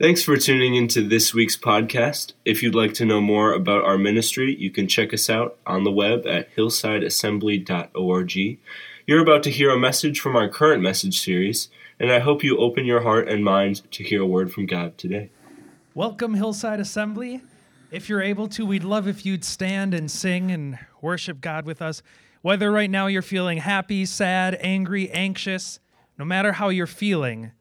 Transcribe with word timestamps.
Thanks 0.00 0.24
for 0.24 0.36
tuning 0.36 0.74
into 0.74 1.06
this 1.06 1.32
week's 1.32 1.56
podcast. 1.56 2.32
If 2.44 2.64
you'd 2.64 2.74
like 2.74 2.94
to 2.94 3.04
know 3.04 3.20
more 3.20 3.52
about 3.52 3.84
our 3.84 3.96
ministry, 3.96 4.56
you 4.58 4.68
can 4.68 4.88
check 4.88 5.14
us 5.14 5.30
out 5.30 5.56
on 5.68 5.84
the 5.84 5.92
web 5.92 6.26
at 6.26 6.52
hillsideassembly.org. 6.56 8.58
You're 9.06 9.22
about 9.22 9.44
to 9.44 9.52
hear 9.52 9.70
a 9.70 9.78
message 9.78 10.18
from 10.18 10.34
our 10.34 10.48
current 10.48 10.82
message 10.82 11.20
series, 11.20 11.68
and 12.00 12.10
I 12.10 12.18
hope 12.18 12.42
you 12.42 12.58
open 12.58 12.86
your 12.86 13.02
heart 13.02 13.28
and 13.28 13.44
mind 13.44 13.88
to 13.92 14.02
hear 14.02 14.20
a 14.20 14.26
word 14.26 14.52
from 14.52 14.66
God 14.66 14.98
today. 14.98 15.30
Welcome, 15.94 16.34
Hillside 16.34 16.80
Assembly. 16.80 17.40
If 17.92 18.08
you're 18.08 18.20
able 18.20 18.48
to, 18.48 18.66
we'd 18.66 18.82
love 18.82 19.06
if 19.06 19.24
you'd 19.24 19.44
stand 19.44 19.94
and 19.94 20.10
sing 20.10 20.50
and 20.50 20.76
worship 21.02 21.40
God 21.40 21.66
with 21.66 21.80
us. 21.80 22.02
Whether 22.42 22.72
right 22.72 22.90
now 22.90 23.06
you're 23.06 23.22
feeling 23.22 23.58
happy, 23.58 24.06
sad, 24.06 24.58
angry, 24.60 25.08
anxious, 25.12 25.78
no 26.18 26.24
matter 26.24 26.54
how 26.54 26.70
you're 26.70 26.88
feeling, 26.88 27.52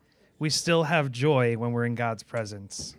we 0.44 0.50
still 0.50 0.84
have 0.84 1.10
joy 1.10 1.56
when 1.56 1.72
we're 1.72 1.86
in 1.86 1.96
God's 1.96 2.22
presence. 2.22 2.98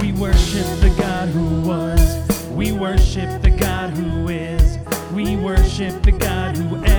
We 0.00 0.10
worship 0.14 0.66
the 0.80 0.92
God 0.98 1.28
who 1.28 1.60
was. 1.60 2.50
We 2.50 2.72
worship 2.72 3.40
the 3.40 3.50
God 3.56 3.90
who 3.90 4.28
is. 4.30 4.78
We 5.14 5.36
worship 5.36 6.02
the 6.02 6.10
God 6.10 6.56
who 6.56 6.74
evermore 6.74 6.89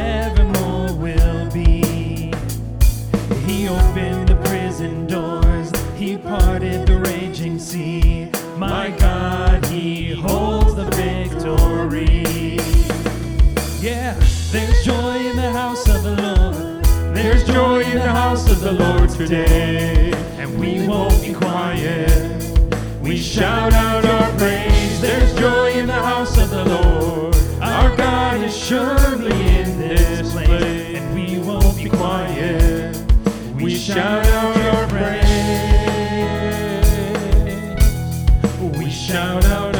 holds 10.21 10.75
the 10.75 10.85
victory. 10.95 12.57
Yeah, 13.81 14.13
there's 14.51 14.85
joy 14.85 15.17
in 15.17 15.35
the 15.35 15.51
house 15.51 15.87
of 15.89 16.03
the 16.03 16.15
Lord. 16.21 17.15
There's 17.15 17.43
joy 17.43 17.81
in 17.81 17.97
the 17.97 18.11
house 18.11 18.49
of 18.49 18.61
the 18.61 18.71
Lord 18.71 19.09
today. 19.09 20.11
And 20.37 20.59
we 20.59 20.87
won't 20.87 21.21
be 21.21 21.33
quiet. 21.33 22.41
We 23.01 23.17
shout 23.17 23.73
out 23.73 24.05
our 24.05 24.31
praise. 24.37 25.01
There's 25.01 25.33
joy 25.35 25.71
in 25.71 25.87
the 25.87 25.93
house 25.93 26.37
of 26.37 26.49
the 26.49 26.65
Lord. 26.65 27.35
Our 27.61 27.95
God 27.97 28.41
is 28.43 28.55
surely 28.55 29.31
in 29.57 29.79
this 29.79 30.31
place. 30.31 30.97
And 30.97 31.15
we 31.15 31.39
won't 31.39 31.75
be 31.77 31.89
quiet. 31.89 32.95
We 33.55 33.75
shout 33.75 34.25
out 34.25 34.57
our 34.57 34.87
praise. 34.87 35.21
We 38.77 38.89
shout 38.89 39.45
out 39.45 39.70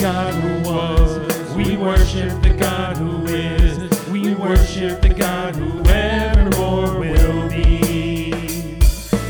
God 0.00 0.32
who 0.32 0.70
was. 0.70 1.54
We 1.54 1.76
worship 1.76 2.40
the 2.40 2.54
God 2.54 2.96
who 2.96 3.26
is. 3.26 4.08
We 4.08 4.34
worship 4.34 5.02
the 5.02 5.10
God 5.10 5.54
who 5.54 5.82
evermore 5.90 6.98
will 6.98 7.48
be. 7.50 8.32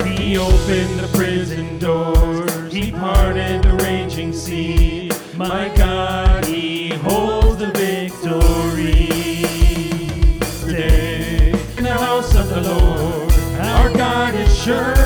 He 0.05 0.39
opened 0.39 1.01
the 1.01 1.11
prison 1.13 1.81
doors. 1.81 2.73
He 2.73 2.93
parted 2.93 3.65
the 3.65 3.75
raging 3.83 4.33
sea. 4.33 5.11
My 5.35 5.73
God, 5.77 6.45
He 6.45 6.91
holds 6.91 7.57
the 7.57 7.73
victory. 7.73 9.09
Today, 10.65 11.51
in 11.79 11.83
the 11.83 11.95
house 11.95 12.37
of 12.37 12.49
the 12.49 12.61
Lord, 12.61 13.33
our 13.59 13.93
God 13.93 14.37
is 14.37 14.57
surely 14.57 15.00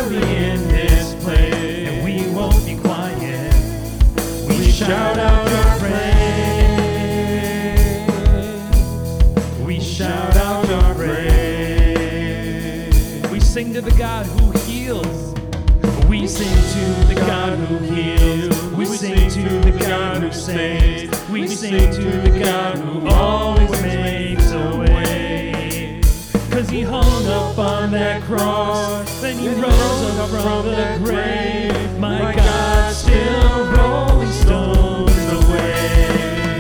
We 20.47 21.47
sing 21.47 21.91
to 21.91 22.03
the 22.21 22.39
God 22.39 22.77
who 22.77 23.09
always 23.09 23.71
makes 23.81 24.53
a 24.53 24.77
way. 24.77 26.03
Cause 26.51 26.69
he 26.69 26.83
hung 26.83 27.27
up 27.27 27.57
on 27.59 27.91
that 27.93 28.23
cross, 28.25 29.23
then 29.23 29.39
he 29.39 29.49
rose 29.49 30.19
up 30.19 30.29
from 30.29 30.67
the 30.67 31.01
grave. 31.03 31.99
My 31.99 32.35
God, 32.35 32.93
still 32.93 33.73
rolling 33.73 34.31
stones 34.33 35.33
away. 35.33 36.19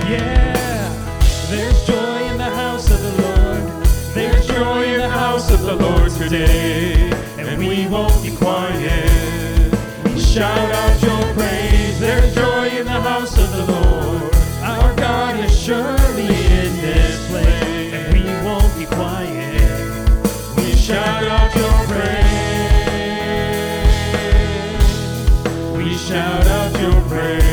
Yeah, 0.08 0.88
there's 1.50 1.86
joy 1.86 2.22
in 2.30 2.38
the 2.38 2.44
house 2.44 2.90
of 2.90 3.02
the 3.02 3.22
Lord. 3.22 3.84
There's 4.14 4.46
joy 4.46 4.94
in 4.94 5.00
the 5.00 5.10
house 5.10 5.50
of 5.50 5.60
the 5.60 5.76
Lord 5.76 6.10
today, 6.10 7.12
and 7.36 7.58
we 7.58 7.86
won't 7.88 8.22
be 8.22 8.34
quiet. 8.34 9.74
We 10.06 10.20
shout 10.20 10.70
out 10.70 11.02
your 11.02 11.34
praise. 11.34 12.00
There's 12.00 12.34
joy 12.34 12.63
the 12.94 13.00
house 13.00 13.37
of 13.38 13.50
the 13.50 13.65
Lord. 13.72 14.34
Our 14.62 14.94
God 14.94 15.44
is 15.44 15.59
surely 15.59 16.27
in 16.27 16.71
this 16.81 17.28
place, 17.28 17.93
and 17.93 18.15
we 18.15 18.22
won't 18.44 18.72
be 18.78 18.87
quiet. 18.87 19.62
We 20.56 20.77
shout 20.77 21.25
out 21.25 21.53
your 21.56 21.72
praise. 21.91 22.15
We 25.77 25.97
shout 25.97 26.47
out 26.47 26.81
your 26.81 27.00
praise. 27.09 27.44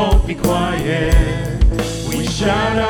Won't 0.00 0.26
be 0.26 0.34
quiet. 0.34 1.62
We 2.08 2.24
shout 2.26 2.78
out 2.78 2.89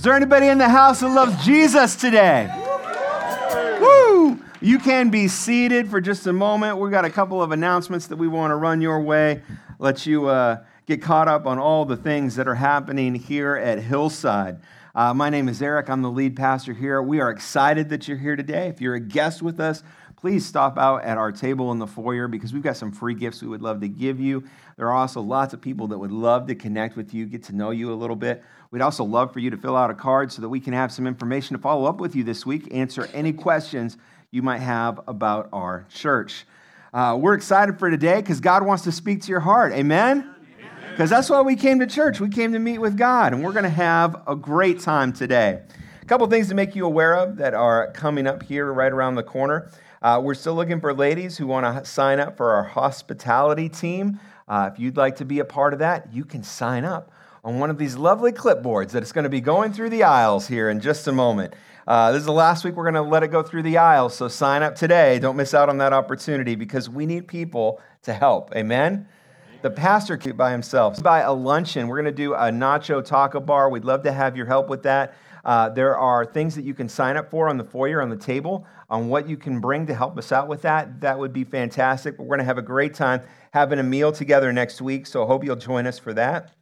Is 0.00 0.04
there 0.04 0.14
anybody 0.14 0.46
in 0.46 0.56
the 0.56 0.66
house 0.66 1.00
that 1.00 1.10
loves 1.10 1.44
Jesus 1.44 1.94
today? 1.94 2.48
Woo! 3.82 4.42
You 4.62 4.78
can 4.78 5.10
be 5.10 5.28
seated 5.28 5.90
for 5.90 6.00
just 6.00 6.26
a 6.26 6.32
moment. 6.32 6.78
We've 6.78 6.90
got 6.90 7.04
a 7.04 7.10
couple 7.10 7.42
of 7.42 7.52
announcements 7.52 8.06
that 8.06 8.16
we 8.16 8.26
want 8.26 8.50
to 8.50 8.56
run 8.56 8.80
your 8.80 9.02
way, 9.02 9.42
let 9.78 10.06
you 10.06 10.28
uh, 10.28 10.64
get 10.86 11.02
caught 11.02 11.28
up 11.28 11.44
on 11.44 11.58
all 11.58 11.84
the 11.84 11.98
things 11.98 12.36
that 12.36 12.48
are 12.48 12.54
happening 12.54 13.14
here 13.14 13.56
at 13.56 13.78
Hillside. 13.78 14.60
Uh, 14.94 15.12
my 15.12 15.28
name 15.28 15.50
is 15.50 15.60
Eric. 15.60 15.90
I'm 15.90 16.00
the 16.00 16.10
lead 16.10 16.34
pastor 16.34 16.72
here. 16.72 17.02
We 17.02 17.20
are 17.20 17.28
excited 17.30 17.90
that 17.90 18.08
you're 18.08 18.16
here 18.16 18.36
today. 18.36 18.68
If 18.68 18.80
you're 18.80 18.94
a 18.94 19.00
guest 19.00 19.42
with 19.42 19.60
us, 19.60 19.82
please 20.20 20.44
stop 20.44 20.76
out 20.76 21.02
at 21.02 21.16
our 21.16 21.32
table 21.32 21.72
in 21.72 21.78
the 21.78 21.86
foyer 21.86 22.28
because 22.28 22.52
we've 22.52 22.62
got 22.62 22.76
some 22.76 22.92
free 22.92 23.14
gifts 23.14 23.40
we 23.40 23.48
would 23.48 23.62
love 23.62 23.80
to 23.80 23.88
give 23.88 24.20
you. 24.20 24.44
There 24.76 24.86
are 24.86 24.92
also 24.92 25.22
lots 25.22 25.54
of 25.54 25.62
people 25.62 25.88
that 25.88 25.98
would 25.98 26.12
love 26.12 26.46
to 26.48 26.54
connect 26.54 26.94
with 26.94 27.14
you, 27.14 27.24
get 27.24 27.42
to 27.44 27.56
know 27.56 27.70
you 27.70 27.90
a 27.92 27.94
little 27.94 28.16
bit. 28.16 28.44
We'd 28.70 28.82
also 28.82 29.02
love 29.02 29.32
for 29.32 29.38
you 29.38 29.48
to 29.50 29.56
fill 29.56 29.76
out 29.76 29.90
a 29.90 29.94
card 29.94 30.30
so 30.30 30.42
that 30.42 30.48
we 30.48 30.60
can 30.60 30.74
have 30.74 30.92
some 30.92 31.06
information 31.06 31.56
to 31.56 31.62
follow 31.62 31.86
up 31.86 32.00
with 32.00 32.14
you 32.14 32.22
this 32.22 32.44
week, 32.44 32.68
answer 32.70 33.08
any 33.14 33.32
questions 33.32 33.96
you 34.30 34.42
might 34.42 34.60
have 34.60 35.00
about 35.08 35.48
our 35.52 35.86
church. 35.88 36.44
Uh, 36.92 37.16
we're 37.18 37.34
excited 37.34 37.78
for 37.78 37.90
today 37.90 38.16
because 38.16 38.40
God 38.40 38.64
wants 38.64 38.84
to 38.84 38.92
speak 38.92 39.22
to 39.22 39.28
your 39.30 39.40
heart. 39.40 39.72
Amen? 39.72 40.34
Because 40.90 41.08
that's 41.08 41.30
why 41.30 41.40
we 41.40 41.56
came 41.56 41.78
to 41.78 41.86
church. 41.86 42.20
We 42.20 42.28
came 42.28 42.52
to 42.52 42.58
meet 42.58 42.78
with 42.78 42.96
God, 42.96 43.32
and 43.32 43.42
we're 43.42 43.52
going 43.52 43.64
to 43.64 43.70
have 43.70 44.22
a 44.26 44.36
great 44.36 44.80
time 44.80 45.14
today. 45.14 45.62
A 46.02 46.04
couple 46.04 46.26
things 46.26 46.48
to 46.48 46.54
make 46.54 46.76
you 46.76 46.84
aware 46.84 47.14
of 47.14 47.36
that 47.36 47.54
are 47.54 47.90
coming 47.92 48.26
up 48.26 48.42
here 48.42 48.70
right 48.70 48.92
around 48.92 49.14
the 49.14 49.22
corner. 49.22 49.70
Uh, 50.02 50.18
we're 50.22 50.34
still 50.34 50.54
looking 50.54 50.80
for 50.80 50.94
ladies 50.94 51.36
who 51.36 51.46
want 51.46 51.66
to 51.66 51.84
sign 51.84 52.18
up 52.20 52.34
for 52.34 52.52
our 52.52 52.62
hospitality 52.62 53.68
team. 53.68 54.18
Uh, 54.48 54.70
if 54.72 54.80
you'd 54.80 54.96
like 54.96 55.16
to 55.16 55.26
be 55.26 55.40
a 55.40 55.44
part 55.44 55.74
of 55.74 55.78
that, 55.78 56.10
you 56.10 56.24
can 56.24 56.42
sign 56.42 56.86
up 56.86 57.12
on 57.44 57.58
one 57.58 57.68
of 57.68 57.76
these 57.76 57.96
lovely 57.96 58.32
clipboards 58.32 58.92
that 58.92 59.02
is 59.02 59.12
going 59.12 59.24
to 59.24 59.30
be 59.30 59.42
going 59.42 59.74
through 59.74 59.90
the 59.90 60.02
aisles 60.02 60.46
here 60.46 60.70
in 60.70 60.80
just 60.80 61.06
a 61.06 61.12
moment. 61.12 61.52
Uh, 61.86 62.12
this 62.12 62.20
is 62.20 62.26
the 62.26 62.32
last 62.32 62.64
week 62.64 62.76
we're 62.76 62.90
going 62.90 62.94
to 62.94 63.02
let 63.02 63.22
it 63.22 63.28
go 63.28 63.42
through 63.42 63.62
the 63.62 63.76
aisles, 63.76 64.14
so 64.14 64.26
sign 64.26 64.62
up 64.62 64.74
today. 64.74 65.18
Don't 65.18 65.36
miss 65.36 65.52
out 65.52 65.68
on 65.68 65.76
that 65.78 65.92
opportunity 65.92 66.54
because 66.54 66.88
we 66.88 67.04
need 67.04 67.28
people 67.28 67.78
to 68.02 68.14
help. 68.14 68.56
Amen? 68.56 69.06
The 69.60 69.70
pastor 69.70 70.16
by 70.32 70.52
himself. 70.52 71.02
By 71.02 71.20
a 71.20 71.32
luncheon, 71.32 71.88
we're 71.88 72.00
going 72.00 72.06
to 72.06 72.22
do 72.22 72.32
a 72.32 72.50
nacho 72.50 73.04
taco 73.04 73.40
bar. 73.40 73.68
We'd 73.68 73.84
love 73.84 74.02
to 74.04 74.12
have 74.12 74.34
your 74.34 74.46
help 74.46 74.70
with 74.70 74.84
that. 74.84 75.14
Uh, 75.44 75.68
there 75.68 75.96
are 75.96 76.24
things 76.24 76.54
that 76.54 76.64
you 76.64 76.74
can 76.74 76.88
sign 76.88 77.16
up 77.16 77.30
for 77.30 77.48
on 77.48 77.56
the 77.56 77.64
foyer 77.64 78.00
on 78.02 78.10
the 78.10 78.16
table 78.16 78.66
on 78.88 79.08
what 79.08 79.28
you 79.28 79.36
can 79.36 79.60
bring 79.60 79.86
to 79.86 79.94
help 79.94 80.18
us 80.18 80.32
out 80.32 80.48
with 80.48 80.62
that, 80.62 81.00
that 81.00 81.18
would 81.18 81.32
be 81.32 81.44
fantastic. 81.44 82.16
But 82.16 82.24
we're 82.24 82.36
going 82.36 82.40
to 82.40 82.44
have 82.44 82.58
a 82.58 82.62
great 82.62 82.94
time 82.94 83.22
having 83.52 83.78
a 83.78 83.82
meal 83.82 84.12
together 84.12 84.52
next 84.52 84.80
week, 84.82 85.06
so 85.06 85.22
I 85.22 85.26
hope 85.26 85.44
you'll 85.44 85.56
join 85.56 85.86
us 85.86 85.98
for 85.98 86.12
that. 86.14 86.54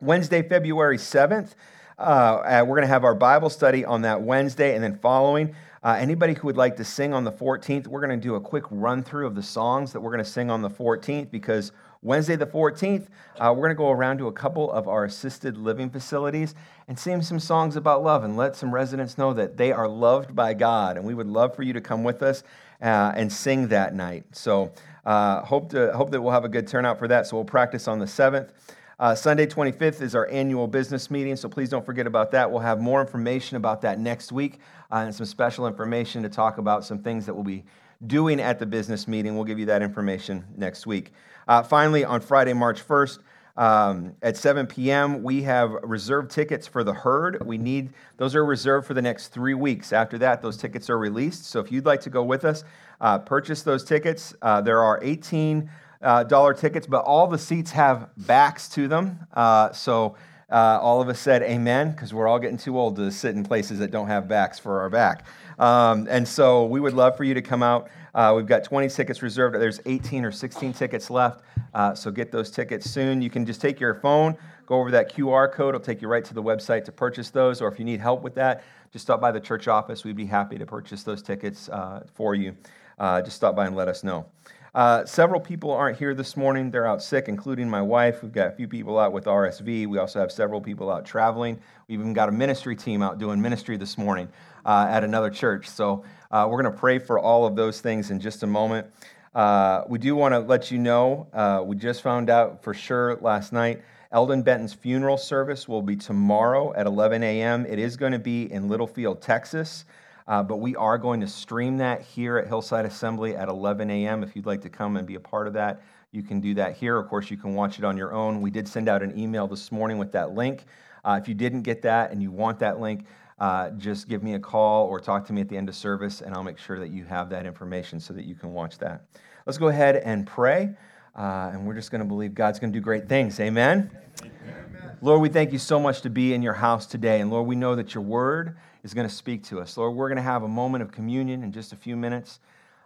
Wednesday, 0.00 0.42
February 0.42 0.98
7th, 0.98 1.54
uh, 1.98 2.64
we're 2.66 2.76
going 2.76 2.82
to 2.82 2.86
have 2.88 3.04
our 3.04 3.14
Bible 3.14 3.50
study 3.50 3.84
on 3.84 4.02
that 4.02 4.22
Wednesday, 4.22 4.74
and 4.74 4.82
then 4.82 4.98
following, 4.98 5.54
uh, 5.82 5.96
anybody 5.98 6.34
who 6.34 6.46
would 6.46 6.56
like 6.56 6.76
to 6.76 6.84
sing 6.84 7.12
on 7.12 7.24
the 7.24 7.32
14th, 7.32 7.86
we're 7.86 8.00
going 8.00 8.18
to 8.18 8.22
do 8.22 8.36
a 8.36 8.40
quick 8.40 8.64
run 8.70 9.02
through 9.02 9.26
of 9.26 9.34
the 9.34 9.42
songs 9.42 9.92
that 9.92 10.00
we're 10.00 10.10
going 10.10 10.24
to 10.24 10.30
sing 10.30 10.50
on 10.50 10.62
the 10.62 10.70
14th 10.70 11.30
because 11.30 11.72
Wednesday, 12.04 12.36
the 12.36 12.46
14th, 12.46 13.06
uh, 13.38 13.50
we're 13.56 13.62
going 13.62 13.70
to 13.70 13.74
go 13.74 13.90
around 13.90 14.18
to 14.18 14.26
a 14.26 14.32
couple 14.32 14.70
of 14.70 14.86
our 14.86 15.06
assisted 15.06 15.56
living 15.56 15.88
facilities 15.88 16.54
and 16.86 16.98
sing 16.98 17.22
some 17.22 17.40
songs 17.40 17.76
about 17.76 18.04
love 18.04 18.24
and 18.24 18.36
let 18.36 18.54
some 18.54 18.74
residents 18.74 19.16
know 19.16 19.32
that 19.32 19.56
they 19.56 19.72
are 19.72 19.88
loved 19.88 20.36
by 20.36 20.52
God. 20.52 20.98
And 20.98 21.06
we 21.06 21.14
would 21.14 21.26
love 21.26 21.56
for 21.56 21.62
you 21.62 21.72
to 21.72 21.80
come 21.80 22.04
with 22.04 22.22
us 22.22 22.42
uh, 22.82 23.12
and 23.16 23.32
sing 23.32 23.68
that 23.68 23.94
night. 23.94 24.24
So, 24.32 24.70
uh, 25.06 25.40
hope, 25.40 25.70
to, 25.70 25.96
hope 25.96 26.10
that 26.10 26.20
we'll 26.20 26.32
have 26.32 26.44
a 26.44 26.48
good 26.48 26.68
turnout 26.68 26.98
for 26.98 27.08
that. 27.08 27.26
So, 27.26 27.36
we'll 27.36 27.44
practice 27.46 27.88
on 27.88 27.98
the 27.98 28.04
7th. 28.04 28.50
Uh, 28.98 29.14
Sunday 29.14 29.46
25th 29.46 30.02
is 30.02 30.14
our 30.14 30.28
annual 30.28 30.68
business 30.68 31.10
meeting, 31.10 31.36
so 31.36 31.48
please 31.48 31.70
don't 31.70 31.84
forget 31.84 32.06
about 32.06 32.30
that. 32.32 32.50
We'll 32.50 32.60
have 32.60 32.80
more 32.80 33.00
information 33.00 33.56
about 33.56 33.80
that 33.80 33.98
next 33.98 34.30
week 34.30 34.60
uh, 34.92 34.96
and 34.96 35.14
some 35.14 35.26
special 35.26 35.66
information 35.66 36.22
to 36.22 36.28
talk 36.28 36.58
about 36.58 36.84
some 36.84 36.98
things 36.98 37.24
that 37.26 37.34
we'll 37.34 37.44
be 37.44 37.64
doing 38.06 38.40
at 38.40 38.58
the 38.58 38.66
business 38.66 39.08
meeting. 39.08 39.34
We'll 39.34 39.44
give 39.44 39.58
you 39.58 39.66
that 39.66 39.82
information 39.82 40.44
next 40.56 40.86
week. 40.86 41.12
Uh, 41.46 41.62
finally, 41.62 42.04
on 42.04 42.20
Friday, 42.20 42.52
March 42.52 42.86
1st, 42.86 43.18
um, 43.56 44.16
at 44.22 44.36
7 44.36 44.66
p.m., 44.66 45.22
we 45.22 45.42
have 45.42 45.70
reserved 45.82 46.30
tickets 46.30 46.66
for 46.66 46.82
the 46.82 46.92
herd. 46.92 47.44
We 47.46 47.56
need 47.56 47.90
those 48.16 48.34
are 48.34 48.44
reserved 48.44 48.86
for 48.86 48.94
the 48.94 49.02
next 49.02 49.28
three 49.28 49.54
weeks. 49.54 49.92
After 49.92 50.18
that, 50.18 50.42
those 50.42 50.56
tickets 50.56 50.90
are 50.90 50.98
released. 50.98 51.46
So 51.46 51.60
if 51.60 51.70
you'd 51.70 51.86
like 51.86 52.00
to 52.02 52.10
go 52.10 52.24
with 52.24 52.44
us, 52.44 52.64
uh, 53.00 53.18
purchase 53.18 53.62
those 53.62 53.84
tickets. 53.84 54.34
Uh, 54.42 54.60
there 54.60 54.82
are 54.82 54.98
18 55.02 55.70
uh, 56.02 56.24
dollar 56.24 56.52
tickets, 56.52 56.86
but 56.86 57.04
all 57.04 57.28
the 57.28 57.38
seats 57.38 57.70
have 57.70 58.08
backs 58.16 58.68
to 58.70 58.88
them. 58.88 59.20
Uh, 59.32 59.72
so 59.72 60.16
uh, 60.50 60.78
all 60.80 61.00
of 61.00 61.08
us 61.08 61.18
said 61.18 61.42
amen 61.42 61.90
because 61.92 62.12
we're 62.12 62.28
all 62.28 62.38
getting 62.38 62.58
too 62.58 62.78
old 62.78 62.96
to 62.96 63.10
sit 63.10 63.34
in 63.34 63.44
places 63.44 63.78
that 63.78 63.90
don't 63.90 64.08
have 64.08 64.28
backs 64.28 64.58
for 64.58 64.80
our 64.80 64.90
back. 64.90 65.26
Um, 65.58 66.06
and 66.10 66.26
so 66.26 66.64
we 66.64 66.80
would 66.80 66.94
love 66.94 67.16
for 67.16 67.24
you 67.24 67.34
to 67.34 67.42
come 67.42 67.62
out. 67.62 67.88
Uh, 68.14 68.32
we've 68.36 68.46
got 68.46 68.64
20 68.64 68.88
tickets 68.88 69.22
reserved. 69.22 69.56
There's 69.56 69.80
18 69.86 70.24
or 70.24 70.30
16 70.30 70.72
tickets 70.72 71.10
left. 71.10 71.42
Uh, 71.72 71.94
so 71.94 72.10
get 72.10 72.30
those 72.30 72.50
tickets 72.50 72.88
soon. 72.88 73.20
You 73.20 73.30
can 73.30 73.44
just 73.44 73.60
take 73.60 73.80
your 73.80 73.94
phone, 73.94 74.36
go 74.66 74.76
over 74.76 74.90
that 74.92 75.12
QR 75.12 75.52
code. 75.52 75.74
It'll 75.74 75.84
take 75.84 76.00
you 76.00 76.08
right 76.08 76.24
to 76.24 76.34
the 76.34 76.42
website 76.42 76.84
to 76.84 76.92
purchase 76.92 77.30
those. 77.30 77.60
Or 77.60 77.68
if 77.68 77.78
you 77.78 77.84
need 77.84 78.00
help 78.00 78.22
with 78.22 78.34
that, 78.36 78.62
just 78.92 79.04
stop 79.04 79.20
by 79.20 79.32
the 79.32 79.40
church 79.40 79.66
office. 79.66 80.04
We'd 80.04 80.16
be 80.16 80.26
happy 80.26 80.56
to 80.58 80.66
purchase 80.66 81.02
those 81.02 81.22
tickets 81.22 81.68
uh, 81.68 82.04
for 82.14 82.34
you. 82.34 82.56
Uh, 82.98 83.20
just 83.22 83.36
stop 83.36 83.56
by 83.56 83.66
and 83.66 83.74
let 83.74 83.88
us 83.88 84.04
know. 84.04 84.26
Uh, 84.74 85.04
several 85.04 85.40
people 85.40 85.70
aren't 85.70 85.96
here 85.96 86.14
this 86.14 86.36
morning. 86.36 86.68
They're 86.68 86.86
out 86.86 87.00
sick, 87.00 87.28
including 87.28 87.70
my 87.70 87.80
wife. 87.80 88.24
We've 88.24 88.32
got 88.32 88.48
a 88.48 88.50
few 88.50 88.66
people 88.66 88.98
out 88.98 89.12
with 89.12 89.26
RSV. 89.26 89.86
We 89.86 89.98
also 89.98 90.18
have 90.18 90.32
several 90.32 90.60
people 90.60 90.90
out 90.90 91.04
traveling. 91.04 91.60
We've 91.86 92.00
even 92.00 92.12
got 92.12 92.28
a 92.28 92.32
ministry 92.32 92.74
team 92.74 93.00
out 93.00 93.18
doing 93.18 93.40
ministry 93.40 93.76
this 93.76 93.96
morning 93.96 94.28
uh, 94.66 94.88
at 94.90 95.04
another 95.04 95.30
church. 95.30 95.68
So 95.68 96.02
uh, 96.32 96.48
we're 96.50 96.60
going 96.60 96.72
to 96.72 96.78
pray 96.78 96.98
for 96.98 97.20
all 97.20 97.46
of 97.46 97.54
those 97.54 97.80
things 97.80 98.10
in 98.10 98.18
just 98.18 98.42
a 98.42 98.48
moment. 98.48 98.88
Uh, 99.32 99.84
we 99.86 100.00
do 100.00 100.16
want 100.16 100.32
to 100.32 100.40
let 100.40 100.72
you 100.72 100.78
know, 100.78 101.28
uh, 101.32 101.62
we 101.64 101.76
just 101.76 102.02
found 102.02 102.28
out 102.28 102.64
for 102.64 102.74
sure 102.74 103.16
last 103.20 103.52
night. 103.52 103.80
Eldon 104.10 104.42
Benton's 104.42 104.72
funeral 104.72 105.16
service 105.16 105.68
will 105.68 105.82
be 105.82 105.94
tomorrow 105.94 106.74
at 106.74 106.86
11 106.86 107.22
a.m. 107.22 107.64
It 107.66 107.78
is 107.78 107.96
going 107.96 108.12
to 108.12 108.18
be 108.18 108.50
in 108.52 108.68
Littlefield, 108.68 109.22
Texas. 109.22 109.84
Uh, 110.26 110.42
but 110.42 110.56
we 110.56 110.74
are 110.76 110.96
going 110.96 111.20
to 111.20 111.28
stream 111.28 111.76
that 111.78 112.00
here 112.02 112.38
at 112.38 112.46
Hillside 112.46 112.86
Assembly 112.86 113.36
at 113.36 113.48
11 113.48 113.90
a.m. 113.90 114.22
If 114.22 114.34
you'd 114.34 114.46
like 114.46 114.62
to 114.62 114.70
come 114.70 114.96
and 114.96 115.06
be 115.06 115.16
a 115.16 115.20
part 115.20 115.46
of 115.46 115.52
that, 115.52 115.82
you 116.12 116.22
can 116.22 116.40
do 116.40 116.54
that 116.54 116.76
here. 116.76 116.96
Of 116.96 117.08
course, 117.08 117.30
you 117.30 117.36
can 117.36 117.54
watch 117.54 117.78
it 117.78 117.84
on 117.84 117.96
your 117.96 118.14
own. 118.14 118.40
We 118.40 118.50
did 118.50 118.66
send 118.66 118.88
out 118.88 119.02
an 119.02 119.18
email 119.18 119.46
this 119.46 119.70
morning 119.70 119.98
with 119.98 120.12
that 120.12 120.34
link. 120.34 120.64
Uh, 121.04 121.18
if 121.20 121.28
you 121.28 121.34
didn't 121.34 121.62
get 121.62 121.82
that 121.82 122.10
and 122.10 122.22
you 122.22 122.30
want 122.30 122.58
that 122.60 122.80
link, 122.80 123.04
uh, 123.38 123.70
just 123.70 124.08
give 124.08 124.22
me 124.22 124.34
a 124.34 124.38
call 124.38 124.86
or 124.86 125.00
talk 125.00 125.26
to 125.26 125.32
me 125.32 125.40
at 125.40 125.48
the 125.48 125.56
end 125.56 125.68
of 125.68 125.74
service, 125.74 126.20
and 126.22 126.34
I'll 126.34 126.44
make 126.44 126.58
sure 126.58 126.78
that 126.78 126.90
you 126.90 127.04
have 127.04 127.28
that 127.30 127.44
information 127.44 128.00
so 128.00 128.14
that 128.14 128.24
you 128.24 128.34
can 128.34 128.52
watch 128.52 128.78
that. 128.78 129.04
Let's 129.44 129.58
go 129.58 129.68
ahead 129.68 129.96
and 129.96 130.26
pray, 130.26 130.70
uh, 131.16 131.50
and 131.52 131.66
we're 131.66 131.74
just 131.74 131.90
going 131.90 132.00
to 132.00 132.06
believe 132.06 132.32
God's 132.34 132.58
going 132.58 132.72
to 132.72 132.78
do 132.78 132.82
great 132.82 133.08
things. 133.08 133.40
Amen? 133.40 133.90
Amen? 134.22 134.96
Lord, 135.02 135.20
we 135.20 135.28
thank 135.28 135.52
you 135.52 135.58
so 135.58 135.78
much 135.80 136.00
to 136.02 136.10
be 136.10 136.32
in 136.32 136.42
your 136.42 136.54
house 136.54 136.86
today, 136.86 137.20
and 137.20 137.30
Lord, 137.30 137.46
we 137.46 137.56
know 137.56 137.74
that 137.74 137.92
your 137.94 138.04
word 138.04 138.56
is 138.84 138.94
going 138.94 139.08
to 139.08 139.14
speak 139.14 139.42
to 139.44 139.60
us. 139.60 139.76
Lord, 139.76 139.96
we're 139.96 140.08
going 140.08 140.16
to 140.16 140.22
have 140.22 140.44
a 140.44 140.48
moment 140.48 140.82
of 140.82 140.92
communion 140.92 141.42
in 141.42 141.50
just 141.50 141.72
a 141.72 141.76
few 141.76 141.96
minutes. 141.96 142.38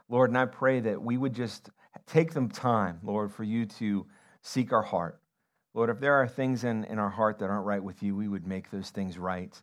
Lord, 0.09 0.31
and 0.31 0.39
I 0.39 0.47
pray 0.47 0.81
that 0.81 1.03
we 1.03 1.19
would 1.19 1.35
just 1.35 1.69
take 2.07 2.33
some 2.33 2.49
time, 2.49 3.01
Lord, 3.03 3.33
for 3.33 3.45
you 3.45 3.67
to 3.67 4.07
seek 4.41 4.73
our 4.73 4.83
heart. 4.83 5.21
Lord, 5.75 5.91
if 5.91 6.01
there 6.01 6.15
are 6.15 6.27
things 6.27 6.65
in, 6.65 6.85
in 6.85 6.99
our 6.99 7.11
heart 7.11 7.41
that 7.41 7.51
aren't 7.51 7.67
right 7.67 7.83
with 7.83 8.03
you, 8.03 8.17
we 8.17 8.29
would 8.29 8.47
make 8.47 8.71
those 8.71 8.91
things 8.91 9.19
right. 9.19 9.61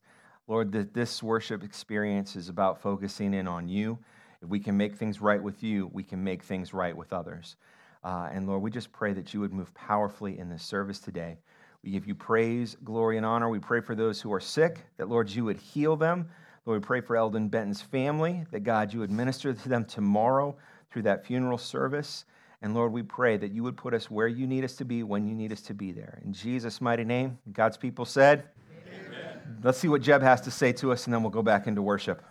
Lord, 0.47 0.71
that 0.73 0.93
this 0.93 1.23
worship 1.23 1.63
experience 1.63 2.35
is 2.35 2.49
about 2.49 2.81
focusing 2.81 3.33
in 3.33 3.47
on 3.47 3.67
you. 3.67 3.97
If 4.41 4.49
we 4.49 4.59
can 4.59 4.77
make 4.77 4.95
things 4.95 5.21
right 5.21 5.41
with 5.41 5.63
you, 5.63 5.89
we 5.91 6.03
can 6.03 6.23
make 6.23 6.43
things 6.43 6.73
right 6.73 6.95
with 6.95 7.13
others. 7.13 7.55
Uh, 8.03 8.29
and 8.31 8.45
Lord, 8.45 8.61
we 8.61 8.69
just 8.69 8.91
pray 8.91 9.13
that 9.13 9.33
you 9.33 9.39
would 9.39 9.53
move 9.53 9.73
powerfully 9.73 10.37
in 10.37 10.49
this 10.49 10.61
service 10.61 10.99
today. 10.99 11.39
We 11.85 11.91
give 11.91 12.07
you 12.07 12.15
praise, 12.15 12.75
glory, 12.83 13.17
and 13.17 13.25
honor. 13.25 13.47
We 13.47 13.59
pray 13.59 13.79
for 13.79 13.93
those 13.93 14.19
who 14.19 14.33
are 14.33 14.39
sick, 14.39 14.79
that, 14.97 15.07
Lord, 15.07 15.29
you 15.29 15.45
would 15.45 15.57
heal 15.57 15.95
them. 15.95 16.27
Lord, 16.65 16.81
we 16.81 16.85
pray 16.85 16.99
for 16.99 17.15
Eldon 17.15 17.47
Benton's 17.47 17.83
family, 17.83 18.43
that, 18.49 18.61
God, 18.61 18.91
you 18.91 18.99
would 19.01 19.11
minister 19.11 19.53
to 19.53 19.69
them 19.69 19.85
tomorrow 19.85 20.57
through 20.89 21.03
that 21.03 21.27
funeral 21.27 21.59
service. 21.59 22.25
And 22.63 22.73
Lord, 22.73 22.91
we 22.91 23.03
pray 23.03 23.37
that 23.37 23.51
you 23.51 23.61
would 23.61 23.77
put 23.77 23.93
us 23.93 24.09
where 24.09 24.27
you 24.27 24.47
need 24.47 24.63
us 24.63 24.75
to 24.77 24.85
be 24.85 25.03
when 25.03 25.27
you 25.27 25.35
need 25.35 25.51
us 25.51 25.61
to 25.61 25.75
be 25.75 25.91
there. 25.91 26.19
In 26.25 26.33
Jesus' 26.33 26.81
mighty 26.81 27.03
name, 27.03 27.37
God's 27.53 27.77
people 27.77 28.03
said, 28.03 28.45
Amen. 28.87 29.59
Let's 29.61 29.77
see 29.77 29.87
what 29.87 30.01
Jeb 30.01 30.23
has 30.23 30.41
to 30.41 30.49
say 30.49 30.73
to 30.73 30.91
us, 30.91 31.05
and 31.05 31.13
then 31.13 31.21
we'll 31.21 31.29
go 31.29 31.43
back 31.43 31.67
into 31.67 31.83
worship. 31.83 32.23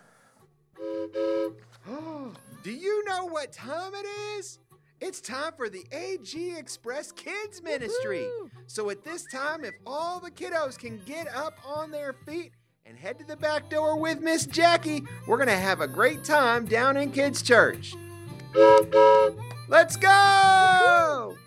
Do 2.63 2.71
you 2.71 3.05
know 3.05 3.27
what 3.27 3.53
time 3.53 3.93
it 3.93 4.05
is? 4.37 4.59
It's 5.07 5.21
time 5.21 5.53
for 5.55 5.69
the 5.69 5.85
AG 5.91 6.57
Express 6.57 7.11
Kids 7.11 7.61
Ministry. 7.61 8.21
Woo-hoo! 8.21 8.49
So 8.65 8.89
at 8.89 9.03
this 9.03 9.23
time, 9.31 9.63
if 9.63 9.75
all 9.85 10.19
the 10.19 10.31
kiddos 10.31 10.79
can 10.79 10.99
get 11.05 11.27
up 11.27 11.59
on 11.63 11.91
their 11.91 12.13
feet 12.25 12.53
and 12.87 12.97
head 12.97 13.19
to 13.19 13.23
the 13.23 13.37
back 13.37 13.69
door 13.69 13.99
with 13.99 14.19
Miss 14.21 14.47
Jackie, 14.47 15.03
we're 15.27 15.37
going 15.37 15.47
to 15.47 15.55
have 15.55 15.79
a 15.79 15.87
great 15.87 16.23
time 16.23 16.65
down 16.65 16.97
in 16.97 17.11
Kids 17.11 17.43
Church. 17.43 17.93
Let's 19.67 19.95
go! 19.95 21.37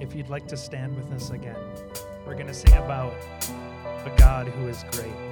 If 0.00 0.14
you'd 0.14 0.30
like 0.30 0.48
to 0.48 0.56
stand 0.56 0.96
with 0.96 1.12
us 1.12 1.28
again, 1.28 1.60
we're 2.26 2.32
going 2.32 2.46
to 2.46 2.54
sing 2.54 2.72
about 2.72 3.12
a 4.06 4.14
God 4.16 4.48
who 4.48 4.66
is 4.68 4.82
great. 4.92 5.25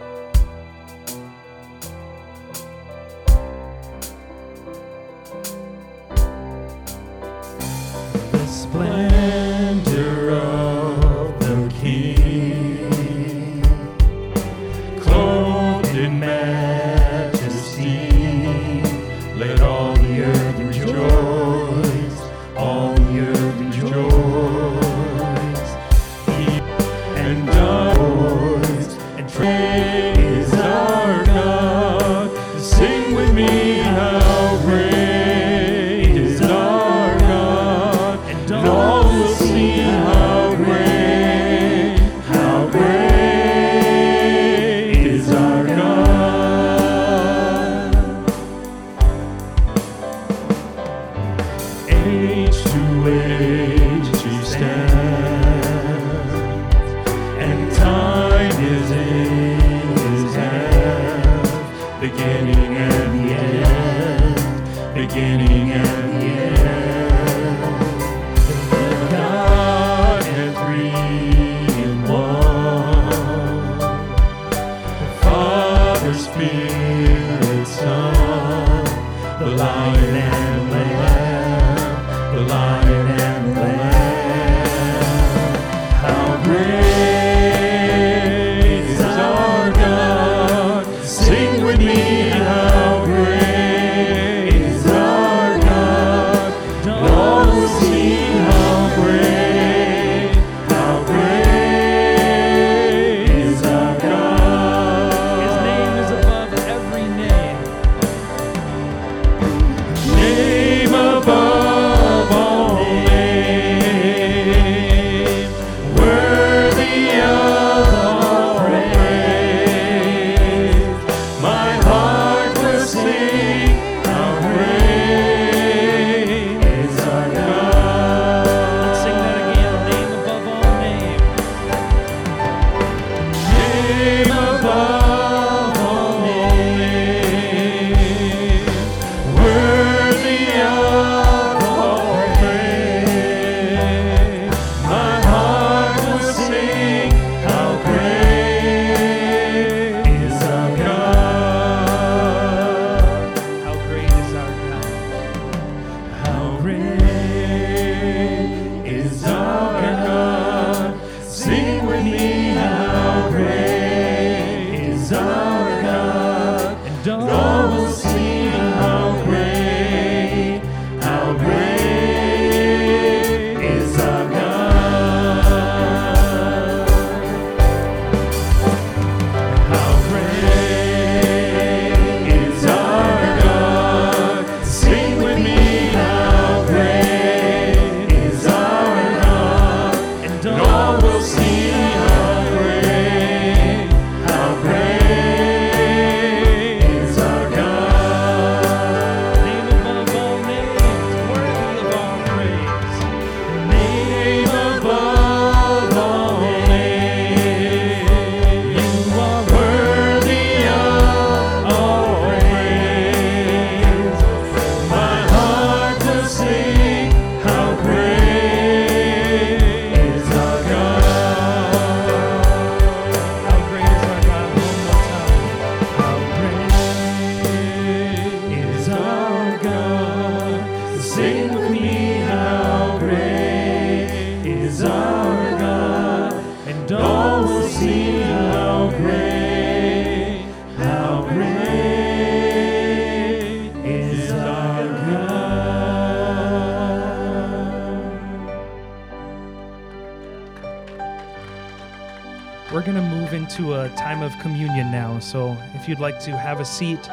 if 255.85 255.89
you'd 255.91 256.01
like 256.01 256.19
to 256.19 256.35
have 256.35 256.61
a 256.61 256.65
seat 256.65 257.11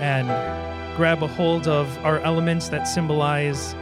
and 0.00 0.26
grab 0.96 1.22
a 1.22 1.26
hold 1.26 1.68
of 1.68 1.86
our 1.98 2.18
elements 2.20 2.70
that 2.70 2.84
symbolize 2.84 3.74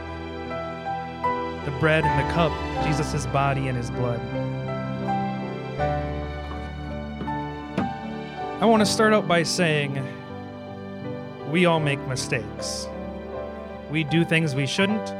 the 1.63 1.73
bread 1.79 2.03
and 2.03 2.19
the 2.19 2.33
cup, 2.33 2.51
Jesus' 2.83 3.25
body 3.27 3.69
and 3.69 3.77
his 3.77 3.89
blood. 3.91 4.19
I 8.61 8.65
want 8.65 8.81
to 8.81 8.85
start 8.85 9.13
out 9.13 9.25
by 9.25 9.43
saying 9.43 10.05
we 11.49 11.65
all 11.65 11.79
make 11.79 12.05
mistakes. 12.05 12.89
We 13.89 14.03
do 14.03 14.25
things 14.25 14.53
we 14.53 14.67
shouldn't. 14.67 15.13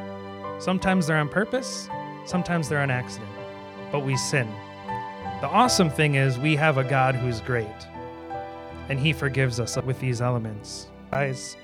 Sometimes 0.62 1.08
they're 1.08 1.16
on 1.16 1.30
purpose, 1.30 1.88
sometimes 2.26 2.68
they're 2.68 2.82
on 2.82 2.92
accident, 2.92 3.32
but 3.94 4.00
we 4.00 4.18
sin. 4.18 4.50
The 5.40 5.48
awesome 5.48 5.90
thing 5.90 6.16
is 6.16 6.38
we 6.38 6.58
have 6.58 6.78
a 6.78 6.84
God 6.84 7.16
who's 7.16 7.40
great 7.40 7.66
and 8.90 9.00
He 9.00 9.14
forgives 9.14 9.60
us 9.60 9.78
with 9.78 10.00
these 10.00 10.22
elements. 10.22 10.88
Guys, 11.12 11.56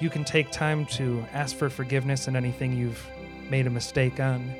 you 0.00 0.10
can 0.10 0.24
take 0.24 0.50
time 0.50 0.86
to 0.86 1.24
ask 1.32 1.56
for 1.56 1.68
forgiveness 1.68 2.28
in 2.28 2.36
anything 2.36 2.72
you've 2.72 3.04
made 3.50 3.66
a 3.66 3.70
mistake 3.70 4.20
on, 4.20 4.54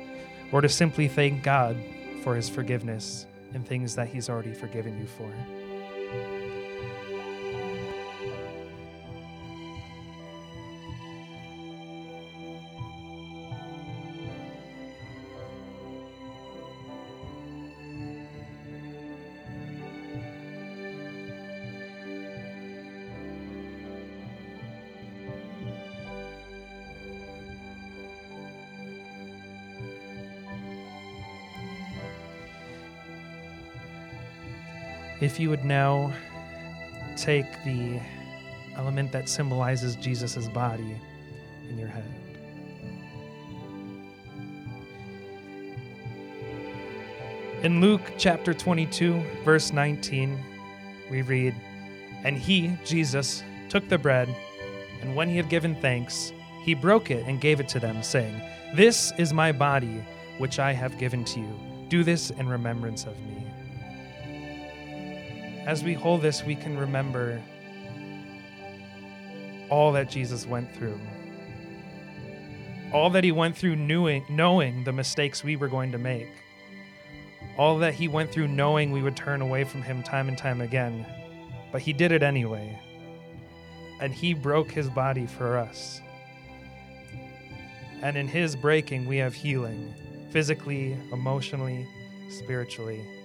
or 0.51 0.61
to 0.61 0.69
simply 0.69 1.07
thank 1.07 1.43
God 1.43 1.77
for 2.23 2.35
His 2.35 2.49
forgiveness 2.49 3.25
in 3.53 3.63
things 3.63 3.95
that 3.95 4.07
He's 4.07 4.29
already 4.29 4.53
forgiven 4.53 4.99
you 4.99 5.05
for. 5.05 5.31
If 35.29 35.39
you 35.39 35.51
would 35.51 35.63
now 35.63 36.11
take 37.15 37.45
the 37.63 37.99
element 38.75 39.11
that 39.11 39.29
symbolizes 39.29 39.95
Jesus' 39.95 40.47
body 40.47 40.99
in 41.69 41.77
your 41.77 41.87
hand. 41.87 42.13
In 47.61 47.79
Luke 47.79 48.01
chapter 48.17 48.55
22, 48.55 49.23
verse 49.45 49.71
19, 49.71 50.35
we 51.11 51.21
read, 51.21 51.55
And 52.23 52.35
he, 52.35 52.75
Jesus, 52.83 53.43
took 53.69 53.87
the 53.87 53.99
bread, 53.99 54.35
and 55.03 55.15
when 55.15 55.29
he 55.29 55.37
had 55.37 55.47
given 55.47 55.75
thanks, 55.75 56.33
he 56.63 56.73
broke 56.73 57.11
it 57.11 57.23
and 57.27 57.39
gave 57.39 57.59
it 57.59 57.69
to 57.69 57.79
them, 57.79 58.01
saying, 58.01 58.41
This 58.73 59.13
is 59.19 59.31
my 59.31 59.51
body, 59.51 60.03
which 60.39 60.57
I 60.57 60.73
have 60.73 60.97
given 60.97 61.23
to 61.25 61.39
you. 61.39 61.59
Do 61.87 62.03
this 62.03 62.31
in 62.31 62.49
remembrance 62.49 63.05
of 63.05 63.15
me. 63.27 63.38
As 65.69 65.83
we 65.83 65.93
hold 65.93 66.23
this, 66.23 66.43
we 66.43 66.55
can 66.55 66.79
remember 66.79 67.39
all 69.69 69.91
that 69.91 70.09
Jesus 70.09 70.47
went 70.47 70.73
through. 70.73 70.99
All 72.91 73.11
that 73.11 73.23
he 73.23 73.31
went 73.31 73.55
through 73.55 73.75
knowing, 73.75 74.25
knowing 74.31 74.83
the 74.83 74.91
mistakes 74.91 75.43
we 75.43 75.57
were 75.57 75.67
going 75.67 75.91
to 75.91 75.99
make. 75.99 76.31
All 77.55 77.77
that 77.77 77.93
he 77.93 78.07
went 78.07 78.31
through 78.31 78.47
knowing 78.47 78.91
we 78.91 79.03
would 79.03 79.15
turn 79.15 79.41
away 79.41 79.63
from 79.63 79.83
him 79.83 80.01
time 80.01 80.27
and 80.27 80.35
time 80.35 80.59
again. 80.59 81.05
But 81.71 81.83
he 81.83 81.93
did 81.93 82.11
it 82.11 82.23
anyway. 82.23 82.81
And 84.01 84.11
he 84.11 84.33
broke 84.33 84.71
his 84.71 84.89
body 84.89 85.27
for 85.27 85.55
us. 85.55 86.01
And 88.01 88.17
in 88.17 88.27
his 88.27 88.55
breaking, 88.55 89.05
we 89.05 89.17
have 89.17 89.35
healing 89.35 89.93
physically, 90.31 90.97
emotionally, 91.11 91.87
spiritually. 92.27 93.18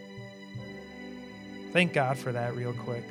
Thank 1.75 1.93
God 1.93 2.17
for 2.17 2.31
that, 2.31 2.55
real 2.55 2.73
quick. 2.73 3.03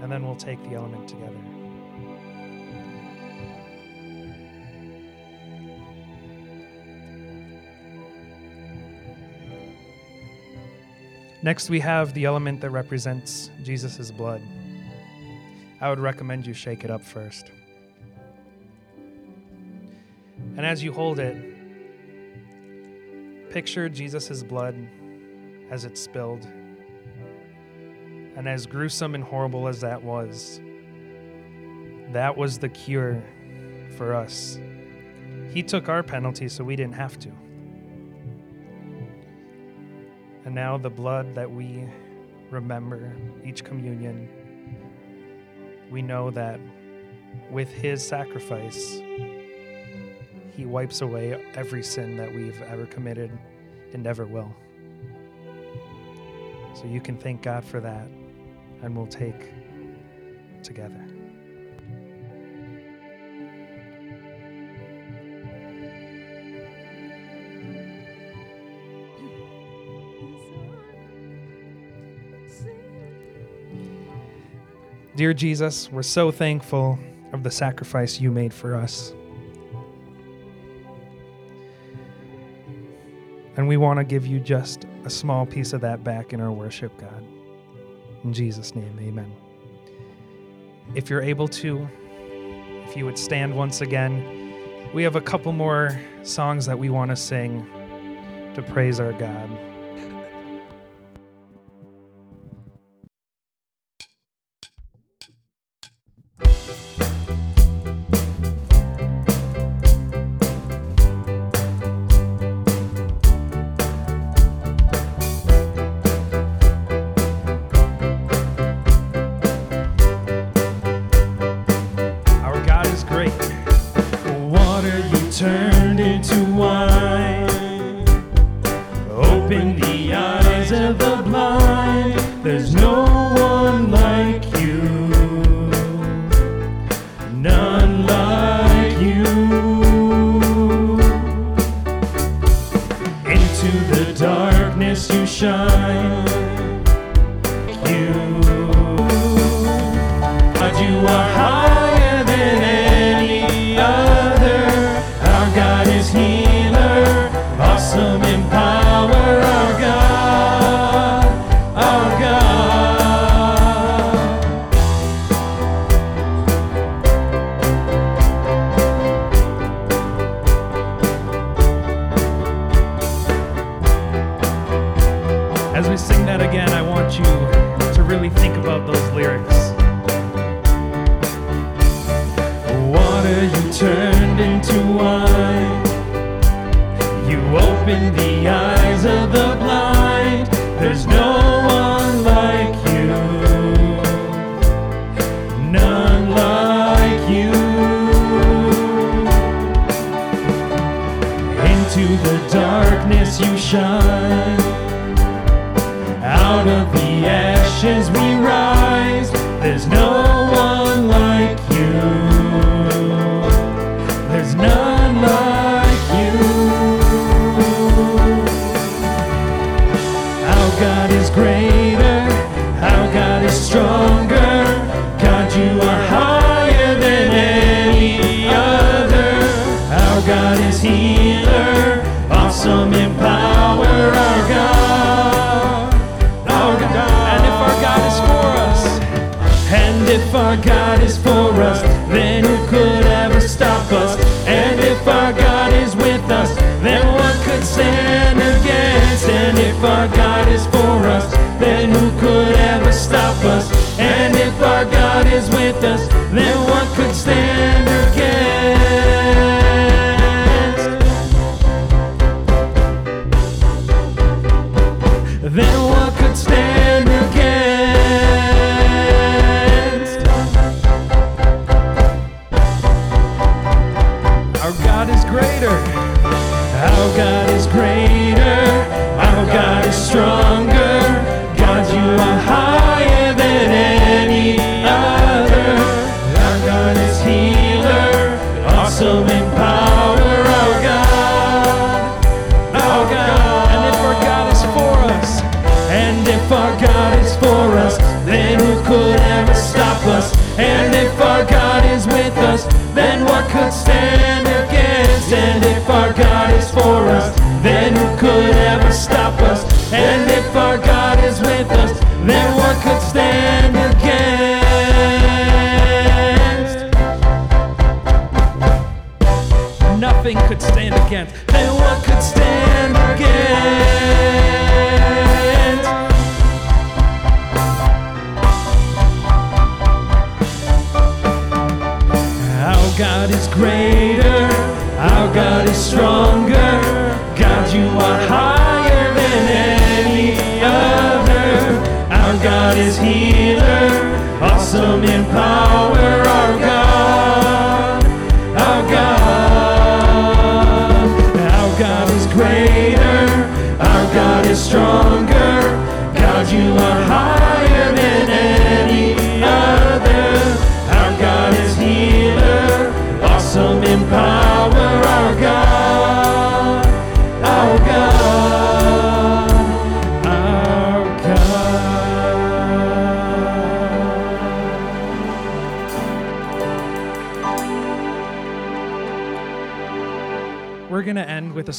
And 0.00 0.12
then 0.12 0.24
we'll 0.24 0.36
take 0.36 0.62
the 0.62 0.76
element 0.76 1.08
together. 1.08 1.32
Next, 11.42 11.68
we 11.68 11.80
have 11.80 12.14
the 12.14 12.26
element 12.26 12.60
that 12.60 12.70
represents 12.70 13.50
Jesus' 13.64 14.12
blood. 14.12 14.42
I 15.80 15.90
would 15.90 15.98
recommend 15.98 16.46
you 16.46 16.54
shake 16.54 16.84
it 16.84 16.92
up 16.92 17.02
first. 17.02 17.50
And 20.56 20.64
as 20.64 20.84
you 20.84 20.92
hold 20.92 21.18
it, 21.18 21.36
picture 23.50 23.88
Jesus' 23.88 24.44
blood 24.44 24.76
as 25.70 25.84
it 25.84 25.96
spilled. 25.98 26.46
And 28.36 28.48
as 28.48 28.66
gruesome 28.66 29.14
and 29.14 29.24
horrible 29.24 29.68
as 29.68 29.80
that 29.80 30.02
was, 30.02 30.60
that 32.12 32.36
was 32.36 32.58
the 32.58 32.68
cure 32.68 33.22
for 33.96 34.14
us. 34.14 34.58
He 35.52 35.62
took 35.62 35.88
our 35.88 36.02
penalty 36.02 36.48
so 36.48 36.64
we 36.64 36.76
didn't 36.76 36.94
have 36.94 37.18
to. 37.20 37.30
And 40.44 40.54
now 40.54 40.76
the 40.76 40.90
blood 40.90 41.34
that 41.34 41.50
we 41.50 41.88
remember 42.50 43.12
each 43.44 43.64
communion, 43.64 44.28
we 45.90 46.02
know 46.02 46.30
that 46.30 46.60
with 47.50 47.70
his 47.72 48.06
sacrifice, 48.06 49.00
he 50.54 50.64
wipes 50.64 51.00
away 51.00 51.42
every 51.54 51.82
sin 51.82 52.16
that 52.16 52.32
we've 52.34 52.60
ever 52.62 52.86
committed 52.86 53.30
and 53.92 54.06
ever 54.06 54.24
will. 54.24 54.54
So 56.76 56.84
you 56.84 57.00
can 57.00 57.16
thank 57.16 57.40
God 57.40 57.64
for 57.64 57.80
that, 57.80 58.06
and 58.82 58.94
we'll 58.94 59.06
take 59.06 59.50
together. 60.62 61.02
Dear 75.16 75.32
Jesus, 75.32 75.90
we're 75.90 76.02
so 76.02 76.30
thankful 76.30 76.98
of 77.32 77.42
the 77.42 77.50
sacrifice 77.50 78.20
you 78.20 78.30
made 78.30 78.52
for 78.52 78.74
us. 78.74 79.14
And 83.56 83.66
we 83.66 83.78
want 83.78 83.98
to 83.98 84.04
give 84.04 84.26
you 84.26 84.38
just 84.38 84.84
a 85.06 85.10
small 85.10 85.46
piece 85.46 85.72
of 85.72 85.80
that 85.82 86.02
back 86.02 86.32
in 86.32 86.40
our 86.40 86.50
worship, 86.50 86.96
God. 86.98 87.24
In 88.24 88.32
Jesus' 88.32 88.74
name, 88.74 88.98
amen. 89.00 89.32
If 90.96 91.08
you're 91.08 91.22
able 91.22 91.46
to, 91.48 91.88
if 92.84 92.96
you 92.96 93.04
would 93.04 93.16
stand 93.16 93.54
once 93.54 93.82
again, 93.82 94.52
we 94.92 95.04
have 95.04 95.14
a 95.14 95.20
couple 95.20 95.52
more 95.52 96.00
songs 96.24 96.66
that 96.66 96.76
we 96.76 96.90
want 96.90 97.12
to 97.12 97.16
sing 97.16 97.64
to 98.54 98.62
praise 98.62 98.98
our 98.98 99.12
God. 99.12 99.48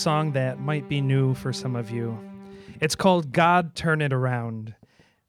Song 0.08 0.32
that 0.32 0.58
might 0.58 0.88
be 0.88 1.02
new 1.02 1.34
for 1.34 1.52
some 1.52 1.76
of 1.76 1.92
you. 1.92 2.18
It's 2.80 2.96
called 2.96 3.34
God 3.34 3.76
Turn 3.76 4.02
It 4.02 4.14
Around. 4.14 4.74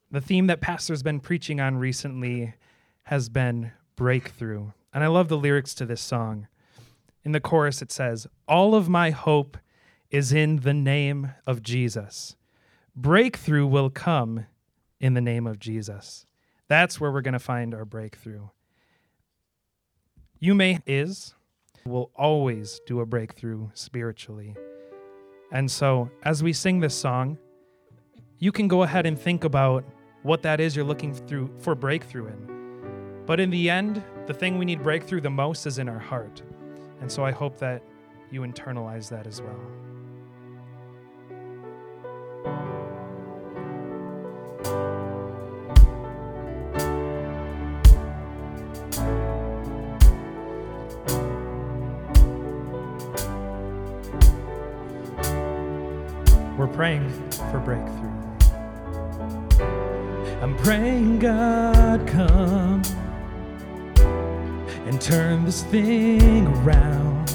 The 0.09 0.21
theme 0.21 0.47
that 0.47 0.61
Pastor's 0.61 1.03
been 1.03 1.19
preaching 1.19 1.59
on 1.59 1.75
recently 1.75 2.53
has 3.03 3.27
been 3.27 3.73
breakthrough. 3.97 4.71
And 4.93 5.03
I 5.03 5.07
love 5.07 5.27
the 5.27 5.35
lyrics 5.35 5.73
to 5.73 5.85
this 5.85 5.99
song. 5.99 6.47
In 7.25 7.33
the 7.33 7.41
chorus, 7.41 7.81
it 7.81 7.91
says, 7.91 8.25
All 8.47 8.73
of 8.73 8.87
my 8.87 9.09
hope 9.09 9.57
is 10.11 10.31
in 10.31 10.61
the 10.61 10.73
name 10.73 11.33
of 11.45 11.61
Jesus. 11.61 12.37
Breakthrough 12.95 13.67
will 13.67 13.89
come 13.89 14.45
in 15.01 15.13
the 15.13 15.19
name 15.19 15.45
of 15.45 15.59
Jesus. 15.59 16.25
That's 16.69 17.01
where 17.01 17.11
we're 17.11 17.19
going 17.19 17.33
to 17.33 17.39
find 17.39 17.73
our 17.75 17.83
breakthrough. 17.83 18.47
You 20.39 20.55
may 20.55 20.79
is 20.87 21.35
will 21.85 22.11
always 22.15 22.79
do 22.87 23.01
a 23.01 23.05
breakthrough 23.05 23.71
spiritually. 23.73 24.55
And 25.51 25.69
so, 25.69 26.09
as 26.23 26.43
we 26.43 26.53
sing 26.53 26.79
this 26.79 26.95
song, 26.95 27.37
you 28.37 28.51
can 28.51 28.67
go 28.67 28.83
ahead 28.83 29.05
and 29.05 29.19
think 29.19 29.43
about 29.43 29.83
what 30.23 30.41
that 30.43 30.59
is 30.59 30.75
you're 30.75 30.85
looking 30.85 31.13
through 31.13 31.49
for 31.59 31.75
breakthrough 31.75 32.27
in. 32.27 33.23
But 33.25 33.39
in 33.39 33.49
the 33.49 33.69
end, 33.69 34.03
the 34.27 34.33
thing 34.33 34.57
we 34.57 34.65
need 34.65 34.83
breakthrough 34.83 35.21
the 35.21 35.29
most 35.29 35.65
is 35.65 35.79
in 35.79 35.89
our 35.89 35.99
heart. 35.99 36.41
And 37.01 37.11
so 37.11 37.23
I 37.23 37.31
hope 37.31 37.57
that 37.59 37.83
you 38.31 38.41
internalize 38.41 39.09
that 39.09 39.27
as 39.27 39.41
well. 39.41 39.59
Praying 56.79 57.11
for 57.51 57.59
breakthrough. 57.59 58.09
I'm 60.41 60.55
praying 60.59 61.19
God 61.19 62.07
come 62.07 62.81
and 64.87 65.01
turn 65.01 65.43
this 65.43 65.63
thing 65.63 66.47
around. 66.47 67.31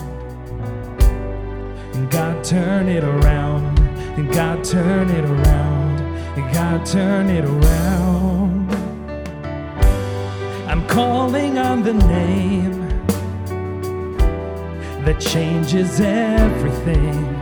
And 1.93 2.11
God 2.11 2.43
turn 2.43 2.89
it 2.89 3.05
around. 3.05 3.79
And 4.17 4.33
God 4.33 4.65
turn 4.65 5.11
it 5.11 5.27
around. 5.27 6.01
And 6.39 6.55
God 6.55 6.87
turn 6.87 7.29
it 7.29 7.45
around. 7.45 8.75
I'm 10.71 10.87
calling 10.89 11.59
on 11.59 11.83
the 11.83 11.93
name 11.93 12.89
that 15.05 15.21
changes 15.21 16.01
everything. 16.01 17.34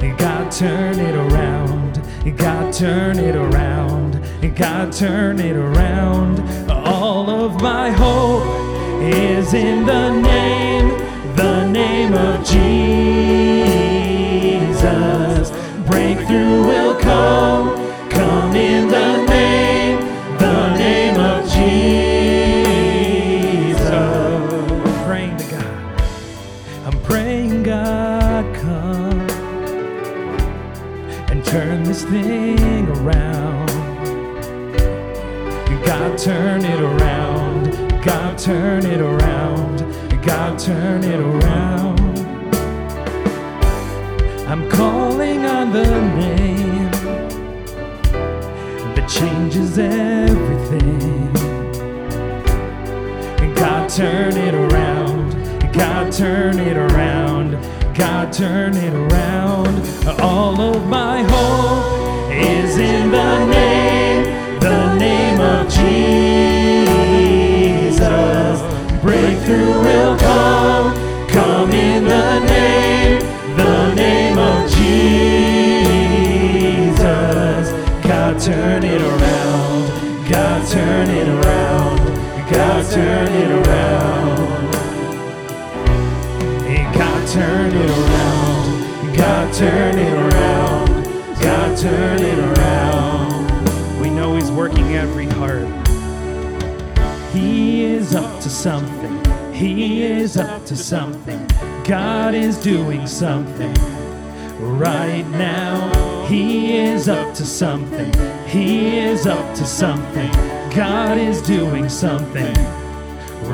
God 0.00 0.52
turn 0.52 0.98
it 0.98 1.14
around. 1.14 2.02
God 2.36 2.72
turn 2.72 3.18
it 3.18 3.34
around. 3.34 4.20
God 4.56 4.92
turn 4.92 5.38
it 5.40 5.56
around. 5.56 6.40
All 6.70 7.28
of 7.30 7.60
my 7.60 7.90
hope 7.90 8.44
is 9.02 9.54
in 9.54 9.86
the 9.86 10.10
name, 10.20 10.88
the 11.36 11.66
name 11.68 12.14
of 12.14 12.44
Jesus. 12.44 12.66
Breakthrough 15.86 16.66
will 16.66 16.94
come 16.96 17.75
turn 38.46 38.86
it 38.86 39.00
around. 39.00 39.80
God 40.24 40.56
turn 40.56 41.02
it 41.02 41.18
around. 41.18 41.98
I'm 44.46 44.70
calling 44.70 45.44
on 45.44 45.72
the 45.72 46.00
name 46.14 46.92
that 48.94 49.08
changes 49.08 49.76
everything. 49.80 51.32
God 53.56 53.90
turn 53.90 54.36
it 54.36 54.54
around. 54.54 55.32
God 55.72 56.12
turn 56.12 56.60
it 56.60 56.76
around. 56.76 57.58
God 57.96 58.32
turn 58.32 58.76
it 58.76 58.94
around. 58.94 59.74
All 60.20 60.60
of 60.60 60.86
my 60.86 61.24
hope 61.24 62.30
is 62.30 62.78
in 62.78 63.10
the 63.10 63.46
name, 63.46 63.85
Breakthrough 69.46 69.80
will 69.80 70.18
come, 70.18 70.92
come 71.28 71.70
in 71.70 72.02
the 72.02 72.40
name, 72.46 73.20
the 73.56 73.94
name 73.94 74.36
of 74.38 74.68
Jesus. 74.68 75.86
God 78.02 78.40
turn 78.40 78.82
it 78.82 79.00
around, 79.00 80.28
God 80.28 80.66
turn 80.68 81.10
it 81.10 81.28
around, 81.28 81.98
God 82.50 82.90
turn 82.90 83.32
it 83.32 83.50
around. 83.52 84.72
God 86.92 87.28
turn 87.28 87.72
it 87.72 87.90
around, 87.90 89.16
God 89.16 89.54
turn 89.54 89.96
it 89.96 90.12
around, 90.12 91.04
God 91.40 91.78
turn 91.78 92.18
it 92.20 92.38
around. 92.58 94.00
We 94.00 94.10
know 94.10 94.34
He's 94.34 94.50
working 94.50 94.96
every 94.96 95.26
heart. 95.26 95.68
He 97.32 97.84
is 97.84 98.12
up 98.12 98.40
to 98.40 98.50
something. 98.50 99.15
He 99.56 100.02
is 100.02 100.36
up 100.36 100.66
to 100.66 100.76
something. 100.76 101.48
God 101.84 102.34
is 102.34 102.58
doing 102.58 103.06
something 103.06 103.72
right 104.58 105.24
now. 105.30 106.26
He 106.26 106.76
is 106.76 107.08
up 107.08 107.34
to 107.36 107.46
something. 107.46 108.12
He 108.46 108.98
is 108.98 109.26
up 109.26 109.56
to 109.56 109.64
something. 109.64 110.30
God 110.76 111.16
is 111.16 111.40
doing 111.40 111.88
something 111.88 112.54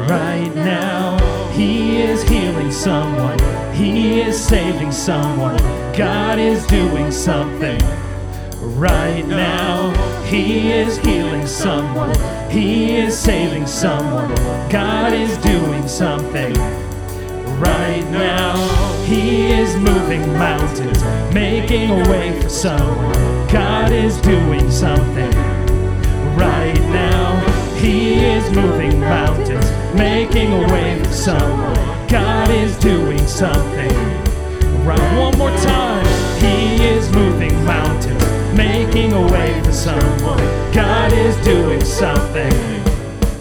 right 0.08 0.50
now. 0.56 1.18
He 1.52 2.02
is 2.02 2.24
healing 2.24 2.72
someone. 2.72 3.38
He 3.72 4.22
is 4.22 4.36
saving 4.44 4.90
someone. 4.90 5.56
God 5.96 6.40
is 6.40 6.66
doing 6.66 7.12
something 7.12 7.80
right 8.76 9.24
now. 9.24 9.92
He 10.24 10.72
is 10.72 10.96
healing 10.96 11.46
someone. 11.46 12.41
He 12.52 12.96
is 12.96 13.18
saving 13.18 13.66
someone. 13.66 14.28
God 14.68 15.14
is 15.14 15.38
doing 15.38 15.88
something 15.88 16.52
right 17.58 18.04
now. 18.10 18.54
He 19.04 19.50
is 19.52 19.74
moving 19.76 20.30
mountains, 20.34 21.02
making 21.32 21.90
a 21.90 22.10
way 22.10 22.38
for 22.42 22.50
someone. 22.50 23.48
God 23.48 23.90
is 23.90 24.20
doing 24.20 24.70
something 24.70 25.32
right 26.36 26.80
now. 26.90 27.40
He 27.76 28.24
is 28.24 28.50
moving 28.50 29.00
mountains, 29.00 29.70
making 29.94 30.52
a 30.52 30.72
way 30.72 31.02
for 31.02 31.10
someone. 31.10 32.08
God 32.08 32.50
is 32.50 32.76
doing 32.76 33.26
something 33.26 33.92
right. 34.84 35.18
One 35.18 35.38
more 35.38 35.56
time. 35.56 36.04
He 36.38 36.84
is 36.84 37.10
moving 37.12 37.64
mountains, 37.64 38.24
making 38.54 39.12
a 39.12 39.22
way 39.32 39.60
for 39.62 39.72
someone. 39.72 40.38
God 40.72 41.12
is 41.12 41.36
doing 41.44 41.84
something. 41.84 42.52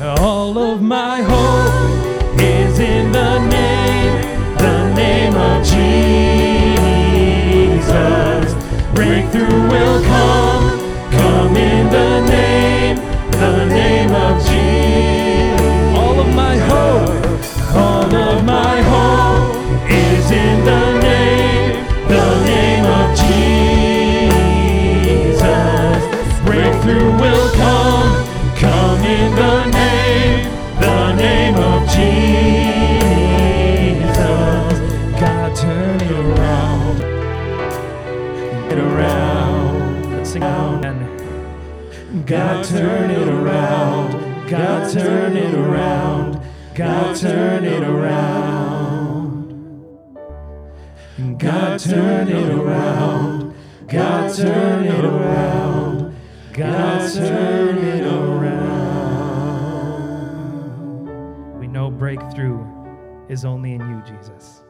All 0.01 0.57
of 0.57 0.81
my 0.81 1.21
hope 1.21 2.39
is 2.39 2.79
in 2.79 3.11
the 3.11 3.39
name, 3.47 4.21
the 4.57 4.93
name 4.95 5.35
of 5.35 5.63
Jesus. 5.63 5.81
Breakthrough 8.93 9.67
will 9.69 10.01
come, 10.03 10.79
come 11.11 11.55
in 11.55 11.89
the 11.91 12.21
name, 12.21 12.30
is 63.29 63.45
only 63.45 63.73
in 63.73 63.81
you, 63.81 64.01
Jesus. 64.05 64.63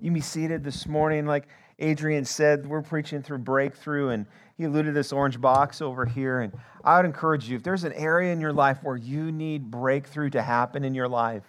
You 0.00 0.12
be 0.12 0.20
seated 0.20 0.62
this 0.62 0.86
morning. 0.86 1.26
Like 1.26 1.48
Adrian 1.80 2.24
said, 2.24 2.66
we're 2.66 2.82
preaching 2.82 3.22
through 3.22 3.38
breakthrough, 3.38 4.10
and 4.10 4.26
he 4.56 4.64
alluded 4.64 4.86
to 4.86 4.92
this 4.92 5.12
orange 5.12 5.40
box 5.40 5.82
over 5.82 6.06
here. 6.06 6.40
And 6.40 6.52
I 6.84 6.96
would 6.96 7.06
encourage 7.06 7.48
you, 7.48 7.56
if 7.56 7.62
there's 7.62 7.84
an 7.84 7.92
area 7.94 8.32
in 8.32 8.40
your 8.40 8.52
life 8.52 8.78
where 8.82 8.96
you 8.96 9.32
need 9.32 9.70
breakthrough 9.70 10.30
to 10.30 10.42
happen 10.42 10.84
in 10.84 10.94
your 10.94 11.08
life, 11.08 11.44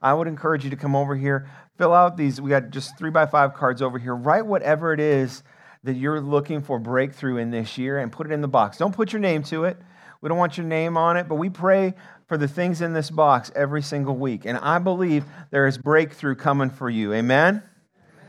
I 0.00 0.14
would 0.14 0.28
encourage 0.28 0.64
you 0.64 0.70
to 0.70 0.76
come 0.76 0.94
over 0.94 1.16
here, 1.16 1.50
fill 1.76 1.92
out 1.92 2.16
these. 2.16 2.40
We 2.40 2.50
got 2.50 2.70
just 2.70 2.96
three 2.98 3.10
by 3.10 3.26
five 3.26 3.54
cards 3.54 3.82
over 3.82 3.98
here. 3.98 4.14
Write 4.14 4.46
whatever 4.46 4.92
it 4.92 5.00
is 5.00 5.42
that 5.82 5.94
you're 5.94 6.20
looking 6.20 6.62
for 6.62 6.78
breakthrough 6.78 7.38
in 7.38 7.50
this 7.50 7.78
year 7.78 7.98
and 7.98 8.12
put 8.12 8.26
it 8.26 8.32
in 8.32 8.40
the 8.40 8.48
box. 8.48 8.78
Don't 8.78 8.94
put 8.94 9.12
your 9.12 9.20
name 9.20 9.42
to 9.44 9.64
it. 9.64 9.78
We 10.20 10.28
don't 10.28 10.38
want 10.38 10.56
your 10.56 10.66
name 10.66 10.96
on 10.96 11.16
it, 11.16 11.28
but 11.28 11.36
we 11.36 11.48
pray 11.48 11.94
for 12.26 12.36
the 12.36 12.48
things 12.48 12.80
in 12.80 12.92
this 12.92 13.10
box 13.10 13.52
every 13.54 13.82
single 13.82 14.16
week. 14.16 14.44
And 14.44 14.58
I 14.58 14.78
believe 14.78 15.24
there 15.50 15.66
is 15.66 15.78
breakthrough 15.78 16.34
coming 16.34 16.70
for 16.70 16.90
you. 16.90 17.12
Amen? 17.12 17.62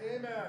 Amen. 0.04 0.48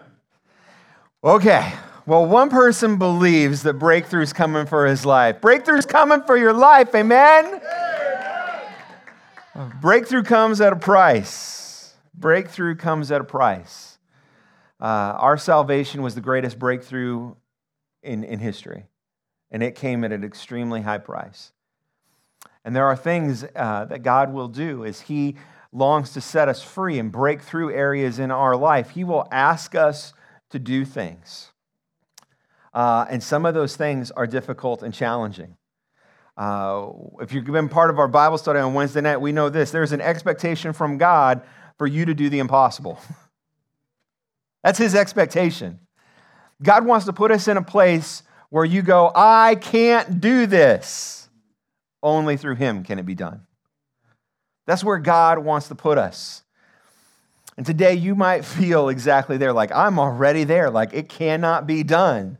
Okay. 1.24 1.72
Well, 2.06 2.26
one 2.26 2.50
person 2.50 2.96
believes 2.96 3.62
that 3.62 3.78
breakthrough's 3.78 4.32
coming 4.32 4.66
for 4.66 4.86
his 4.86 5.06
life. 5.06 5.40
Breakthrough's 5.40 5.86
coming 5.86 6.22
for 6.22 6.36
your 6.36 6.52
life. 6.52 6.94
Amen? 6.94 7.60
Breakthrough 9.80 10.22
comes 10.22 10.60
at 10.60 10.72
a 10.72 10.76
price. 10.76 11.94
Breakthrough 12.14 12.76
comes 12.76 13.10
at 13.10 13.20
a 13.20 13.24
price. 13.24 13.98
Uh, 14.80 15.14
our 15.18 15.36
salvation 15.36 16.02
was 16.02 16.14
the 16.14 16.20
greatest 16.20 16.58
breakthrough 16.58 17.34
in, 18.02 18.24
in 18.24 18.38
history, 18.38 18.86
and 19.50 19.62
it 19.62 19.74
came 19.74 20.04
at 20.04 20.12
an 20.12 20.24
extremely 20.24 20.82
high 20.82 20.98
price. 20.98 21.52
And 22.64 22.76
there 22.76 22.86
are 22.86 22.96
things 22.96 23.44
uh, 23.56 23.86
that 23.86 24.02
God 24.02 24.32
will 24.32 24.48
do 24.48 24.84
as 24.84 25.02
He 25.02 25.36
longs 25.72 26.12
to 26.12 26.20
set 26.20 26.48
us 26.48 26.62
free 26.62 26.98
and 26.98 27.10
break 27.10 27.42
through 27.42 27.72
areas 27.72 28.18
in 28.18 28.30
our 28.30 28.56
life. 28.56 28.90
He 28.90 29.04
will 29.04 29.26
ask 29.30 29.74
us 29.74 30.12
to 30.50 30.58
do 30.58 30.84
things. 30.84 31.52
Uh, 32.74 33.06
and 33.08 33.22
some 33.22 33.46
of 33.46 33.54
those 33.54 33.76
things 33.76 34.10
are 34.10 34.26
difficult 34.26 34.82
and 34.82 34.92
challenging. 34.92 35.56
Uh, 36.36 36.88
if 37.20 37.32
you've 37.32 37.44
been 37.44 37.68
part 37.68 37.90
of 37.90 37.98
our 37.98 38.08
Bible 38.08 38.38
study 38.38 38.58
on 38.58 38.74
Wednesday 38.74 39.00
night, 39.00 39.20
we 39.20 39.32
know 39.32 39.48
this 39.48 39.70
there's 39.70 39.92
an 39.92 40.00
expectation 40.00 40.72
from 40.72 40.98
God 40.98 41.42
for 41.76 41.86
you 41.86 42.04
to 42.04 42.14
do 42.14 42.28
the 42.28 42.38
impossible. 42.38 42.98
That's 44.64 44.78
His 44.78 44.94
expectation. 44.94 45.80
God 46.62 46.84
wants 46.84 47.06
to 47.06 47.12
put 47.12 47.30
us 47.30 47.48
in 47.48 47.56
a 47.56 47.62
place 47.62 48.22
where 48.50 48.64
you 48.64 48.82
go, 48.82 49.10
I 49.14 49.54
can't 49.54 50.20
do 50.20 50.46
this. 50.46 51.28
Only 52.02 52.36
through 52.36 52.56
Him 52.56 52.84
can 52.84 52.98
it 52.98 53.06
be 53.06 53.14
done. 53.14 53.46
That's 54.66 54.84
where 54.84 54.98
God 54.98 55.38
wants 55.38 55.68
to 55.68 55.74
put 55.74 55.98
us. 55.98 56.42
And 57.56 57.64
today 57.66 57.94
you 57.94 58.14
might 58.14 58.44
feel 58.44 58.88
exactly 58.88 59.36
there, 59.36 59.52
like 59.52 59.72
I'm 59.72 59.98
already 59.98 60.44
there, 60.44 60.70
like 60.70 60.92
it 60.92 61.08
cannot 61.08 61.66
be 61.66 61.82
done. 61.82 62.38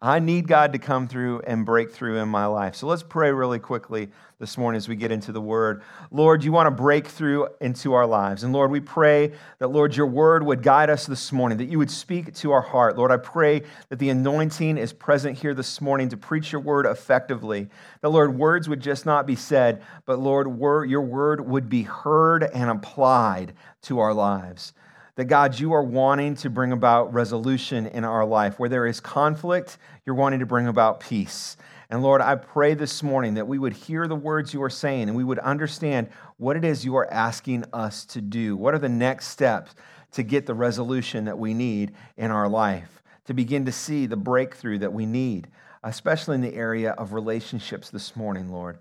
I 0.00 0.18
need 0.18 0.46
God 0.46 0.74
to 0.74 0.78
come 0.78 1.08
through 1.08 1.40
and 1.46 1.64
break 1.64 1.90
through 1.90 2.18
in 2.18 2.28
my 2.28 2.44
life. 2.44 2.74
So 2.74 2.86
let's 2.86 3.02
pray 3.02 3.32
really 3.32 3.58
quickly 3.58 4.10
this 4.38 4.58
morning 4.58 4.76
as 4.76 4.88
we 4.88 4.94
get 4.94 5.10
into 5.10 5.32
the 5.32 5.40
word. 5.40 5.82
Lord, 6.10 6.44
you 6.44 6.52
want 6.52 6.66
to 6.66 6.70
break 6.70 7.06
through 7.06 7.48
into 7.62 7.94
our 7.94 8.06
lives. 8.06 8.42
And 8.42 8.52
Lord, 8.52 8.70
we 8.70 8.80
pray 8.80 9.32
that, 9.58 9.68
Lord, 9.68 9.96
your 9.96 10.06
word 10.06 10.42
would 10.42 10.62
guide 10.62 10.90
us 10.90 11.06
this 11.06 11.32
morning, 11.32 11.56
that 11.56 11.70
you 11.70 11.78
would 11.78 11.90
speak 11.90 12.34
to 12.34 12.52
our 12.52 12.60
heart. 12.60 12.98
Lord, 12.98 13.10
I 13.10 13.16
pray 13.16 13.62
that 13.88 13.98
the 13.98 14.10
anointing 14.10 14.76
is 14.76 14.92
present 14.92 15.38
here 15.38 15.54
this 15.54 15.80
morning 15.80 16.10
to 16.10 16.18
preach 16.18 16.52
your 16.52 16.60
word 16.60 16.84
effectively. 16.84 17.70
That, 18.02 18.10
Lord, 18.10 18.38
words 18.38 18.68
would 18.68 18.80
just 18.80 19.06
not 19.06 19.26
be 19.26 19.36
said, 19.36 19.82
but, 20.04 20.18
Lord, 20.18 20.46
your 20.90 21.00
word 21.00 21.40
would 21.40 21.70
be 21.70 21.84
heard 21.84 22.42
and 22.42 22.68
applied 22.68 23.54
to 23.84 24.00
our 24.00 24.12
lives 24.12 24.74
that 25.16 25.24
God, 25.24 25.58
you 25.58 25.72
are 25.72 25.82
wanting 25.82 26.34
to 26.36 26.50
bring 26.50 26.72
about 26.72 27.12
resolution 27.12 27.86
in 27.86 28.04
our 28.04 28.24
life. 28.24 28.58
Where 28.58 28.68
there 28.68 28.86
is 28.86 29.00
conflict, 29.00 29.78
you're 30.04 30.14
wanting 30.14 30.40
to 30.40 30.46
bring 30.46 30.68
about 30.68 31.00
peace. 31.00 31.56
And 31.88 32.02
Lord, 32.02 32.20
I 32.20 32.34
pray 32.34 32.74
this 32.74 33.02
morning 33.02 33.34
that 33.34 33.48
we 33.48 33.58
would 33.58 33.72
hear 33.72 34.06
the 34.08 34.16
words 34.16 34.52
you 34.52 34.62
are 34.62 34.70
saying 34.70 35.08
and 35.08 35.16
we 35.16 35.24
would 35.24 35.38
understand 35.38 36.08
what 36.36 36.56
it 36.56 36.64
is 36.64 36.84
you 36.84 36.96
are 36.96 37.10
asking 37.12 37.64
us 37.72 38.04
to 38.06 38.20
do. 38.20 38.56
What 38.56 38.74
are 38.74 38.78
the 38.78 38.88
next 38.88 39.28
steps 39.28 39.74
to 40.12 40.22
get 40.22 40.46
the 40.46 40.54
resolution 40.54 41.24
that 41.26 41.38
we 41.38 41.54
need 41.54 41.92
in 42.16 42.30
our 42.30 42.48
life, 42.48 43.02
to 43.26 43.34
begin 43.34 43.64
to 43.66 43.72
see 43.72 44.06
the 44.06 44.16
breakthrough 44.16 44.78
that 44.78 44.92
we 44.92 45.06
need, 45.06 45.48
especially 45.82 46.34
in 46.34 46.40
the 46.40 46.54
area 46.54 46.92
of 46.92 47.12
relationships 47.12 47.90
this 47.90 48.16
morning, 48.16 48.50
Lord. 48.50 48.78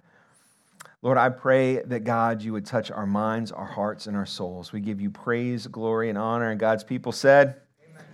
Lord, 1.06 1.20
I 1.20 1.30
pray 1.30 1.84
that 1.84 2.04
God, 2.04 2.41
you 2.41 2.52
would 2.54 2.65
touch 2.65 2.89
our 2.89 3.06
minds, 3.06 3.52
our 3.52 3.68
hearts, 3.68 4.08
and 4.08 4.18
our 4.18 4.26
souls. 4.26 4.74
We 4.74 4.82
give 4.82 5.00
you 5.00 5.12
praise, 5.12 5.68
glory, 5.68 6.10
and 6.10 6.18
honor. 6.18 6.50
And 6.50 6.60
God's 6.60 6.84
people 6.84 7.12
said, 7.12 7.62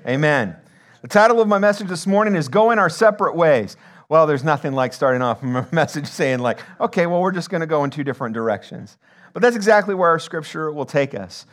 Amen. 0.05 0.49
Amen. 0.49 0.55
The 1.01 1.07
title 1.07 1.39
of 1.39 1.47
my 1.47 1.57
message 1.57 1.87
this 1.87 2.05
morning 2.05 2.35
is 2.35 2.49
Going 2.49 2.79
Our 2.79 2.89
Separate 2.89 3.33
Ways. 3.33 3.77
Well, 4.09 4.27
there's 4.27 4.43
nothing 4.43 4.73
like 4.73 4.91
starting 4.91 5.21
off 5.21 5.41
a 5.41 5.65
message 5.71 6.05
saying, 6.05 6.39
like, 6.39 6.59
okay, 6.81 7.07
well, 7.07 7.21
we're 7.21 7.31
just 7.31 7.49
going 7.49 7.61
to 7.61 7.65
go 7.65 7.85
in 7.85 7.91
two 7.91 8.03
different 8.03 8.33
directions. 8.33 8.97
But 9.31 9.41
that's 9.41 9.55
exactly 9.55 9.95
where 9.95 10.09
our 10.09 10.19
scripture 10.19 10.69
will 10.69 10.85
take 10.85 11.15
us. 11.15 11.45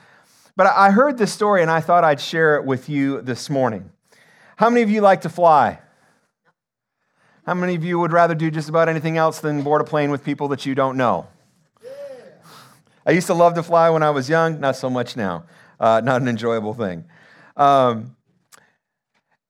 But 0.57 0.66
I 0.66 0.90
heard 0.90 1.18
this 1.18 1.33
story 1.33 1.62
and 1.62 1.70
I 1.70 1.81
thought 1.81 2.03
I'd 2.03 2.20
share 2.20 2.57
it 2.57 2.64
with 2.64 2.88
you 2.88 3.22
this 3.22 3.48
morning. 3.48 3.92
How 4.57 4.70
many 4.70 4.83
of 4.83 4.90
you 4.90 5.03
like 5.03 5.20
to 5.20 5.29
fly? 5.29 5.79
How 7.48 7.54
many 7.54 7.74
of 7.76 7.82
you 7.82 7.98
would 7.98 8.12
rather 8.12 8.34
do 8.34 8.50
just 8.50 8.68
about 8.68 8.90
anything 8.90 9.16
else 9.16 9.40
than 9.40 9.62
board 9.62 9.80
a 9.80 9.84
plane 9.84 10.11
with 10.11 10.22
people 10.22 10.48
that 10.48 10.66
you 10.66 10.74
don't 10.74 10.98
know? 10.98 11.28
I 13.06 13.12
used 13.12 13.26
to 13.28 13.32
love 13.32 13.54
to 13.54 13.62
fly 13.62 13.88
when 13.88 14.02
I 14.02 14.11
was 14.11 14.28
young, 14.28 14.61
not 14.61 14.76
so 14.76 14.90
much 14.90 15.16
now. 15.16 15.46
Uh, 15.80 16.02
not 16.04 16.20
an 16.20 16.28
enjoyable 16.28 16.74
thing. 16.74 17.06
Um, 17.56 18.16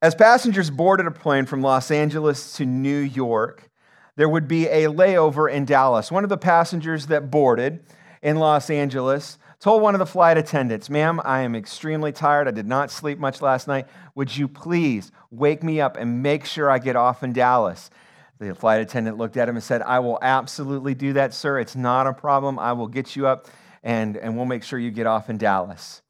as 0.00 0.14
passengers 0.14 0.70
boarded 0.70 1.08
a 1.08 1.10
plane 1.10 1.44
from 1.44 1.60
Los 1.60 1.90
Angeles 1.90 2.52
to 2.52 2.64
New 2.64 3.00
York, 3.00 3.68
there 4.14 4.28
would 4.28 4.46
be 4.46 4.68
a 4.68 4.84
layover 4.84 5.50
in 5.50 5.64
Dallas. 5.64 6.12
One 6.12 6.22
of 6.22 6.30
the 6.30 6.38
passengers 6.38 7.06
that 7.06 7.32
boarded 7.32 7.84
in 8.22 8.36
Los 8.36 8.70
Angeles 8.70 9.38
told 9.60 9.82
one 9.82 9.94
of 9.94 9.98
the 9.98 10.06
flight 10.06 10.38
attendants, 10.38 10.88
Ma'am, 10.88 11.20
I 11.24 11.40
am 11.40 11.54
extremely 11.54 12.12
tired. 12.12 12.48
I 12.48 12.52
did 12.52 12.66
not 12.66 12.90
sleep 12.90 13.18
much 13.18 13.42
last 13.42 13.66
night. 13.66 13.86
Would 14.14 14.36
you 14.36 14.48
please 14.48 15.10
wake 15.30 15.62
me 15.62 15.80
up 15.80 15.96
and 15.96 16.22
make 16.22 16.44
sure 16.44 16.70
I 16.70 16.78
get 16.78 16.96
off 16.96 17.22
in 17.22 17.32
Dallas? 17.32 17.90
The 18.38 18.54
flight 18.54 18.80
attendant 18.80 19.18
looked 19.18 19.36
at 19.36 19.48
him 19.48 19.56
and 19.56 19.64
said, 19.64 19.82
I 19.82 19.98
will 19.98 20.18
absolutely 20.22 20.94
do 20.94 21.14
that, 21.14 21.34
sir. 21.34 21.58
It's 21.58 21.74
not 21.74 22.06
a 22.06 22.12
problem. 22.12 22.58
I 22.58 22.72
will 22.72 22.86
get 22.86 23.16
you 23.16 23.26
up 23.26 23.48
and, 23.82 24.16
and 24.16 24.36
we'll 24.36 24.46
make 24.46 24.62
sure 24.62 24.78
you 24.78 24.90
get 24.90 25.06
off 25.06 25.28
in 25.28 25.38
Dallas. 25.38 26.02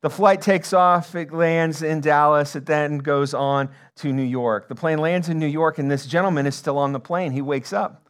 The 0.00 0.10
flight 0.10 0.40
takes 0.40 0.72
off, 0.72 1.16
it 1.16 1.32
lands 1.32 1.82
in 1.82 2.00
Dallas, 2.00 2.54
it 2.54 2.66
then 2.66 2.98
goes 2.98 3.34
on 3.34 3.68
to 3.96 4.12
New 4.12 4.22
York. 4.22 4.68
The 4.68 4.76
plane 4.76 4.98
lands 4.98 5.28
in 5.28 5.40
New 5.40 5.46
York, 5.46 5.78
and 5.78 5.90
this 5.90 6.06
gentleman 6.06 6.46
is 6.46 6.54
still 6.54 6.78
on 6.78 6.92
the 6.92 7.00
plane. 7.00 7.32
He 7.32 7.42
wakes 7.42 7.72
up. 7.72 8.06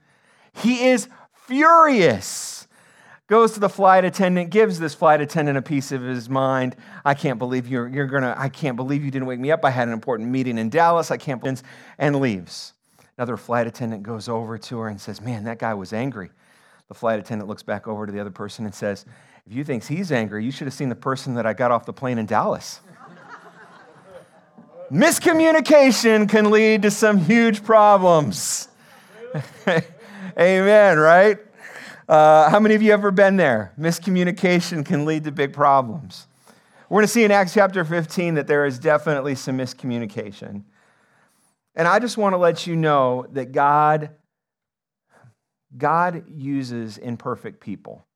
He 0.52 0.88
is 0.88 1.08
furious 1.46 2.57
goes 3.28 3.52
to 3.52 3.60
the 3.60 3.68
flight 3.68 4.04
attendant, 4.04 4.50
gives 4.50 4.80
this 4.80 4.94
flight 4.94 5.20
attendant 5.20 5.58
a 5.58 5.62
piece 5.62 5.92
of 5.92 6.02
his 6.02 6.28
mind. 6.28 6.74
I 7.04 7.14
can't 7.14 7.38
believe 7.38 7.68
you're, 7.68 7.86
you're 7.86 8.06
gonna, 8.06 8.34
I 8.36 8.48
can't 8.48 8.74
believe 8.74 9.04
you 9.04 9.10
didn't 9.10 9.28
wake 9.28 9.38
me 9.38 9.52
up. 9.52 9.64
I 9.64 9.70
had 9.70 9.86
an 9.86 9.94
important 9.94 10.30
meeting 10.30 10.58
in 10.58 10.70
Dallas. 10.70 11.10
I 11.10 11.18
can't 11.18 11.40
believe, 11.40 11.62
and 11.98 12.16
leaves. 12.16 12.72
Another 13.18 13.36
flight 13.36 13.66
attendant 13.66 14.02
goes 14.02 14.28
over 14.28 14.56
to 14.58 14.78
her 14.78 14.88
and 14.88 15.00
says, 15.00 15.20
Man, 15.20 15.44
that 15.44 15.58
guy 15.58 15.74
was 15.74 15.92
angry. 15.92 16.30
The 16.88 16.94
flight 16.94 17.18
attendant 17.18 17.48
looks 17.48 17.62
back 17.62 17.86
over 17.86 18.06
to 18.06 18.12
the 18.12 18.18
other 18.20 18.30
person 18.30 18.64
and 18.64 18.74
says, 18.74 19.04
If 19.46 19.52
you 19.52 19.62
think 19.62 19.84
he's 19.84 20.10
angry, 20.10 20.44
you 20.44 20.50
should 20.50 20.66
have 20.66 20.74
seen 20.74 20.88
the 20.88 20.94
person 20.94 21.34
that 21.34 21.44
I 21.44 21.52
got 21.52 21.70
off 21.70 21.84
the 21.84 21.92
plane 21.92 22.16
in 22.16 22.24
Dallas. 22.24 22.80
Miscommunication 24.90 26.30
can 26.30 26.50
lead 26.50 26.80
to 26.82 26.90
some 26.90 27.18
huge 27.18 27.62
problems. 27.62 28.68
Amen, 30.38 30.98
right? 30.98 31.38
Uh, 32.08 32.48
how 32.48 32.58
many 32.58 32.74
of 32.74 32.80
you 32.80 32.90
ever 32.90 33.10
been 33.10 33.36
there? 33.36 33.74
Miscommunication 33.78 34.84
can 34.84 35.04
lead 35.04 35.24
to 35.24 35.32
big 35.32 35.52
problems. 35.52 36.26
We're 36.88 36.96
going 36.96 37.06
to 37.06 37.12
see 37.12 37.24
in 37.24 37.30
Acts 37.30 37.52
chapter 37.52 37.84
15 37.84 38.34
that 38.34 38.46
there 38.46 38.64
is 38.64 38.78
definitely 38.78 39.34
some 39.34 39.58
miscommunication. 39.58 40.62
And 41.74 41.86
I 41.86 41.98
just 41.98 42.16
want 42.16 42.32
to 42.32 42.38
let 42.38 42.66
you 42.66 42.76
know 42.76 43.26
that 43.32 43.52
God 43.52 44.10
God 45.76 46.24
uses 46.30 46.96
imperfect 46.96 47.60
people. 47.60 48.06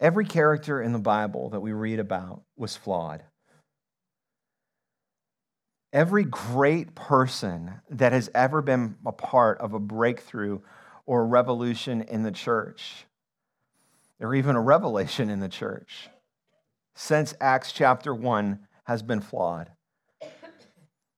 Every 0.00 0.24
character 0.24 0.80
in 0.80 0.92
the 0.92 0.98
Bible 0.98 1.50
that 1.50 1.60
we 1.60 1.72
read 1.72 1.98
about 1.98 2.42
was 2.56 2.74
flawed. 2.74 3.22
Every 5.96 6.24
great 6.24 6.94
person 6.94 7.80
that 7.88 8.12
has 8.12 8.28
ever 8.34 8.60
been 8.60 8.96
a 9.06 9.12
part 9.12 9.58
of 9.62 9.72
a 9.72 9.78
breakthrough 9.78 10.60
or 11.06 11.22
a 11.22 11.24
revolution 11.24 12.02
in 12.02 12.22
the 12.22 12.30
church, 12.30 13.06
or 14.20 14.34
even 14.34 14.56
a 14.56 14.60
revelation 14.60 15.30
in 15.30 15.40
the 15.40 15.48
church, 15.48 16.10
since 16.94 17.32
Acts 17.40 17.72
chapter 17.72 18.14
1 18.14 18.58
has 18.84 19.02
been 19.02 19.22
flawed. 19.22 19.70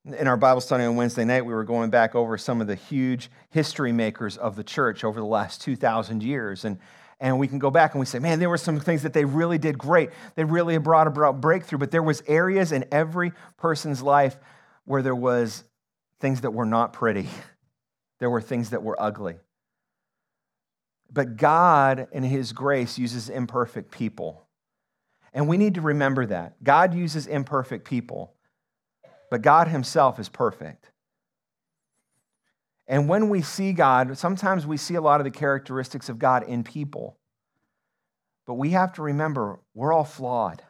In 0.05 0.29
our 0.29 0.37
Bible 0.37 0.61
study 0.61 0.85
on 0.85 0.95
Wednesday 0.95 1.25
night, 1.25 1.45
we 1.45 1.55
were 1.55 1.65
going 1.65 1.91
back 1.91 2.15
over 2.15 2.39
some 2.39 2.61
of 2.61 2.69
the 2.69 2.77
huge 2.77 3.33
history 3.51 3.91
makers 3.91 4.37
of 4.37 4.55
the 4.55 4.63
church 4.63 5.03
over 5.03 5.19
the 5.19 5.27
last 5.27 5.61
2,000 5.61 6.23
years. 6.23 6.65
And, 6.65 6.79
and 7.19 7.37
we 7.41 7.49
can 7.49 7.59
go 7.59 7.73
back 7.73 7.95
and 7.95 8.01
we 8.01 8.07
say, 8.07 8.21
man, 8.21 8.39
there 8.39 8.49
were 8.49 8.57
some 8.57 8.79
things 8.79 9.03
that 9.03 9.13
they 9.13 9.25
really 9.25 9.59
did 9.59 9.77
great. 9.77 10.11
They 10.37 10.45
really 10.45 10.79
brought 10.79 11.09
about 11.09 11.41
breakthrough, 11.41 11.81
but 11.81 11.91
there 11.91 12.01
was 12.01 12.23
areas 12.29 12.71
in 12.71 12.85
every 12.93 13.33
person's 13.57 14.03
life 14.03 14.37
where 14.89 15.03
there 15.03 15.15
was 15.15 15.65
things 16.19 16.41
that 16.41 16.53
were 16.53 16.67
not 16.67 16.93
pretty. 16.93 17.29
There 18.21 18.31
were 18.31 18.41
things 18.41 18.71
that 18.71 18.83
were 18.83 19.01
ugly. 19.01 19.37
But 21.09 21.37
God, 21.37 22.09
in 22.11 22.25
His 22.25 22.53
grace, 22.53 22.99
uses 22.99 23.29
imperfect 23.29 23.93
people. 23.93 24.49
And 25.33 25.47
we 25.47 25.57
need 25.57 25.75
to 25.75 25.81
remember 25.81 26.27
that. 26.27 26.65
God 26.65 26.95
uses 26.95 27.29
imperfect 27.29 27.87
people, 27.87 28.35
but 29.31 29.41
God 29.41 29.69
Himself 29.69 30.19
is 30.19 30.29
perfect. 30.29 30.91
And 32.89 33.09
when 33.09 33.29
we 33.29 33.41
see 33.41 33.73
God, 33.73 34.19
sometimes 34.19 34.67
we 34.67 34.79
see 34.79 34.97
a 34.97 35.01
lot 35.01 35.21
of 35.21 35.25
the 35.25 35.31
characteristics 35.31 36.09
of 36.09 36.19
God 36.19 36.43
in 36.43 36.65
people. 36.65 37.19
But 38.47 38.55
we 38.55 38.71
have 38.71 38.95
to 38.95 39.03
remember 39.03 39.61
we're 39.75 39.93
all 39.93 40.03
flawed. 40.03 40.61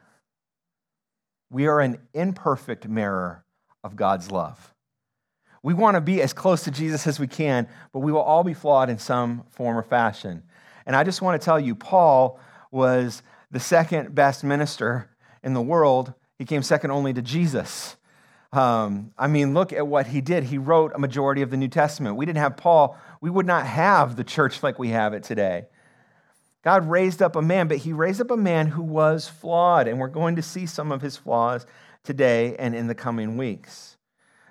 We 1.49 1.65
are 1.65 1.79
an 1.79 1.97
imperfect 2.13 2.87
mirror 2.87 3.43
of 3.83 3.95
God's 3.95 4.31
love. 4.31 4.73
We 5.61 5.73
want 5.73 5.95
to 5.95 6.01
be 6.01 6.21
as 6.21 6.31
close 6.31 6.63
to 6.63 6.71
Jesus 6.71 7.05
as 7.05 7.19
we 7.19 7.27
can, 7.27 7.67
but 7.91 7.99
we 7.99 8.11
will 8.11 8.21
all 8.21 8.43
be 8.43 8.53
flawed 8.53 8.89
in 8.89 8.97
some 8.97 9.43
form 9.49 9.77
or 9.77 9.83
fashion. 9.83 10.43
And 10.85 10.95
I 10.95 11.03
just 11.03 11.21
want 11.21 11.39
to 11.39 11.45
tell 11.45 11.59
you, 11.59 11.75
Paul 11.75 12.39
was 12.71 13.21
the 13.51 13.59
second 13.59 14.15
best 14.15 14.43
minister 14.43 15.09
in 15.43 15.53
the 15.53 15.61
world. 15.61 16.13
He 16.37 16.45
came 16.45 16.63
second 16.63 16.91
only 16.91 17.13
to 17.13 17.21
Jesus. 17.21 17.97
Um, 18.51 19.11
I 19.17 19.27
mean, 19.27 19.53
look 19.53 19.73
at 19.73 19.85
what 19.85 20.07
he 20.07 20.21
did. 20.21 20.45
He 20.45 20.57
wrote 20.57 20.93
a 20.95 20.99
majority 20.99 21.41
of 21.41 21.51
the 21.51 21.57
New 21.57 21.67
Testament. 21.67 22.15
We 22.15 22.25
didn't 22.25 22.39
have 22.39 22.57
Paul, 22.57 22.97
we 23.21 23.29
would 23.29 23.45
not 23.45 23.65
have 23.65 24.15
the 24.15 24.23
church 24.23 24.63
like 24.63 24.79
we 24.79 24.89
have 24.89 25.13
it 25.13 25.23
today. 25.23 25.67
God 26.63 26.89
raised 26.89 27.21
up 27.21 27.35
a 27.35 27.41
man, 27.41 27.67
but 27.67 27.77
he 27.77 27.93
raised 27.93 28.19
up 28.19 28.31
a 28.31 28.37
man 28.37 28.67
who 28.67 28.83
was 28.83 29.27
flawed, 29.27 29.87
and 29.87 29.99
we're 29.99 30.07
going 30.07 30.35
to 30.35 30.41
see 30.41 30.65
some 30.65 30.91
of 30.91 31.01
his 31.01 31.15
flaws 31.15 31.65
today 32.03 32.55
and 32.57 32.75
in 32.75 32.87
the 32.87 32.95
coming 32.95 33.37
weeks. 33.37 33.97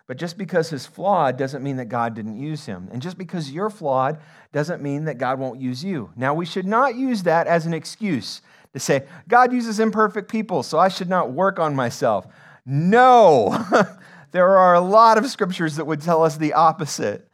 But 0.07 0.17
just 0.17 0.39
because 0.39 0.71
he's 0.71 0.87
flawed 0.87 1.37
doesn't 1.37 1.63
mean 1.63 1.77
that 1.77 1.91
God 1.91 2.15
didn't 2.15 2.39
use 2.39 2.65
him. 2.65 2.89
And 2.91 3.03
just 3.03 3.19
because 3.19 3.53
you're 3.53 3.69
flawed 3.69 4.19
doesn't 4.53 4.83
mean 4.83 5.05
that 5.05 5.19
God 5.19 5.39
won't 5.39 5.61
use 5.61 5.85
you. 5.85 6.11
Now, 6.17 6.33
we 6.33 6.47
should 6.47 6.67
not 6.67 6.95
use 6.95 7.25
that 7.25 7.47
as 7.47 7.67
an 7.67 7.75
excuse 7.75 8.41
to 8.73 8.81
say, 8.81 9.07
God 9.29 9.53
uses 9.53 9.81
imperfect 9.81 10.31
people, 10.31 10.63
so 10.63 10.79
I 10.79 10.89
should 10.89 11.11
not 11.11 11.33
work 11.33 11.59
on 11.59 11.77
myself. 11.77 12.27
No, 12.65 13.67
there 14.33 14.57
are 14.57 14.75
a 14.75 14.81
lot 14.81 15.19
of 15.19 15.27
scriptures 15.27 15.77
that 15.77 15.87
would 15.87 16.01
tell 16.01 16.23
us 16.23 16.37
the 16.37 16.55
opposite 16.55 17.29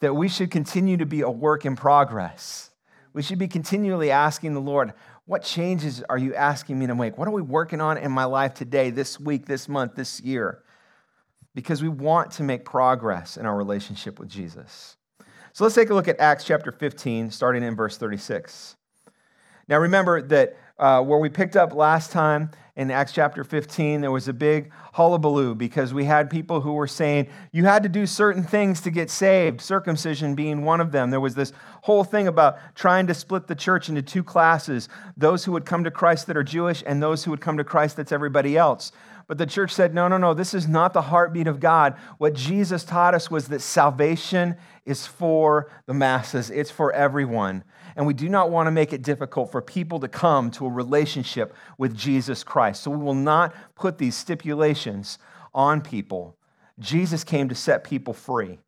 that 0.00 0.14
we 0.14 0.28
should 0.28 0.50
continue 0.50 0.96
to 0.96 1.06
be 1.06 1.20
a 1.20 1.30
work 1.30 1.66
in 1.66 1.76
progress. 1.76 2.70
We 3.12 3.22
should 3.22 3.38
be 3.38 3.48
continually 3.48 4.10
asking 4.10 4.54
the 4.54 4.60
Lord, 4.60 4.92
what 5.26 5.42
changes 5.42 6.02
are 6.08 6.18
you 6.18 6.34
asking 6.34 6.78
me 6.78 6.86
to 6.86 6.94
make? 6.94 7.16
What 7.16 7.28
are 7.28 7.32
we 7.32 7.42
working 7.42 7.80
on 7.80 7.96
in 7.98 8.12
my 8.12 8.24
life 8.24 8.54
today, 8.54 8.90
this 8.90 9.18
week, 9.18 9.46
this 9.46 9.68
month, 9.68 9.94
this 9.94 10.20
year? 10.20 10.64
because 11.54 11.82
we 11.82 11.88
want 11.88 12.32
to 12.32 12.42
make 12.42 12.64
progress 12.64 13.36
in 13.36 13.46
our 13.46 13.56
relationship 13.56 14.18
with 14.18 14.28
Jesus. 14.28 14.96
So 15.52 15.64
let's 15.64 15.76
take 15.76 15.90
a 15.90 15.94
look 15.94 16.08
at 16.08 16.18
Acts 16.18 16.44
chapter 16.44 16.72
15, 16.72 17.30
starting 17.30 17.62
in 17.62 17.76
verse 17.76 17.96
36. 17.96 18.76
Now 19.68 19.78
remember 19.78 20.20
that 20.22 20.56
uh, 20.78 21.02
where 21.02 21.18
we 21.18 21.28
picked 21.28 21.56
up 21.56 21.72
last 21.72 22.10
time 22.10 22.50
in 22.76 22.90
Acts 22.90 23.12
chapter 23.12 23.44
15, 23.44 24.00
there 24.00 24.10
was 24.10 24.26
a 24.26 24.32
big 24.32 24.72
hullabaloo 24.94 25.54
because 25.54 25.94
we 25.94 26.04
had 26.04 26.28
people 26.28 26.60
who 26.60 26.72
were 26.72 26.88
saying 26.88 27.28
you 27.52 27.64
had 27.64 27.84
to 27.84 27.88
do 27.88 28.04
certain 28.04 28.42
things 28.42 28.80
to 28.80 28.90
get 28.90 29.10
saved, 29.10 29.60
circumcision 29.60 30.34
being 30.34 30.64
one 30.64 30.80
of 30.80 30.90
them. 30.90 31.10
There 31.10 31.20
was 31.20 31.36
this 31.36 31.52
whole 31.82 32.02
thing 32.02 32.26
about 32.26 32.58
trying 32.74 33.06
to 33.06 33.14
split 33.14 33.46
the 33.46 33.54
church 33.54 33.88
into 33.88 34.02
two 34.02 34.24
classes 34.24 34.88
those 35.16 35.44
who 35.44 35.52
would 35.52 35.64
come 35.64 35.84
to 35.84 35.90
Christ 35.90 36.26
that 36.26 36.36
are 36.36 36.42
Jewish 36.42 36.82
and 36.84 37.00
those 37.00 37.22
who 37.22 37.30
would 37.30 37.40
come 37.40 37.56
to 37.58 37.64
Christ 37.64 37.96
that's 37.96 38.10
everybody 38.10 38.56
else. 38.56 38.90
But 39.26 39.38
the 39.38 39.46
church 39.46 39.72
said, 39.72 39.94
no, 39.94 40.08
no, 40.08 40.18
no, 40.18 40.34
this 40.34 40.52
is 40.54 40.68
not 40.68 40.92
the 40.92 41.02
heartbeat 41.02 41.46
of 41.46 41.60
God. 41.60 41.96
What 42.18 42.34
Jesus 42.34 42.84
taught 42.84 43.14
us 43.14 43.30
was 43.30 43.48
that 43.48 43.60
salvation 43.60 44.56
is 44.84 45.06
for 45.06 45.70
the 45.86 45.94
masses, 45.94 46.50
it's 46.50 46.70
for 46.70 46.92
everyone. 46.92 47.64
And 47.96 48.06
we 48.06 48.14
do 48.14 48.28
not 48.28 48.50
want 48.50 48.66
to 48.66 48.70
make 48.70 48.92
it 48.92 49.02
difficult 49.02 49.50
for 49.50 49.62
people 49.62 50.00
to 50.00 50.08
come 50.08 50.50
to 50.52 50.66
a 50.66 50.70
relationship 50.70 51.54
with 51.78 51.96
Jesus 51.96 52.44
Christ. 52.44 52.82
So 52.82 52.90
we 52.90 53.02
will 53.02 53.14
not 53.14 53.54
put 53.74 53.98
these 53.98 54.16
stipulations 54.16 55.18
on 55.54 55.80
people. 55.80 56.36
Jesus 56.78 57.24
came 57.24 57.48
to 57.48 57.54
set 57.54 57.84
people 57.84 58.12
free. 58.12 58.58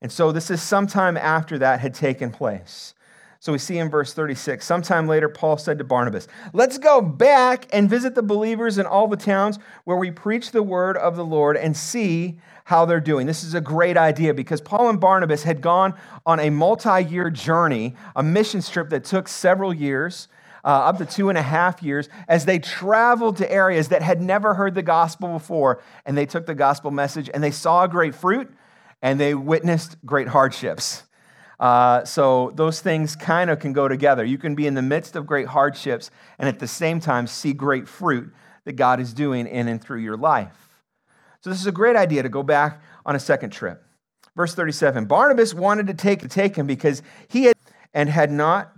And 0.00 0.10
so 0.10 0.32
this 0.32 0.50
is 0.50 0.60
sometime 0.60 1.16
after 1.16 1.58
that 1.58 1.80
had 1.80 1.94
taken 1.94 2.32
place. 2.32 2.94
So 3.42 3.50
we 3.50 3.58
see 3.58 3.78
in 3.78 3.90
verse 3.90 4.14
36, 4.14 4.64
sometime 4.64 5.08
later, 5.08 5.28
Paul 5.28 5.56
said 5.56 5.78
to 5.78 5.84
Barnabas, 5.84 6.28
Let's 6.52 6.78
go 6.78 7.00
back 7.00 7.66
and 7.72 7.90
visit 7.90 8.14
the 8.14 8.22
believers 8.22 8.78
in 8.78 8.86
all 8.86 9.08
the 9.08 9.16
towns 9.16 9.58
where 9.82 9.96
we 9.96 10.12
preach 10.12 10.52
the 10.52 10.62
word 10.62 10.96
of 10.96 11.16
the 11.16 11.24
Lord 11.24 11.56
and 11.56 11.76
see 11.76 12.38
how 12.66 12.84
they're 12.84 13.00
doing. 13.00 13.26
This 13.26 13.42
is 13.42 13.54
a 13.54 13.60
great 13.60 13.96
idea 13.96 14.32
because 14.32 14.60
Paul 14.60 14.88
and 14.90 15.00
Barnabas 15.00 15.42
had 15.42 15.60
gone 15.60 15.94
on 16.24 16.38
a 16.38 16.50
multi 16.50 17.02
year 17.02 17.30
journey, 17.30 17.96
a 18.14 18.22
mission 18.22 18.62
trip 18.62 18.90
that 18.90 19.02
took 19.02 19.26
several 19.26 19.74
years. 19.74 20.28
Uh, 20.64 20.68
up 20.68 20.98
to 20.98 21.04
two 21.04 21.28
and 21.28 21.36
a 21.36 21.42
half 21.42 21.82
years, 21.82 22.08
as 22.28 22.44
they 22.44 22.60
traveled 22.60 23.38
to 23.38 23.50
areas 23.50 23.88
that 23.88 24.00
had 24.00 24.22
never 24.22 24.54
heard 24.54 24.76
the 24.76 24.82
gospel 24.82 25.32
before, 25.32 25.82
and 26.06 26.16
they 26.16 26.24
took 26.24 26.46
the 26.46 26.54
gospel 26.54 26.92
message 26.92 27.28
and 27.34 27.42
they 27.42 27.50
saw 27.50 27.84
great 27.88 28.14
fruit 28.14 28.48
and 29.02 29.18
they 29.18 29.34
witnessed 29.34 29.96
great 30.06 30.28
hardships. 30.28 31.02
Uh, 31.62 32.04
so 32.04 32.50
those 32.56 32.80
things 32.80 33.14
kind 33.14 33.48
of 33.48 33.60
can 33.60 33.72
go 33.72 33.86
together. 33.86 34.24
You 34.24 34.36
can 34.36 34.56
be 34.56 34.66
in 34.66 34.74
the 34.74 34.82
midst 34.82 35.14
of 35.14 35.28
great 35.28 35.46
hardships 35.46 36.10
and 36.40 36.48
at 36.48 36.58
the 36.58 36.66
same 36.66 36.98
time 36.98 37.28
see 37.28 37.52
great 37.52 37.86
fruit 37.86 38.34
that 38.64 38.72
God 38.72 38.98
is 38.98 39.14
doing 39.14 39.46
in 39.46 39.68
and 39.68 39.80
through 39.80 40.00
your 40.00 40.16
life. 40.16 40.80
So 41.40 41.50
this 41.50 41.60
is 41.60 41.68
a 41.68 41.72
great 41.72 41.94
idea 41.94 42.24
to 42.24 42.28
go 42.28 42.42
back 42.42 42.82
on 43.06 43.14
a 43.14 43.20
second 43.20 43.50
trip. 43.50 43.80
Verse 44.34 44.56
37 44.56 45.04
Barnabas 45.04 45.54
wanted 45.54 45.86
to 45.86 45.94
take, 45.94 46.18
to 46.22 46.28
take 46.28 46.56
him 46.56 46.66
because 46.66 47.00
he 47.28 47.44
had 47.44 47.54
and 47.94 48.08
had 48.08 48.32
not. 48.32 48.72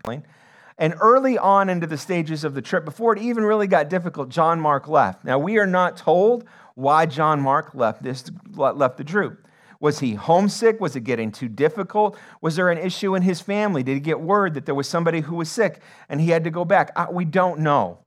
And 0.76 0.95
early 1.01 1.39
on 1.39 1.70
into 1.70 1.87
the 1.87 1.97
stages 1.97 2.45
of 2.45 2.53
the 2.53 2.61
trip, 2.61 2.85
before 2.85 3.16
it 3.16 3.22
even 3.22 3.45
really 3.45 3.66
got 3.66 3.89
difficult, 3.89 4.28
John 4.28 4.61
Mark 4.61 4.89
left. 4.89 5.24
Now, 5.24 5.39
we 5.39 5.57
are 5.57 5.66
not 5.66 5.97
told 5.97 6.45
why 6.74 7.07
John 7.07 7.41
Mark 7.41 7.74
left, 7.74 8.03
this, 8.03 8.30
left 8.55 8.99
the 8.99 9.05
troop. 9.05 9.47
Was 9.81 10.01
he 10.01 10.14
homesick? 10.14 10.81
Was 10.81 10.97
it 10.97 11.01
getting 11.01 11.33
too 11.33 11.49
difficult? 11.49 12.16
Was 12.41 12.57
there 12.57 12.70
an 12.70 12.79
issue 12.79 13.14
in 13.14 13.22
his 13.22 13.41
family? 13.41 13.83
Did 13.83 13.95
he 13.95 14.01
get 14.01 14.20
word 14.20 14.55
that 14.55 14.66
there 14.66 14.75
was 14.75 14.89
somebody 14.89 15.20
who 15.20 15.37
was 15.37 15.51
sick 15.51 15.81
and 16.09 16.20
he 16.20 16.31
had 16.31 16.45
to 16.45 16.51
go 16.51 16.64
back? 16.64 16.91
Uh, 16.97 17.07
we 17.11 17.25
don't 17.25 17.61
know. 17.61 17.99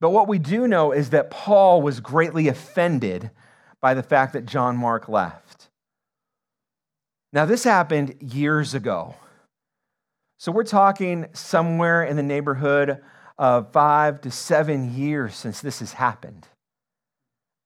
But 0.00 0.10
what 0.10 0.28
we 0.28 0.38
do 0.38 0.68
know 0.68 0.92
is 0.92 1.10
that 1.10 1.30
Paul 1.30 1.82
was 1.82 2.00
greatly 2.00 2.48
offended 2.48 3.30
by 3.80 3.94
the 3.94 4.02
fact 4.02 4.32
that 4.32 4.46
John 4.46 4.76
Mark 4.76 5.08
left. 5.08 5.68
Now, 7.32 7.44
this 7.44 7.64
happened 7.64 8.14
years 8.20 8.74
ago. 8.74 9.16
So 10.38 10.52
we're 10.52 10.64
talking 10.64 11.26
somewhere 11.32 12.04
in 12.04 12.16
the 12.16 12.22
neighborhood 12.22 13.00
of 13.38 13.72
five 13.72 14.20
to 14.20 14.30
seven 14.30 14.94
years 14.94 15.34
since 15.34 15.60
this 15.60 15.80
has 15.80 15.94
happened. 15.94 16.46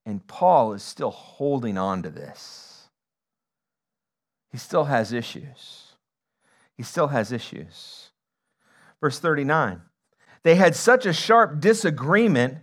And 0.05 0.25
Paul 0.25 0.73
is 0.73 0.81
still 0.81 1.11
holding 1.11 1.77
on 1.77 2.03
to 2.03 2.09
this 2.09 2.68
he 4.51 4.57
still 4.57 4.85
has 4.85 5.13
issues. 5.13 5.95
He 6.75 6.83
still 6.83 7.07
has 7.07 7.31
issues. 7.31 8.09
Verse 9.01 9.19
39 9.19 9.81
They 10.43 10.55
had 10.55 10.75
such 10.75 11.05
a 11.05 11.13
sharp 11.13 11.59
disagreement 11.59 12.57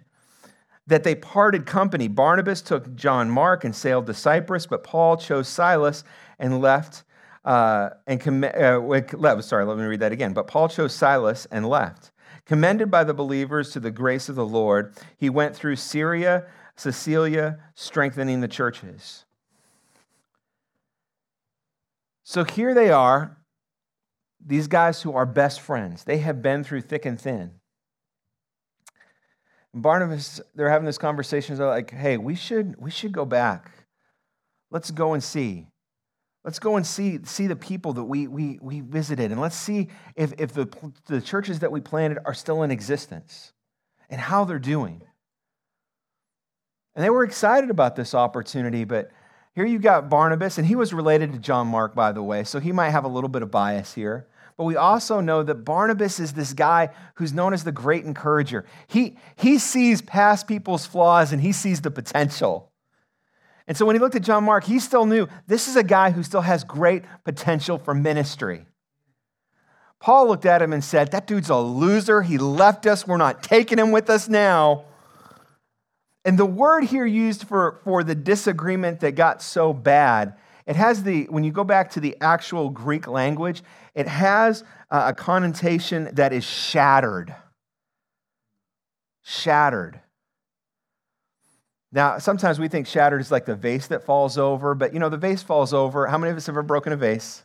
that 0.86 1.04
they 1.04 1.14
parted 1.14 1.66
company. 1.66 2.08
Barnabas 2.08 2.62
took 2.62 2.94
John 2.94 3.30
Mark 3.30 3.64
and 3.64 3.74
sailed 3.74 4.06
to 4.06 4.14
Cyprus, 4.14 4.66
but 4.66 4.84
Paul 4.84 5.16
chose 5.16 5.48
Silas 5.48 6.04
and 6.38 6.60
left. 6.60 7.04
Uh, 7.44 7.90
and 8.06 8.20
com- 8.20 8.44
uh, 8.44 9.40
sorry, 9.42 9.64
let 9.64 9.78
me 9.78 9.84
read 9.84 10.00
that 10.00 10.12
again. 10.12 10.32
But 10.32 10.46
Paul 10.46 10.68
chose 10.68 10.94
Silas 10.94 11.46
and 11.50 11.68
left. 11.68 12.10
Commended 12.46 12.90
by 12.90 13.04
the 13.04 13.14
believers 13.14 13.72
to 13.72 13.80
the 13.80 13.90
grace 13.90 14.28
of 14.28 14.36
the 14.36 14.46
Lord, 14.46 14.94
he 15.16 15.28
went 15.28 15.54
through 15.54 15.76
Syria, 15.76 16.46
Cilicia, 16.76 17.58
strengthening 17.74 18.40
the 18.40 18.48
churches. 18.48 19.25
So 22.28 22.42
here 22.42 22.74
they 22.74 22.90
are, 22.90 23.36
these 24.44 24.66
guys 24.66 25.00
who 25.00 25.12
are 25.12 25.24
best 25.24 25.60
friends. 25.60 26.02
They 26.02 26.18
have 26.18 26.42
been 26.42 26.64
through 26.64 26.80
thick 26.80 27.06
and 27.06 27.20
thin. 27.20 27.52
Barnabas, 29.72 30.40
they're 30.56 30.68
having 30.68 30.86
this 30.86 30.98
conversation. 30.98 31.56
They're 31.56 31.68
like, 31.68 31.92
hey, 31.92 32.16
we 32.16 32.34
should, 32.34 32.74
we 32.80 32.90
should 32.90 33.12
go 33.12 33.24
back. 33.24 33.70
Let's 34.72 34.90
go 34.90 35.14
and 35.14 35.22
see. 35.22 35.68
Let's 36.44 36.58
go 36.58 36.74
and 36.74 36.84
see, 36.84 37.20
see 37.22 37.46
the 37.46 37.54
people 37.54 37.92
that 37.92 38.04
we, 38.04 38.26
we, 38.26 38.58
we 38.60 38.80
visited, 38.80 39.30
and 39.30 39.40
let's 39.40 39.56
see 39.56 39.86
if, 40.16 40.32
if 40.36 40.52
the, 40.52 40.68
the 41.06 41.20
churches 41.20 41.60
that 41.60 41.70
we 41.70 41.80
planted 41.80 42.18
are 42.24 42.34
still 42.34 42.64
in 42.64 42.72
existence 42.72 43.52
and 44.10 44.20
how 44.20 44.44
they're 44.44 44.58
doing. 44.58 45.00
And 46.96 47.04
they 47.04 47.10
were 47.10 47.22
excited 47.22 47.70
about 47.70 47.94
this 47.94 48.14
opportunity, 48.14 48.82
but 48.82 49.12
here 49.56 49.64
you 49.64 49.78
got 49.78 50.10
Barnabas, 50.10 50.58
and 50.58 50.66
he 50.66 50.76
was 50.76 50.92
related 50.92 51.32
to 51.32 51.38
John 51.38 51.66
Mark, 51.66 51.94
by 51.94 52.12
the 52.12 52.22
way, 52.22 52.44
so 52.44 52.60
he 52.60 52.72
might 52.72 52.90
have 52.90 53.04
a 53.04 53.08
little 53.08 53.30
bit 53.30 53.40
of 53.40 53.50
bias 53.50 53.94
here. 53.94 54.26
But 54.58 54.64
we 54.64 54.76
also 54.76 55.20
know 55.20 55.42
that 55.42 55.64
Barnabas 55.64 56.20
is 56.20 56.34
this 56.34 56.52
guy 56.52 56.90
who's 57.14 57.32
known 57.32 57.54
as 57.54 57.64
the 57.64 57.72
great 57.72 58.04
encourager. 58.04 58.66
He, 58.86 59.16
he 59.34 59.58
sees 59.58 60.02
past 60.02 60.46
people's 60.46 60.84
flaws 60.84 61.32
and 61.32 61.40
he 61.40 61.52
sees 61.52 61.80
the 61.80 61.90
potential. 61.90 62.70
And 63.66 63.76
so 63.76 63.86
when 63.86 63.96
he 63.96 64.00
looked 64.00 64.14
at 64.14 64.22
John 64.22 64.44
Mark, 64.44 64.64
he 64.64 64.78
still 64.78 65.06
knew 65.06 65.26
this 65.46 65.68
is 65.68 65.76
a 65.76 65.82
guy 65.82 66.10
who 66.10 66.22
still 66.22 66.42
has 66.42 66.62
great 66.62 67.04
potential 67.24 67.78
for 67.78 67.94
ministry. 67.94 68.66
Paul 70.00 70.28
looked 70.28 70.46
at 70.46 70.60
him 70.60 70.74
and 70.74 70.84
said, 70.84 71.12
That 71.12 71.26
dude's 71.26 71.48
a 71.48 71.56
loser. 71.56 72.22
He 72.22 72.36
left 72.36 72.86
us. 72.86 73.06
We're 73.06 73.16
not 73.16 73.42
taking 73.42 73.78
him 73.78 73.90
with 73.90 74.10
us 74.10 74.28
now. 74.28 74.84
And 76.26 76.36
the 76.36 76.44
word 76.44 76.82
here 76.82 77.06
used 77.06 77.46
for, 77.46 77.80
for 77.84 78.02
the 78.02 78.16
disagreement 78.16 78.98
that 79.00 79.12
got 79.12 79.40
so 79.40 79.72
bad, 79.72 80.34
it 80.66 80.74
has 80.74 81.04
the, 81.04 81.26
when 81.26 81.44
you 81.44 81.52
go 81.52 81.62
back 81.62 81.92
to 81.92 82.00
the 82.00 82.16
actual 82.20 82.68
Greek 82.68 83.06
language, 83.06 83.62
it 83.94 84.08
has 84.08 84.64
a 84.90 85.14
connotation 85.14 86.10
that 86.14 86.32
is 86.32 86.42
shattered. 86.42 87.32
Shattered. 89.22 90.00
Now, 91.92 92.18
sometimes 92.18 92.58
we 92.58 92.66
think 92.66 92.88
shattered 92.88 93.20
is 93.20 93.30
like 93.30 93.46
the 93.46 93.54
vase 93.54 93.86
that 93.86 94.02
falls 94.04 94.36
over, 94.36 94.74
but 94.74 94.92
you 94.92 94.98
know, 94.98 95.08
the 95.08 95.16
vase 95.16 95.44
falls 95.44 95.72
over. 95.72 96.08
How 96.08 96.18
many 96.18 96.32
of 96.32 96.36
us 96.36 96.46
have 96.46 96.54
ever 96.54 96.64
broken 96.64 96.92
a 96.92 96.96
vase? 96.96 97.44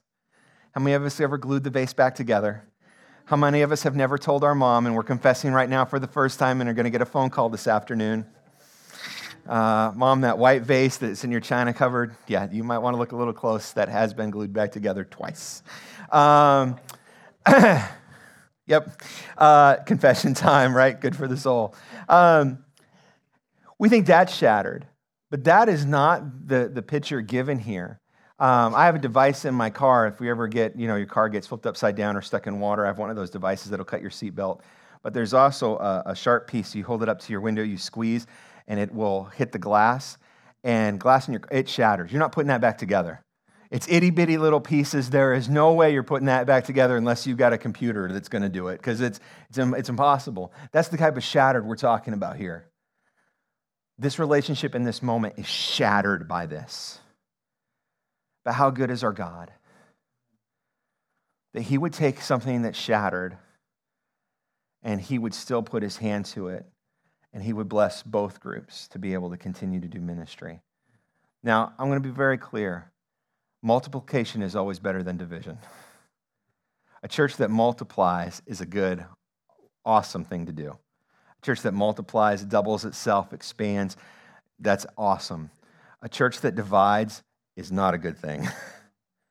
How 0.72 0.82
many 0.82 0.96
of 0.96 1.06
us 1.06 1.20
have 1.20 1.26
ever 1.26 1.38
glued 1.38 1.64
the 1.64 1.70
vase 1.70 1.94
back 1.94 2.16
together? 2.16 2.68
How 3.26 3.38
many 3.38 3.62
of 3.62 3.72
us 3.72 3.84
have 3.84 3.96
never 3.96 4.18
told 4.18 4.44
our 4.44 4.56
mom 4.56 4.88
and 4.88 4.96
we're 4.96 5.04
confessing 5.04 5.54
right 5.54 5.70
now 5.70 5.86
for 5.86 6.00
the 6.00 6.08
first 6.08 6.40
time 6.40 6.62
and 6.62 6.70
are 6.70 6.74
going 6.74 6.86
to 6.86 6.90
get 6.90 7.04
a 7.04 7.06
phone 7.06 7.30
call 7.30 7.48
this 7.48 7.68
afternoon? 7.68 8.26
Uh, 9.48 9.92
Mom, 9.96 10.22
that 10.22 10.38
white 10.38 10.62
vase 10.62 10.98
that's 10.98 11.24
in 11.24 11.32
your 11.32 11.40
china 11.40 11.74
cupboard, 11.74 12.16
yeah, 12.28 12.48
you 12.52 12.64
might 12.64 12.78
want 12.78 12.94
to 12.94 12.98
look 13.00 13.12
a 13.12 13.16
little 13.16 13.34
close. 13.34 13.74
That 13.74 13.90
has 13.90 14.14
been 14.14 14.30
glued 14.30 14.54
back 14.54 14.72
together 14.72 15.04
twice. 15.04 15.64
Um, 16.12 16.80
yep. 18.68 19.02
Uh, 19.38 19.78
confession 19.78 20.34
time, 20.34 20.76
right? 20.76 21.00
Good 21.00 21.16
for 21.16 21.28
the 21.28 21.38
soul. 21.38 21.76
Um, 22.08 22.64
we 23.80 23.90
think 23.90 24.06
that's 24.06 24.34
shattered, 24.34 24.86
but 25.32 25.44
that 25.46 25.68
is 25.68 25.86
not 25.86 26.48
the, 26.48 26.70
the 26.72 26.82
picture 26.84 27.22
given 27.22 27.58
here. 27.58 28.00
Um, 28.38 28.74
I 28.74 28.86
have 28.86 28.96
a 28.96 29.00
device 29.00 29.46
in 29.46 29.54
my 29.54 29.70
car. 29.70 30.08
If 30.08 30.20
we 30.20 30.30
ever 30.30 30.48
get, 30.48 30.76
you 30.76 30.88
know, 30.88 30.96
your 30.96 31.06
car 31.06 31.30
gets 31.30 31.46
flipped 31.46 31.68
upside 31.68 31.96
down 31.96 32.16
or 32.16 32.22
stuck 32.22 32.48
in 32.48 32.60
water, 32.60 32.84
I 32.84 32.88
have 32.88 32.98
one 32.98 33.12
of 33.12 33.16
those 33.16 33.30
devices 33.30 33.70
that'll 33.70 33.86
cut 33.86 34.02
your 34.02 34.10
seatbelt. 34.10 34.62
But 35.04 35.14
there's 35.14 35.34
also 35.34 35.78
a, 35.78 36.04
a 36.08 36.16
sharp 36.16 36.48
piece. 36.48 36.74
You 36.74 36.84
hold 36.84 37.04
it 37.04 37.10
up 37.10 37.20
to 37.20 37.32
your 37.32 37.42
window, 37.42 37.62
you 37.62 37.78
squeeze, 37.78 38.28
and 38.68 38.80
it 38.80 38.94
will 38.94 39.26
hit 39.26 39.52
the 39.52 39.60
glass, 39.60 40.18
and 40.64 41.00
glass 41.00 41.28
in 41.28 41.34
your 41.34 41.42
it 41.52 41.68
shatters. 41.70 42.12
You're 42.12 42.20
not 42.20 42.32
putting 42.32 42.50
that 42.50 42.62
back 42.62 42.78
together. 42.78 43.24
It's 43.72 43.88
itty 43.88 44.10
bitty 44.10 44.38
little 44.38 44.60
pieces. 44.60 45.10
There 45.10 45.34
is 45.34 45.48
no 45.48 45.74
way 45.74 45.94
you're 45.94 46.04
putting 46.04 46.26
that 46.26 46.46
back 46.46 46.66
together 46.66 46.98
unless 46.98 47.26
you've 47.26 47.38
got 47.38 47.54
a 47.54 47.58
computer 47.58 48.12
that's 48.12 48.28
going 48.28 48.42
to 48.42 48.50
do 48.50 48.68
it 48.68 48.78
because 48.78 49.00
it's, 49.00 49.22
it's, 49.50 49.58
it's 49.58 49.90
impossible. 49.90 50.52
That's 50.74 50.90
the 50.90 50.98
type 50.98 51.16
of 51.16 51.24
shattered 51.24 51.66
we're 51.66 51.78
talking 51.78 52.14
about 52.14 52.36
here. 52.36 52.68
This 53.98 54.20
relationship 54.20 54.76
in 54.76 54.84
this 54.84 55.02
moment 55.02 55.36
is 55.38 55.48
shattered 55.48 56.28
by 56.28 56.48
this. 56.48 57.00
But 58.44 58.56
how 58.56 58.72
good 58.72 58.92
is 58.92 59.06
our 59.06 59.14
God? 59.14 59.52
That 61.54 61.62
He 61.62 61.78
would 61.78 61.94
take 61.94 62.20
something 62.20 62.64
that's 62.64 62.78
shattered 62.78 63.38
and 64.84 65.00
He 65.00 65.18
would 65.18 65.34
still 65.34 65.64
put 65.64 65.82
His 65.82 65.96
hand 65.96 66.26
to 66.28 66.50
it 66.50 66.66
and 67.34 67.44
He 67.44 67.54
would 67.54 67.70
bless 67.70 68.04
both 68.04 68.40
groups 68.40 68.88
to 68.90 69.00
be 69.00 69.14
able 69.14 69.30
to 69.32 69.38
continue 69.38 69.80
to 69.80 69.88
do 69.88 70.00
ministry. 70.00 70.62
Now, 71.44 71.74
I'm 71.80 71.88
going 71.88 72.02
to 72.02 72.08
be 72.08 72.14
very 72.14 72.38
clear 72.38 72.92
multiplication 73.64 74.42
is 74.42 74.56
always 74.56 74.80
better 74.80 75.04
than 75.04 75.18
division. 75.18 75.58
A 77.04 77.08
church 77.08 77.38
that 77.38 77.50
multiplies 77.50 78.42
is 78.46 78.62
a 78.62 78.66
good, 78.66 79.06
awesome 79.86 80.24
thing 80.24 80.46
to 80.46 80.52
do. 80.52 80.78
A 81.42 81.46
church 81.46 81.62
that 81.62 81.74
multiplies, 81.74 82.44
doubles 82.44 82.86
itself, 82.86 83.34
expands, 83.34 83.98
that's 84.60 84.86
awesome. 84.98 85.50
A 86.02 86.10
church 86.10 86.42
that 86.42 86.56
divides 86.56 87.24
is 87.56 87.72
not 87.72 87.94
a 87.94 87.98
good 87.98 88.18
thing. 88.18 88.48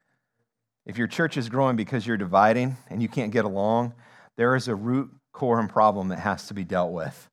if 0.87 0.99
your 0.99 1.07
church 1.07 1.37
is 1.37 1.49
growing 1.49 1.77
because 1.77 2.07
you're 2.07 2.17
dividing 2.17 2.77
and 2.89 3.01
you 3.01 3.09
can't 3.09 3.33
get 3.33 3.45
along, 3.45 3.95
there 4.37 4.57
is 4.57 4.69
a 4.69 4.75
root 4.75 5.11
core 5.33 5.61
and 5.61 5.69
problem 5.69 6.09
that 6.09 6.19
has 6.19 6.49
to 6.49 6.55
be 6.55 6.65
dealt 6.65 6.93
with. 6.93 7.29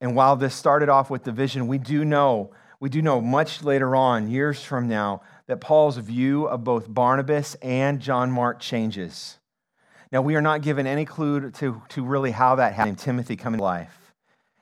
And 0.00 0.16
while 0.16 0.36
this 0.36 0.54
started 0.54 0.88
off 0.88 1.10
with 1.10 1.24
division, 1.24 1.68
we 1.68 1.78
do 1.78 2.04
know, 2.04 2.50
we 2.80 2.88
do 2.88 3.02
know 3.02 3.20
much 3.20 3.62
later 3.62 3.94
on, 3.94 4.30
years 4.30 4.62
from 4.62 4.88
now, 4.88 5.22
that 5.46 5.60
Paul's 5.60 5.98
view 5.98 6.46
of 6.46 6.64
both 6.64 6.92
Barnabas 6.92 7.54
and 7.56 8.00
John 8.00 8.30
Mark 8.30 8.60
changes. 8.60 9.38
Now, 10.10 10.22
we 10.22 10.34
are 10.34 10.40
not 10.40 10.62
given 10.62 10.86
any 10.86 11.04
clue 11.04 11.50
to, 11.52 11.82
to 11.90 12.04
really 12.04 12.30
how 12.30 12.56
that 12.56 12.72
happened. 12.72 12.98
Timothy 12.98 13.36
coming 13.36 13.58
to 13.58 13.64
life, 13.64 14.14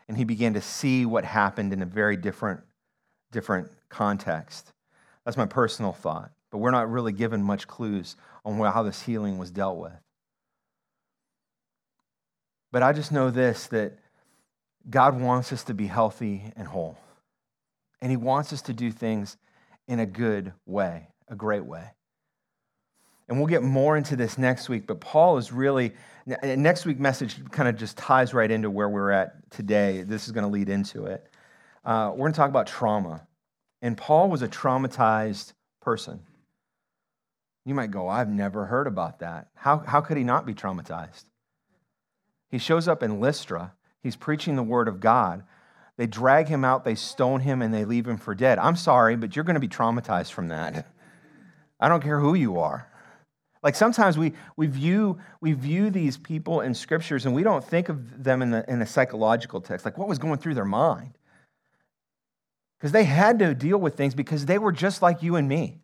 and 0.09 0.17
he 0.17 0.25
began 0.25 0.55
to 0.55 0.61
see 0.61 1.07
what 1.07 1.25
happened 1.25 1.73
in 1.73 1.83
a 1.83 1.87
very 1.87 2.17
different, 2.17 2.61
different 3.31 3.71
context. 3.89 4.73
That's 5.25 5.37
my 5.37 5.47
personal 5.47 5.93
thought, 5.93 6.33
but 6.51 6.59
we're 6.59 6.71
not 6.71 6.91
really 6.91 7.13
given 7.13 7.43
much 7.43 7.67
clues 7.67 8.17
on 8.45 8.59
how 8.59 8.83
this 8.83 9.03
healing 9.03 9.39
was 9.39 9.51
dealt 9.51 9.79
with. 9.79 9.93
But 12.73 12.83
I 12.83 12.93
just 12.93 13.13
know 13.13 13.31
this 13.31 13.67
that 13.69 13.99
God 14.89 15.21
wants 15.21 15.53
us 15.53 15.65
to 15.65 15.75
be 15.75 15.87
healthy 15.87 16.53
and 16.57 16.67
whole. 16.67 16.99
And 18.01 18.11
He 18.11 18.17
wants 18.17 18.53
us 18.53 18.63
to 18.63 18.73
do 18.73 18.91
things 18.91 19.37
in 19.87 20.01
a 20.01 20.07
good 20.07 20.53
way, 20.67 21.09
a 21.29 21.35
great 21.35 21.65
way. 21.65 21.85
And 23.29 23.37
we'll 23.37 23.47
get 23.47 23.63
more 23.63 23.97
into 23.97 24.17
this 24.17 24.39
next 24.39 24.69
week, 24.71 24.87
but 24.87 25.01
Paul 25.01 25.37
is 25.37 25.53
really, 25.53 25.93
next 26.43 26.87
week 26.87 26.99
message 26.99 27.37
kind 27.51 27.69
of 27.69 27.77
just 27.77 27.99
ties 27.99 28.33
right 28.33 28.51
into 28.51 28.71
where 28.71 28.89
we're 28.89 29.11
at 29.11 29.51
today. 29.51 30.03
This 30.03 30.27
is 30.27 30.33
going 30.33 30.45
to 30.45 30.51
lead 30.51 30.71
into 30.71 31.07
it. 31.07 31.27
Uh, 31.85 32.11
we're 32.13 32.21
going 32.21 32.33
to 32.33 32.37
talk 32.37 32.49
about 32.49 32.67
trauma. 32.67 33.27
And 33.83 33.97
Paul 33.97 34.31
was 34.31 34.41
a 34.41 34.49
traumatized 34.49 35.53
person. 35.83 36.21
You 37.67 37.75
might 37.75 37.91
go, 37.91 38.09
I've 38.09 38.31
never 38.31 38.65
heard 38.65 38.87
about 38.87 39.19
that. 39.19 39.49
How, 39.55 39.79
how 39.79 40.01
could 40.01 40.17
he 40.17 40.25
not 40.25 40.47
be 40.47 40.55
traumatized? 40.55 41.25
He 42.51 42.57
shows 42.57 42.89
up 42.89 43.03
in 43.03 43.21
Lystra 43.21 43.75
He's 44.03 44.17
preaching 44.17 44.57
the 44.57 44.63
word 44.63 44.89
of 44.89 45.01
God. 45.01 45.43
They 45.97 46.07
drag 46.07 46.49
him 46.49 46.65
out, 46.65 46.85
they 46.85 46.95
stone 46.95 47.41
him, 47.41 47.61
and 47.61 47.75
they 47.75 47.85
leave 47.85 48.07
him 48.07 48.19
for 48.19 48.35
dead. 48.35 48.59
I'm 48.59 48.77
sorry, 48.77 49.17
but 49.17 49.35
you're 49.35 49.45
going 49.45 49.55
to 49.55 49.61
be 49.61 49.69
traumatized 49.69 50.31
from 50.33 50.49
that. 50.49 50.87
I 51.81 51.89
don't 51.89 52.03
care 52.03 52.21
who 52.21 52.35
you 52.35 52.61
are. 52.61 52.89
Like 53.63 53.75
sometimes 53.75 54.17
we, 54.17 54.35
we, 54.57 54.69
view, 54.69 55.19
we 55.41 55.53
view 55.53 55.91
these 55.91 56.17
people 56.17 56.61
in 56.61 56.75
scriptures 56.75 57.27
and 57.27 57.35
we 57.35 57.43
don't 57.43 57.65
think 57.65 57.89
of 57.89 58.23
them 58.23 58.43
in, 58.43 58.51
the, 58.51 58.65
in 58.71 58.81
a 58.81 58.87
psychological 58.87 59.61
text, 59.61 59.85
like 59.85 59.99
what 59.99 60.09
was 60.09 60.19
going 60.19 60.39
through 60.39 60.55
their 60.55 60.65
mind. 60.65 61.19
Because 62.79 62.93
they 62.93 63.05
had 63.05 63.41
to 63.41 63.55
deal 63.55 63.79
with 63.79 63.97
things 63.97 64.15
because 64.15 64.47
they 64.47 64.59
were 64.59 64.71
just 64.71 65.03
like 65.03 65.23
you 65.23 65.35
and 65.35 65.49
me. 65.49 65.81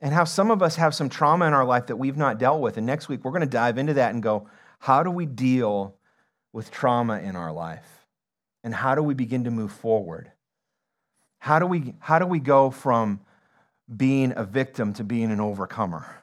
And 0.00 0.12
how 0.12 0.24
some 0.24 0.50
of 0.50 0.60
us 0.60 0.74
have 0.76 0.94
some 0.94 1.08
trauma 1.08 1.46
in 1.46 1.54
our 1.54 1.64
life 1.64 1.86
that 1.86 1.96
we've 1.96 2.16
not 2.16 2.38
dealt 2.38 2.60
with. 2.60 2.76
And 2.76 2.86
next 2.86 3.08
week, 3.08 3.24
we're 3.24 3.30
going 3.30 3.40
to 3.42 3.46
dive 3.46 3.78
into 3.78 3.94
that 3.94 4.12
and 4.12 4.22
go, 4.22 4.48
how 4.80 5.04
do 5.04 5.10
we 5.10 5.24
deal 5.24 5.96
with 6.54 6.70
trauma 6.70 7.18
in 7.18 7.36
our 7.36 7.52
life? 7.52 8.06
And 8.62 8.72
how 8.72 8.94
do 8.94 9.02
we 9.02 9.12
begin 9.12 9.44
to 9.44 9.50
move 9.50 9.72
forward? 9.72 10.30
How 11.40 11.58
do 11.58 11.66
we, 11.66 11.94
how 11.98 12.18
do 12.18 12.26
we 12.26 12.38
go 12.38 12.70
from 12.70 13.20
being 13.94 14.32
a 14.34 14.44
victim 14.44 14.94
to 14.94 15.04
being 15.04 15.30
an 15.30 15.40
overcomer? 15.40 16.22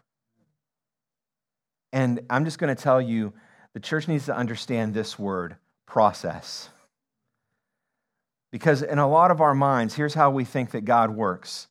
And 1.93 2.21
I'm 2.29 2.45
just 2.45 2.57
going 2.57 2.73
to 2.73 2.81
tell 2.81 3.01
you 3.01 3.33
the 3.73 3.81
church 3.81 4.07
needs 4.07 4.25
to 4.25 4.35
understand 4.35 4.93
this 4.93 5.19
word 5.19 5.57
process. 5.85 6.69
Because 8.51 8.81
in 8.81 8.99
a 8.99 9.09
lot 9.09 9.31
of 9.31 9.41
our 9.41 9.53
minds, 9.53 9.93
here's 9.93 10.13
how 10.13 10.31
we 10.31 10.45
think 10.45 10.71
that 10.71 10.85
God 10.85 11.11
works. 11.11 11.67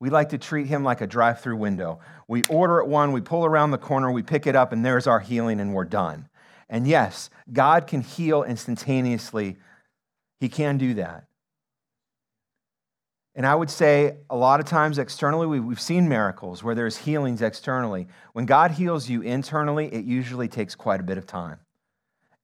We 0.00 0.10
like 0.10 0.30
to 0.30 0.38
treat 0.38 0.66
him 0.66 0.82
like 0.82 1.00
a 1.00 1.06
drive 1.06 1.40
through 1.40 1.56
window. 1.56 2.00
We 2.26 2.42
order 2.44 2.80
at 2.80 2.88
one, 2.88 3.12
we 3.12 3.20
pull 3.20 3.44
around 3.44 3.70
the 3.70 3.78
corner, 3.78 4.10
we 4.10 4.22
pick 4.22 4.48
it 4.48 4.56
up, 4.56 4.72
and 4.72 4.84
there's 4.84 5.06
our 5.06 5.20
healing, 5.20 5.60
and 5.60 5.72
we're 5.72 5.84
done. 5.84 6.28
And 6.70 6.86
yes, 6.86 7.28
God 7.52 7.88
can 7.88 8.00
heal 8.00 8.44
instantaneously. 8.44 9.56
He 10.38 10.48
can 10.48 10.78
do 10.78 10.94
that. 10.94 11.24
And 13.34 13.46
I 13.46 13.54
would 13.54 13.70
say 13.70 14.16
a 14.28 14.36
lot 14.36 14.60
of 14.60 14.66
times 14.66 14.98
externally, 14.98 15.46
we've 15.46 15.80
seen 15.80 16.08
miracles 16.08 16.62
where 16.62 16.74
there's 16.74 16.96
healings 16.96 17.42
externally. 17.42 18.06
When 18.32 18.46
God 18.46 18.70
heals 18.70 19.08
you 19.08 19.20
internally, 19.22 19.86
it 19.86 20.04
usually 20.04 20.48
takes 20.48 20.74
quite 20.74 21.00
a 21.00 21.02
bit 21.02 21.18
of 21.18 21.26
time 21.26 21.58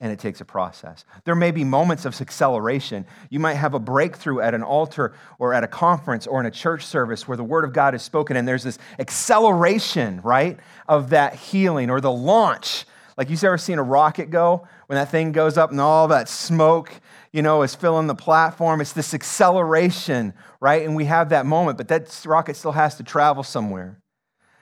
and 0.01 0.13
it 0.13 0.19
takes 0.19 0.41
a 0.41 0.45
process. 0.45 1.05
There 1.25 1.35
may 1.35 1.51
be 1.51 1.65
moments 1.65 2.05
of 2.05 2.21
acceleration. 2.21 3.07
You 3.31 3.41
might 3.41 3.55
have 3.55 3.75
a 3.75 3.79
breakthrough 3.79 4.41
at 4.41 4.55
an 4.55 4.63
altar 4.63 5.15
or 5.39 5.55
at 5.55 5.65
a 5.65 5.69
conference 5.69 6.27
or 6.27 6.39
in 6.41 6.47
a 6.47 6.51
church 6.51 6.85
service 6.85 7.27
where 7.27 7.37
the 7.37 7.45
word 7.45 7.65
of 7.65 7.73
God 7.73 7.95
is 7.95 8.03
spoken 8.03 8.37
and 8.37 8.47
there's 8.47 8.65
this 8.65 8.79
acceleration, 8.99 10.21
right, 10.23 10.59
of 10.89 11.11
that 11.11 11.35
healing 11.35 11.91
or 11.91 12.01
the 12.01 12.13
launch 12.13 12.85
like 13.17 13.31
you 13.31 13.37
ever 13.45 13.57
seen 13.57 13.79
a 13.79 13.83
rocket 13.83 14.31
go 14.31 14.67
when 14.87 14.97
that 14.97 15.11
thing 15.11 15.33
goes 15.33 15.57
up 15.57 15.71
and 15.71 15.81
all 15.81 16.09
that 16.09 16.29
smoke, 16.29 16.93
you 17.33 17.43
know, 17.43 17.63
is 17.63 17.75
filling 17.75 18.07
the 18.07 18.15
platform? 18.15 18.81
It's 18.81 18.93
this 18.93 19.15
acceleration, 19.15 20.35
right? 20.61 20.85
And 20.85 20.95
we 20.95 21.07
have 21.07 21.31
that 21.31 21.47
moment, 21.47 21.79
but 21.79 21.89
that 21.89 22.25
rocket 22.27 22.57
still 22.57 22.73
has 22.73 22.97
to 22.97 23.03
travel 23.03 23.43
somewhere. 23.43 24.01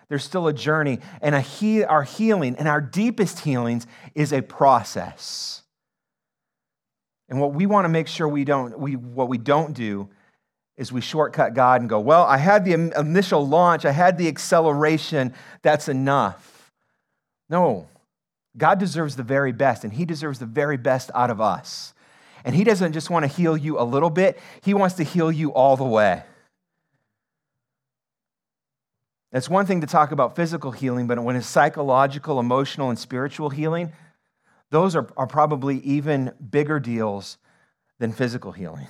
There's 0.09 0.23
still 0.23 0.47
a 0.47 0.53
journey, 0.53 1.01
and 1.21 1.35
a 1.35 1.41
he- 1.41 1.83
our 1.83 2.03
healing 2.03 2.57
and 2.57 2.69
our 2.69 2.81
deepest 2.81 3.41
healings 3.41 3.87
is 4.15 4.33
a 4.33 4.43
process. 4.43 5.63
And 7.29 7.41
what 7.41 7.55
we 7.55 7.67
want 7.67 7.87
to 7.87 7.89
make 7.89 8.07
sure 8.07 8.29
we 8.29 8.45
don't, 8.45 8.79
we, 8.79 8.97
what 8.97 9.29
we 9.29 9.39
don't 9.39 9.73
do 9.73 10.09
is 10.77 10.93
we 10.93 11.01
shortcut 11.01 11.55
God 11.55 11.81
and 11.81 11.89
go, 11.89 12.01
well, 12.01 12.25
I 12.25 12.37
had 12.37 12.65
the 12.65 12.73
initial 12.73 13.47
launch, 13.47 13.85
I 13.85 13.93
had 13.93 14.19
the 14.19 14.29
acceleration, 14.29 15.33
that's 15.63 15.89
enough. 15.89 16.71
No, 17.49 17.89
God 18.57 18.79
deserves 18.79 19.17
the 19.17 19.23
very 19.23 19.53
best, 19.53 19.85
and 19.85 19.93
He 19.93 20.05
deserves 20.05 20.39
the 20.39 20.47
very 20.47 20.77
best 20.77 21.11
out 21.15 21.31
of 21.31 21.41
us. 21.41 21.93
And 22.45 22.55
He 22.55 22.65
doesn't 22.65 22.93
just 22.93 23.11
want 23.11 23.25
to 23.25 23.29
heal 23.29 23.57
you 23.57 23.81
a 23.81 23.83
little 23.83 24.11
bit, 24.11 24.39
He 24.63 24.75
wants 24.75 24.97
to 24.97 25.05
heal 25.05 25.33
you 25.33 25.53
all 25.53 25.77
the 25.77 25.85
way. 25.85 26.23
That's 29.33 29.49
one 29.49 29.67
thing 29.67 29.81
to 29.81 29.87
talk 29.89 30.13
about 30.13 30.37
physical 30.37 30.71
healing, 30.71 31.09
but 31.09 31.19
when 31.19 31.35
it's 31.35 31.49
psychological, 31.49 32.39
emotional, 32.39 32.89
and 32.89 32.99
spiritual 32.99 33.51
healing, 33.51 33.93
those 34.71 34.95
are, 34.95 35.09
are 35.17 35.27
probably 35.27 35.79
even 35.79 36.33
bigger 36.51 36.79
deals 36.79 37.39
than 37.99 38.13
physical 38.13 38.53
healing. 38.53 38.87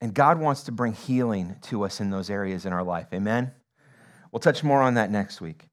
And 0.00 0.14
God 0.14 0.38
wants 0.38 0.64
to 0.64 0.72
bring 0.72 0.92
healing 0.92 1.56
to 1.62 1.84
us 1.84 2.00
in 2.00 2.10
those 2.10 2.30
areas 2.30 2.64
in 2.64 2.72
our 2.72 2.84
life. 2.84 3.08
Amen? 3.12 3.50
We'll 4.30 4.40
touch 4.40 4.62
more 4.62 4.80
on 4.80 4.94
that 4.94 5.10
next 5.10 5.40
week. 5.40 5.68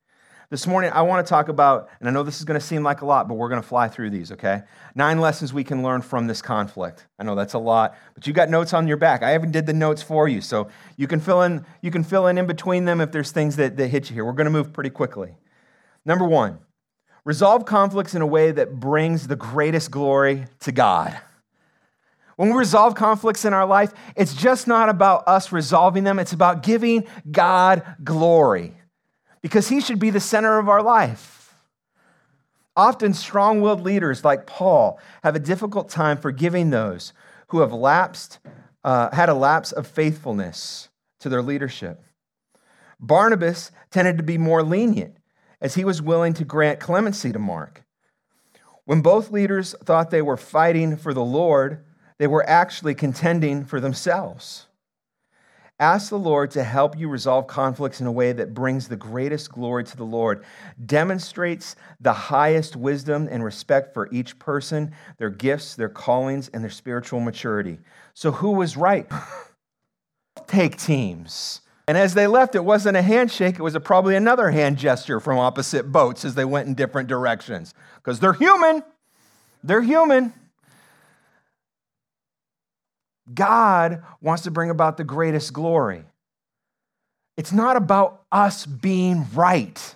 This 0.52 0.66
morning, 0.66 0.90
I 0.92 1.04
want 1.04 1.24
to 1.24 1.30
talk 1.30 1.48
about, 1.48 1.90
and 2.00 2.10
I 2.10 2.12
know 2.12 2.24
this 2.24 2.40
is 2.40 2.44
going 2.44 2.60
to 2.60 2.66
seem 2.66 2.82
like 2.82 3.02
a 3.02 3.06
lot, 3.06 3.28
but 3.28 3.36
we're 3.36 3.50
going 3.50 3.62
to 3.62 3.68
fly 3.68 3.88
through 3.88 4.10
these, 4.10 4.32
okay? 4.32 4.64
Nine 4.96 5.20
lessons 5.20 5.54
we 5.54 5.64
can 5.64 5.84
learn 5.84 6.02
from 6.02 6.26
this 6.26 6.42
conflict. 6.42 7.06
I 7.20 7.24
know 7.24 7.36
that's 7.36 7.54
a 7.54 7.60
lot, 7.60 7.96
but 8.16 8.26
you 8.26 8.34
got 8.34 8.50
notes 8.50 8.74
on 8.74 8.88
your 8.88 8.98
back. 8.98 9.22
I 9.22 9.36
even 9.36 9.52
did 9.52 9.68
the 9.68 9.74
notes 9.74 10.02
for 10.02 10.28
you, 10.28 10.42
so 10.42 10.68
you 10.98 11.06
can 11.06 11.20
fill 11.20 11.44
in, 11.44 11.64
you 11.82 11.92
can 11.92 12.04
fill 12.04 12.26
in 12.26 12.40
in 12.40 12.48
between 12.48 12.86
them 12.86 13.00
if 13.00 13.12
there's 13.12 13.32
things 13.32 13.58
that, 13.58 13.78
that 13.78 13.90
hit 13.90 14.10
you 14.10 14.16
here. 14.16 14.26
We're 14.26 14.34
going 14.34 14.46
to 14.46 14.52
move 14.52 14.74
pretty 14.74 14.90
quickly. 14.90 15.36
Number 16.04 16.26
one, 16.26 16.58
resolve 17.26 17.66
conflicts 17.66 18.16
in 18.16 18.24
a 18.24 18.28
way 18.28 18.52
that 18.52 18.80
brings 18.80 19.28
the 19.28 19.36
greatest 19.36 19.92
glory 19.92 20.46
to 20.62 20.72
God. 20.72 21.16
When 22.38 22.50
we 22.50 22.56
resolve 22.56 22.96
conflicts 22.96 23.46
in 23.46 23.54
our 23.54 23.68
life, 23.68 23.94
it's 24.16 24.34
just 24.34 24.66
not 24.66 24.90
about 24.90 25.28
us 25.28 25.52
resolving 25.52 26.06
them, 26.06 26.18
it's 26.18 26.34
about 26.34 26.64
giving 26.64 27.06
God 27.30 27.84
glory 28.04 28.79
because 29.42 29.70
he 29.70 29.82
should 29.82 30.00
be 30.00 30.10
the 30.10 30.20
center 30.20 30.60
of 30.60 30.70
our 30.70 30.82
life. 30.84 31.54
Often, 32.76 33.14
strong 33.14 33.62
willed 33.62 33.82
leaders 33.82 34.24
like 34.24 34.48
Paul 34.48 35.00
have 35.24 35.36
a 35.36 35.40
difficult 35.40 35.90
time 35.90 36.18
forgiving 36.18 36.70
those 36.70 37.14
who 37.50 37.60
have 37.60 37.74
lapsed, 37.74 38.40
uh, 38.84 39.14
had 39.14 39.30
a 39.30 39.34
lapse 39.34 39.72
of 39.72 39.88
faithfulness 39.88 40.90
to 41.20 41.30
their 41.30 41.42
leadership. 41.42 42.04
Barnabas 43.00 43.72
tended 43.92 44.18
to 44.18 44.24
be 44.24 44.38
more 44.38 44.64
lenient 44.64 45.18
as 45.60 45.76
he 45.76 45.84
was 45.84 46.02
willing 46.02 46.34
to 46.36 46.46
grant 46.46 46.80
clemency 46.80 47.32
to 47.34 47.40
Mark. 47.40 47.84
When 48.86 49.02
both 49.02 49.32
leaders 49.32 49.76
thought 49.84 50.10
they 50.10 50.22
were 50.22 50.38
fighting 50.38 50.96
for 50.96 51.14
the 51.14 51.24
Lord, 51.24 51.84
They 52.20 52.28
were 52.28 52.48
actually 52.48 52.96
contending 52.96 53.66
for 53.66 53.80
themselves. 53.80 54.68
Ask 55.82 56.10
the 56.10 56.20
Lord 56.20 56.52
to 56.52 56.64
help 56.64 57.00
you 57.00 57.08
resolve 57.08 57.48
conflicts 57.48 58.02
in 58.02 58.08
a 58.08 58.12
way 58.12 58.34
that 58.34 58.54
brings 58.54 58.90
the 58.90 58.98
greatest 58.98 59.50
glory 59.50 59.86
to 59.86 59.96
the 59.96 60.04
Lord, 60.04 60.44
demonstrates 60.86 61.78
the 62.02 62.12
highest 62.12 62.76
wisdom 62.76 63.30
and 63.32 63.46
respect 63.46 63.94
for 63.94 64.10
each 64.12 64.38
person, 64.40 64.94
their 65.18 65.30
gifts, 65.30 65.76
their 65.76 65.88
callings, 65.88 66.50
and 66.50 66.62
their 66.62 66.70
spiritual 66.70 67.22
maturity. 67.22 67.80
So, 68.14 68.32
who 68.32 68.52
was 68.52 68.76
right? 68.76 69.10
Take 70.48 70.78
teams. 70.78 71.62
And 71.88 71.98
as 71.98 72.14
they 72.14 72.28
left, 72.28 72.56
it 72.56 72.66
wasn't 72.66 72.98
a 72.98 73.02
handshake, 73.02 73.56
it 73.56 73.64
was 73.64 73.74
a, 73.74 73.80
probably 73.80 74.18
another 74.18 74.52
hand 74.52 74.78
gesture 74.78 75.22
from 75.22 75.38
opposite 75.40 75.92
boats 75.92 76.26
as 76.26 76.36
they 76.36 76.46
went 76.46 76.68
in 76.68 76.74
different 76.74 77.08
directions. 77.08 77.74
Because 77.96 78.20
they're 78.20 78.34
human. 78.34 78.84
They're 79.64 79.82
human. 79.82 80.34
God 83.34 84.04
wants 84.22 84.44
to 84.44 84.52
bring 84.52 84.70
about 84.70 84.98
the 84.98 85.04
greatest 85.04 85.54
glory. 85.54 86.04
It's 87.38 87.52
not 87.52 87.78
about 87.78 88.24
us 88.32 88.66
being 88.66 89.28
right, 89.34 89.96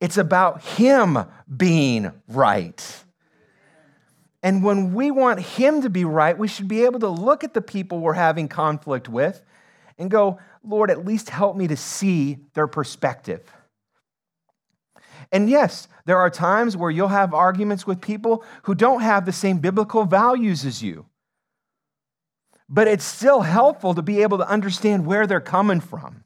it's 0.00 0.18
about 0.18 0.62
Him 0.62 1.18
being 1.54 2.12
right. 2.28 3.04
And 4.40 4.62
when 4.62 4.94
we 4.94 5.10
want 5.10 5.40
Him 5.40 5.82
to 5.82 5.90
be 5.90 6.04
right, 6.04 6.38
we 6.38 6.46
should 6.46 6.68
be 6.68 6.84
able 6.84 7.00
to 7.00 7.08
look 7.08 7.42
at 7.42 7.54
the 7.54 7.60
people 7.60 7.98
we're 7.98 8.12
having 8.12 8.46
conflict 8.46 9.08
with 9.08 9.42
and 9.98 10.10
go, 10.10 10.38
Lord, 10.62 10.90
at 10.90 11.04
least 11.04 11.28
help 11.28 11.56
me 11.56 11.66
to 11.66 11.76
see 11.76 12.38
their 12.54 12.68
perspective. 12.68 13.42
And 15.32 15.50
yes, 15.50 15.88
there 16.04 16.18
are 16.18 16.30
times 16.30 16.76
where 16.76 16.90
you'll 16.90 17.08
have 17.08 17.34
arguments 17.34 17.86
with 17.86 18.00
people 18.00 18.44
who 18.62 18.74
don't 18.74 19.00
have 19.00 19.26
the 19.26 19.32
same 19.32 19.58
biblical 19.58 20.04
values 20.04 20.64
as 20.64 20.82
you 20.82 21.06
but 22.68 22.86
it's 22.86 23.04
still 23.04 23.40
helpful 23.40 23.94
to 23.94 24.02
be 24.02 24.22
able 24.22 24.38
to 24.38 24.48
understand 24.48 25.06
where 25.06 25.26
they're 25.26 25.40
coming 25.40 25.80
from. 25.80 26.24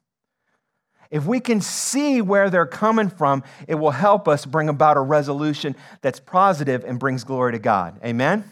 If 1.09 1.25
we 1.25 1.39
can 1.39 1.61
see 1.61 2.21
where 2.21 2.49
they're 2.49 2.65
coming 2.65 3.09
from, 3.09 3.43
it 3.67 3.75
will 3.75 3.91
help 3.91 4.27
us 4.27 4.45
bring 4.45 4.67
about 4.67 4.97
a 4.97 5.01
resolution 5.01 5.75
that's 6.01 6.19
positive 6.19 6.83
and 6.83 6.99
brings 6.99 7.23
glory 7.23 7.51
to 7.51 7.59
God. 7.59 7.99
Amen? 8.03 8.43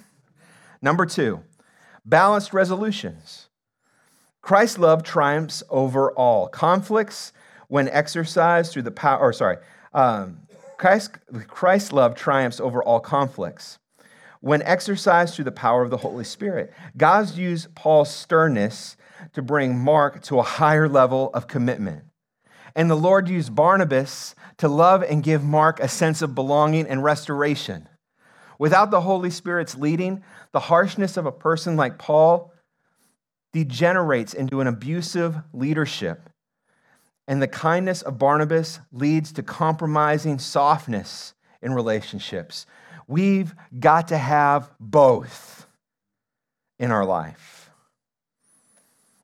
Number 0.82 1.06
two, 1.06 1.42
balanced 2.06 2.54
resolutions. 2.54 3.50
Christ's 4.42 4.78
love 4.78 5.04
triumphs 5.04 5.64
over 5.70 6.12
all. 6.12 6.48
Conflicts, 6.48 7.34
when 7.68 7.88
exercised 7.90 8.74
through 8.74 8.84
the 8.84 8.92
power, 8.92 9.20
or 9.20 9.34
sorry, 9.34 9.58
um, 9.94 10.42
Christ, 10.78 11.18
Christ's 11.48 11.92
love 11.92 12.16
triumphs 12.16 12.60
over 12.60 12.84
all 12.84 13.00
conflicts 13.00 13.80
when 14.42 14.62
exercised 14.64 15.36
through 15.36 15.46
the 15.46 15.52
power 15.52 15.84
of 15.84 15.90
the 15.90 15.98
Holy 15.98 16.24
Spirit. 16.24 16.74
God's 16.98 17.38
used 17.38 17.74
Paul's 17.76 18.14
sternness 18.14 18.98
to 19.34 19.42
bring 19.42 19.78
Mark 19.78 20.22
to 20.24 20.40
a 20.40 20.44
higher 20.44 20.90
level 20.90 21.30
of 21.34 21.48
commitment. 21.48 22.04
And 22.76 22.90
the 22.90 22.96
Lord 22.96 23.30
used 23.30 23.56
Barnabas 23.56 24.36
to 24.58 24.68
love 24.68 25.04
and 25.04 25.24
give 25.24 25.44
Mark 25.44 25.80
a 25.80 25.88
sense 25.88 26.22
of 26.22 26.36
belonging 26.36 26.88
and 26.88 27.04
restoration. 27.04 27.88
Without 28.58 28.92
the 28.92 29.02
Holy 29.02 29.30
Spirit's 29.30 29.76
leading, 29.76 30.24
the 30.52 30.60
harshness 30.60 31.18
of 31.18 31.26
a 31.26 31.32
person 31.32 31.76
like 31.76 31.98
Paul 31.98 32.54
degenerates 33.54 34.34
into 34.34 34.62
an 34.62 34.68
abusive 34.68 35.36
leadership. 35.54 36.30
And 37.28 37.42
the 37.42 37.48
kindness 37.48 38.02
of 38.02 38.18
Barnabas 38.18 38.80
leads 38.92 39.32
to 39.34 39.44
compromising 39.44 40.40
softness 40.40 41.34
in 41.62 41.74
relationships. 41.74 42.66
We've 43.12 43.54
got 43.78 44.08
to 44.08 44.18
have 44.18 44.72
both 44.80 45.68
in 46.80 46.92
our 46.92 47.04
life. 47.04 47.70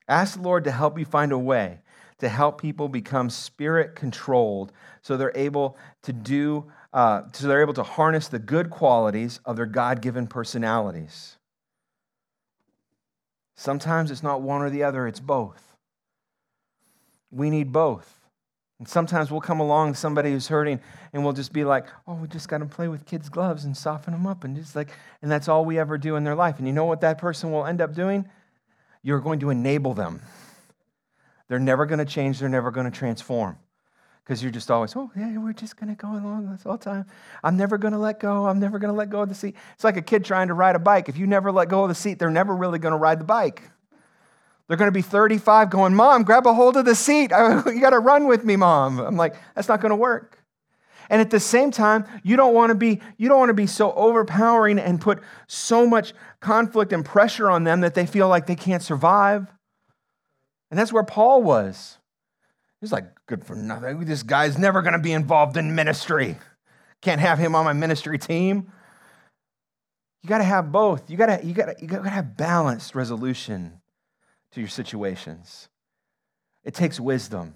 Ask 0.10 0.36
the 0.36 0.42
Lord 0.42 0.66
to 0.66 0.72
help 0.72 1.00
you 1.00 1.06
find 1.06 1.32
a 1.32 1.38
way 1.38 1.80
to 2.18 2.28
help 2.28 2.60
people 2.60 2.90
become 2.90 3.30
spirit 3.30 3.96
controlled 3.96 4.74
so 5.02 5.16
they're 5.16 5.32
able 5.36 5.78
to 6.04 6.12
do 6.12 6.70
uh, 6.92 7.22
so 7.32 7.48
they're 7.48 7.62
able 7.62 7.76
to 7.76 7.84
harness 7.84 8.28
the 8.28 8.40
good 8.40 8.70
qualities 8.70 9.40
of 9.46 9.56
their 9.56 9.66
god-given 9.66 10.28
personalities. 10.28 11.38
Sometimes 13.56 14.12
it's 14.12 14.24
not 14.24 14.42
one 14.42 14.62
or 14.62 14.70
the 14.70 14.84
other 14.84 15.08
it's 15.08 15.22
both. 15.22 15.78
We 17.32 17.50
need 17.50 17.72
both 17.72 18.17
and 18.80 18.88
sometimes 18.88 19.32
we'll 19.32 19.42
come 19.42 19.60
along 19.60 19.96
somebody 19.96 20.32
who's 20.32 20.48
hurting 20.48 20.80
and 21.12 21.24
we'll 21.24 21.34
just 21.34 21.52
be 21.52 21.64
like, 21.64 21.88
oh, 22.08 22.14
we 22.14 22.28
just 22.28 22.48
got 22.48 22.60
to 22.60 22.66
play 22.66 22.88
with 22.88 23.06
kids' 23.06 23.28
gloves 23.28 23.66
and 23.66 23.76
soften 23.76 24.14
them 24.14 24.28
up. 24.28 24.44
And 24.44 24.56
just 24.56 24.76
like, 24.76 24.90
and 25.22 25.32
that's 25.32 25.48
all 25.48 25.66
we 25.66 25.80
ever 25.80 25.98
do 25.98 26.16
in 26.16 26.24
their 26.24 26.36
life. 26.36 26.60
And 26.60 26.68
you 26.68 26.74
know 26.74 26.86
what 26.86 27.02
that 27.02 27.18
person 27.18 27.52
will 27.52 27.66
end 27.66 27.82
up 27.82 27.96
doing? 27.96 28.30
You're 29.02 29.20
going 29.20 29.40
to 29.40 29.50
enable 29.50 29.96
them. 29.96 30.22
They're 31.48 31.60
never 31.60 31.86
going 31.86 32.00
to 32.00 32.06
change, 32.06 32.40
they're 32.40 32.50
never 32.50 32.72
going 32.72 32.90
to 32.90 32.96
transform. 32.96 33.58
Because 34.24 34.44
you're 34.44 34.52
just 34.52 34.70
always, 34.70 34.94
oh, 34.94 35.10
yeah, 35.16 35.38
we're 35.38 35.54
just 35.54 35.78
going 35.78 35.88
to 35.88 35.96
go 35.96 36.10
along 36.10 36.52
this 36.52 36.64
whole 36.64 36.78
time. 36.78 37.06
I'm 37.46 37.56
never 37.56 37.78
going 37.78 37.94
to 37.94 37.98
let 37.98 38.20
go. 38.20 38.46
I'm 38.46 38.60
never 38.60 38.78
going 38.78 38.94
to 38.94 38.98
let 38.98 39.10
go 39.10 39.22
of 39.22 39.30
the 39.30 39.36
seat. 39.36 39.56
It's 39.74 39.86
like 39.86 39.96
a 39.96 40.02
kid 40.02 40.26
trying 40.26 40.50
to 40.50 40.54
ride 40.54 40.76
a 40.76 40.80
bike. 40.80 41.08
If 41.08 41.18
you 41.18 41.26
never 41.26 41.50
let 41.50 41.70
go 41.70 41.84
of 41.84 41.90
the 41.90 41.96
seat, 41.96 42.20
they're 42.20 42.30
never 42.30 42.54
really 42.54 42.78
going 42.78 42.92
to 42.92 42.98
ride 42.98 43.22
the 43.22 43.26
bike. 43.26 43.64
They're 44.68 44.78
going 44.78 44.90
to 44.90 44.94
be 44.94 45.02
35 45.02 45.70
going, 45.70 45.96
Mom, 45.96 46.24
grab 46.24 46.46
a 46.46 46.54
hold 46.54 46.76
of 46.76 46.86
the 46.86 46.96
seat. 46.96 47.32
You 47.68 47.80
got 47.82 47.92
to 47.92 48.00
run 48.00 48.28
with 48.28 48.44
me, 48.44 48.56
Mom. 48.56 49.00
I'm 49.00 49.16
like, 49.16 49.36
that's 49.56 49.68
not 49.68 49.82
going 49.82 49.92
to 49.92 49.96
work. 49.96 50.44
And 51.10 51.22
at 51.22 51.30
the 51.30 51.40
same 51.40 51.72
time, 51.72 52.06
you 52.24 52.36
don't 52.36 52.54
want 52.54 52.72
to 52.72 52.76
be 52.76 53.00
you 53.18 53.30
don't 53.30 53.40
want 53.40 53.50
to 53.50 53.54
be 53.54 53.68
so 53.68 53.94
overpowering 53.94 54.78
and 54.78 55.00
put 55.00 55.22
so 55.48 55.88
much 55.88 56.14
conflict 56.42 56.92
and 56.92 57.06
pressure 57.06 57.50
on 57.50 57.64
them 57.64 57.80
that 57.82 57.94
they 57.94 58.06
feel 58.06 58.28
like 58.28 58.46
they 58.46 58.56
can't 58.56 58.84
survive. 58.84 59.48
And 60.70 60.78
that's 60.78 60.92
where 60.92 61.04
Paul 61.04 61.44
was. 61.44 61.98
He's 62.82 62.92
like, 62.92 63.06
good 63.26 63.46
for 63.46 63.56
nothing. 63.56 64.02
This 64.02 64.22
guy's 64.22 64.58
never 64.58 64.82
going 64.82 64.94
to 64.94 65.00
be 65.00 65.14
involved 65.14 65.56
in 65.56 65.76
ministry. 65.76 66.38
Can't 67.02 67.22
have 67.22 67.40
him 67.40 67.56
on 67.56 67.64
my 67.64 67.74
ministry 67.74 68.18
team. 68.18 68.72
You 70.24 70.30
got 70.30 70.40
to 70.40 70.44
have 70.44 70.74
both. 70.74 71.10
You 71.10 71.16
got 71.16 71.28
to 71.28 71.46
you 71.46 71.54
got 71.54 71.66
to 71.68 71.76
you 71.80 71.88
got 71.88 72.04
to 72.04 72.10
have 72.10 72.36
balanced 72.36 72.96
resolution 72.96 73.77
to 74.52 74.60
your 74.60 74.70
situations. 74.70 75.70
It 76.64 76.74
takes 76.74 77.00
wisdom. 77.00 77.56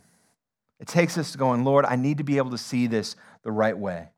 It 0.80 0.88
takes 0.88 1.18
us 1.18 1.32
to 1.34 1.38
going, 1.38 1.64
Lord, 1.64 1.86
I 1.86 1.96
need 1.96 2.18
to 2.18 2.24
be 2.24 2.38
able 2.38 2.52
to 2.52 2.58
see 2.58 2.88
this 2.88 3.16
the 3.44 3.52
right 3.52 3.78
way. 3.78 4.10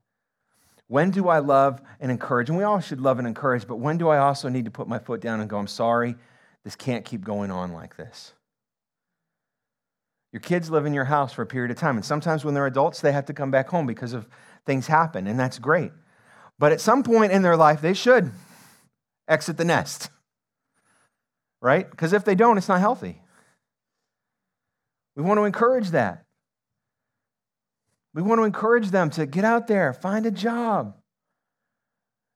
When 0.88 1.12
do 1.12 1.28
I 1.28 1.40
love 1.40 1.82
and 2.00 2.12
encourage? 2.12 2.50
And 2.50 2.58
we 2.58 2.64
all 2.64 2.80
should 2.80 3.02
love 3.02 3.18
and 3.18 3.28
encourage, 3.28 3.68
but 3.68 3.78
when 3.78 3.98
do 3.98 4.10
I 4.10 4.18
also 4.18 4.50
need 4.50 4.66
to 4.66 4.72
put 4.72 4.88
my 4.88 5.00
foot 5.00 5.22
down 5.22 5.40
and 5.40 5.50
go, 5.50 5.58
I'm 5.58 5.68
sorry, 5.68 6.16
this 6.64 6.76
can't 6.76 7.06
keep 7.06 7.24
going 7.24 7.52
on 7.52 7.74
like 7.74 7.98
this? 7.98 8.34
Your 10.32 10.40
kids 10.40 10.70
live 10.70 10.86
in 10.86 10.94
your 10.94 11.06
house 11.06 11.34
for 11.34 11.42
a 11.42 11.46
period 11.46 11.72
of 11.72 11.78
time, 11.78 11.96
and 11.96 12.06
sometimes 12.06 12.44
when 12.44 12.54
they're 12.54 12.66
adults, 12.66 13.02
they 13.02 13.12
have 13.12 13.26
to 13.26 13.34
come 13.34 13.52
back 13.52 13.70
home 13.70 13.86
because 13.86 14.14
of 14.14 14.28
things 14.66 14.88
happen, 14.88 15.28
and 15.28 15.40
that's 15.40 15.60
great. 15.60 15.92
But 16.60 16.72
at 16.72 16.82
some 16.82 17.04
point 17.04 17.32
in 17.32 17.42
their 17.42 17.58
life, 17.58 17.82
they 17.82 17.94
should 17.94 18.32
exit 19.28 19.58
the 19.58 19.66
nest 19.66 20.10
right? 21.64 21.90
Because 21.90 22.12
if 22.12 22.26
they 22.26 22.36
don't, 22.36 22.58
it's 22.58 22.68
not 22.68 22.82
healthy. 22.82 23.22
We 25.16 25.24
want 25.24 25.38
to 25.40 25.46
encourage 25.46 25.92
that. 25.92 26.26
We 28.14 28.22
want 28.22 28.40
to 28.40 28.44
encourage 28.44 28.92
them 28.92 29.10
to 29.12 29.26
get 29.26 29.46
out 29.46 29.68
there, 29.68 29.94
find 29.94 30.26
a 30.26 30.32
job, 30.32 30.96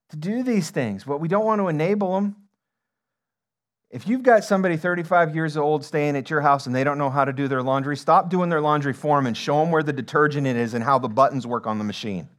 to 0.10 0.18
do 0.18 0.44
these 0.44 0.70
things, 0.72 1.04
but 1.04 1.20
we 1.20 1.28
don't 1.28 1.46
want 1.46 1.60
to 1.60 1.68
enable 1.68 2.16
them. 2.16 2.38
If 3.92 4.08
you've 4.08 4.24
got 4.24 4.46
somebody 4.46 4.78
35 4.78 5.36
years 5.36 5.58
old 5.58 5.84
staying 5.84 6.16
at 6.16 6.30
your 6.30 6.42
house 6.42 6.66
and 6.66 6.74
they 6.74 6.84
don't 6.86 6.98
know 6.98 7.10
how 7.10 7.26
to 7.26 7.34
do 7.34 7.50
their 7.50 7.62
laundry, 7.62 7.98
stop 7.98 8.30
doing 8.30 8.50
their 8.50 8.62
laundry 8.62 8.94
for 8.94 9.18
them 9.18 9.28
and 9.28 9.36
show 9.36 9.60
them 9.60 9.72
where 9.72 9.84
the 9.84 9.94
detergent 9.94 10.48
is 10.48 10.74
and 10.74 10.84
how 10.84 11.00
the 11.00 11.10
buttons 11.10 11.46
work 11.46 11.68
on 11.68 11.78
the 11.78 11.84
machine. 11.84 12.30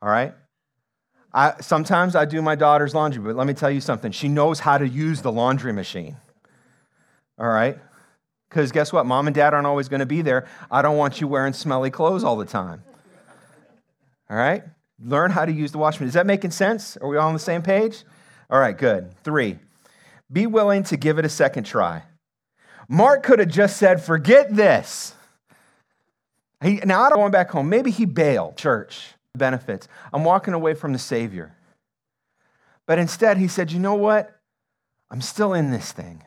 All 0.00 0.08
right? 0.08 0.34
I, 1.32 1.54
sometimes 1.60 2.16
I 2.16 2.24
do 2.24 2.40
my 2.40 2.54
daughter's 2.54 2.94
laundry, 2.94 3.22
but 3.22 3.36
let 3.36 3.46
me 3.46 3.54
tell 3.54 3.70
you 3.70 3.80
something. 3.80 4.12
She 4.12 4.28
knows 4.28 4.60
how 4.60 4.78
to 4.78 4.88
use 4.88 5.22
the 5.22 5.32
laundry 5.32 5.72
machine. 5.72 6.16
All 7.38 7.48
right? 7.48 7.78
Because 8.48 8.72
guess 8.72 8.92
what? 8.92 9.04
Mom 9.04 9.26
and 9.26 9.34
dad 9.34 9.52
aren't 9.52 9.66
always 9.66 9.88
going 9.88 10.00
to 10.00 10.06
be 10.06 10.22
there. 10.22 10.46
I 10.70 10.80
don't 10.80 10.96
want 10.96 11.20
you 11.20 11.28
wearing 11.28 11.52
smelly 11.52 11.90
clothes 11.90 12.24
all 12.24 12.36
the 12.36 12.46
time. 12.46 12.82
All 14.30 14.36
right? 14.36 14.62
Learn 15.00 15.30
how 15.30 15.44
to 15.44 15.52
use 15.52 15.70
the 15.70 15.78
machine. 15.78 16.08
Is 16.08 16.14
that 16.14 16.26
making 16.26 16.50
sense? 16.50 16.96
Are 16.96 17.08
we 17.08 17.16
all 17.18 17.28
on 17.28 17.34
the 17.34 17.38
same 17.38 17.62
page? 17.62 18.04
All 18.50 18.58
right, 18.58 18.76
good. 18.76 19.12
Three, 19.22 19.58
be 20.32 20.46
willing 20.46 20.82
to 20.84 20.96
give 20.96 21.18
it 21.18 21.24
a 21.24 21.28
second 21.28 21.64
try. 21.64 22.02
Mark 22.88 23.22
could 23.22 23.38
have 23.38 23.50
just 23.50 23.76
said, 23.76 24.02
forget 24.02 24.54
this. 24.54 25.14
He, 26.62 26.76
now, 26.76 27.02
I 27.02 27.10
don't 27.10 27.18
going 27.18 27.30
back 27.30 27.50
home. 27.50 27.68
Maybe 27.68 27.90
he 27.90 28.06
bailed 28.06 28.56
church 28.56 29.14
benefits. 29.38 29.88
I'm 30.12 30.24
walking 30.24 30.54
away 30.54 30.74
from 30.74 30.92
the 30.92 30.98
Savior. 30.98 31.54
But 32.86 32.98
instead, 32.98 33.38
he 33.38 33.48
said, 33.48 33.72
You 33.72 33.78
know 33.78 33.94
what? 33.94 34.34
I'm 35.10 35.20
still 35.20 35.54
in 35.54 35.70
this 35.70 35.92
thing. 35.92 36.22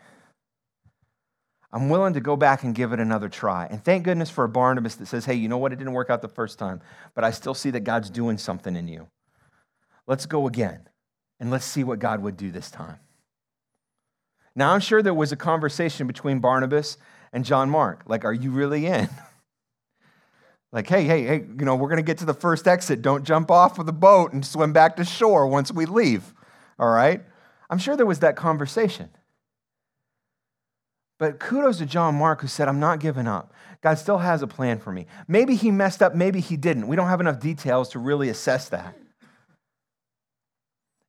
I'm 1.73 1.89
willing 1.89 2.13
to 2.13 2.19
go 2.19 2.35
back 2.35 2.63
and 2.63 2.75
give 2.75 2.91
it 2.91 2.99
another 2.99 3.29
try. 3.29 3.65
And 3.65 3.83
thank 3.83 4.03
goodness 4.03 4.29
for 4.29 4.43
a 4.43 4.49
Barnabas 4.49 4.95
that 4.95 5.07
says, 5.07 5.25
Hey, 5.25 5.35
you 5.35 5.47
know 5.47 5.57
what? 5.57 5.73
It 5.73 5.77
didn't 5.77 5.93
work 5.93 6.09
out 6.09 6.21
the 6.21 6.27
first 6.27 6.59
time, 6.59 6.81
but 7.13 7.23
I 7.23 7.31
still 7.31 7.53
see 7.53 7.71
that 7.71 7.83
God's 7.83 8.09
doing 8.09 8.37
something 8.37 8.75
in 8.75 8.87
you. 8.87 9.07
Let's 10.07 10.25
go 10.25 10.47
again 10.47 10.89
and 11.39 11.51
let's 11.51 11.65
see 11.65 11.83
what 11.83 11.99
God 11.99 12.21
would 12.21 12.37
do 12.37 12.51
this 12.51 12.69
time. 12.69 12.99
Now, 14.55 14.73
I'm 14.73 14.81
sure 14.81 15.01
there 15.01 15.13
was 15.13 15.31
a 15.31 15.37
conversation 15.37 16.07
between 16.07 16.39
Barnabas 16.39 16.97
and 17.31 17.45
John 17.45 17.69
Mark. 17.69 18.03
Like, 18.05 18.25
are 18.25 18.33
you 18.33 18.51
really 18.51 18.85
in? 18.85 19.09
like, 20.71 20.87
hey, 20.87 21.03
hey, 21.03 21.23
hey, 21.23 21.45
you 21.59 21.65
know, 21.65 21.75
we're 21.75 21.89
going 21.89 21.97
to 21.97 22.03
get 22.03 22.19
to 22.19 22.25
the 22.25 22.33
first 22.33 22.67
exit. 22.67 23.01
Don't 23.01 23.23
jump 23.23 23.51
off 23.51 23.77
of 23.77 23.85
the 23.85 23.93
boat 23.93 24.31
and 24.31 24.45
swim 24.45 24.71
back 24.71 24.95
to 24.95 25.05
shore 25.05 25.47
once 25.47 25.71
we 25.71 25.85
leave. 25.85 26.33
All 26.79 26.89
right? 26.89 27.21
I'm 27.69 27.77
sure 27.77 27.97
there 27.97 28.05
was 28.05 28.19
that 28.19 28.35
conversation. 28.35 29.09
But 31.19 31.39
kudos 31.39 31.77
to 31.77 31.85
John 31.85 32.15
Mark 32.15 32.41
who 32.41 32.47
said, 32.47 32.67
I'm 32.67 32.79
not 32.79 32.99
giving 32.99 33.27
up. 33.27 33.53
God 33.81 33.95
still 33.95 34.19
has 34.19 34.41
a 34.41 34.47
plan 34.47 34.79
for 34.79 34.91
me. 34.91 35.07
Maybe 35.27 35.55
he 35.55 35.71
messed 35.71 36.01
up, 36.01 36.15
maybe 36.15 36.39
he 36.39 36.57
didn't. 36.57 36.87
We 36.87 36.95
don't 36.95 37.07
have 37.07 37.19
enough 37.19 37.39
details 37.39 37.89
to 37.89 37.99
really 37.99 38.29
assess 38.29 38.69
that. 38.69 38.95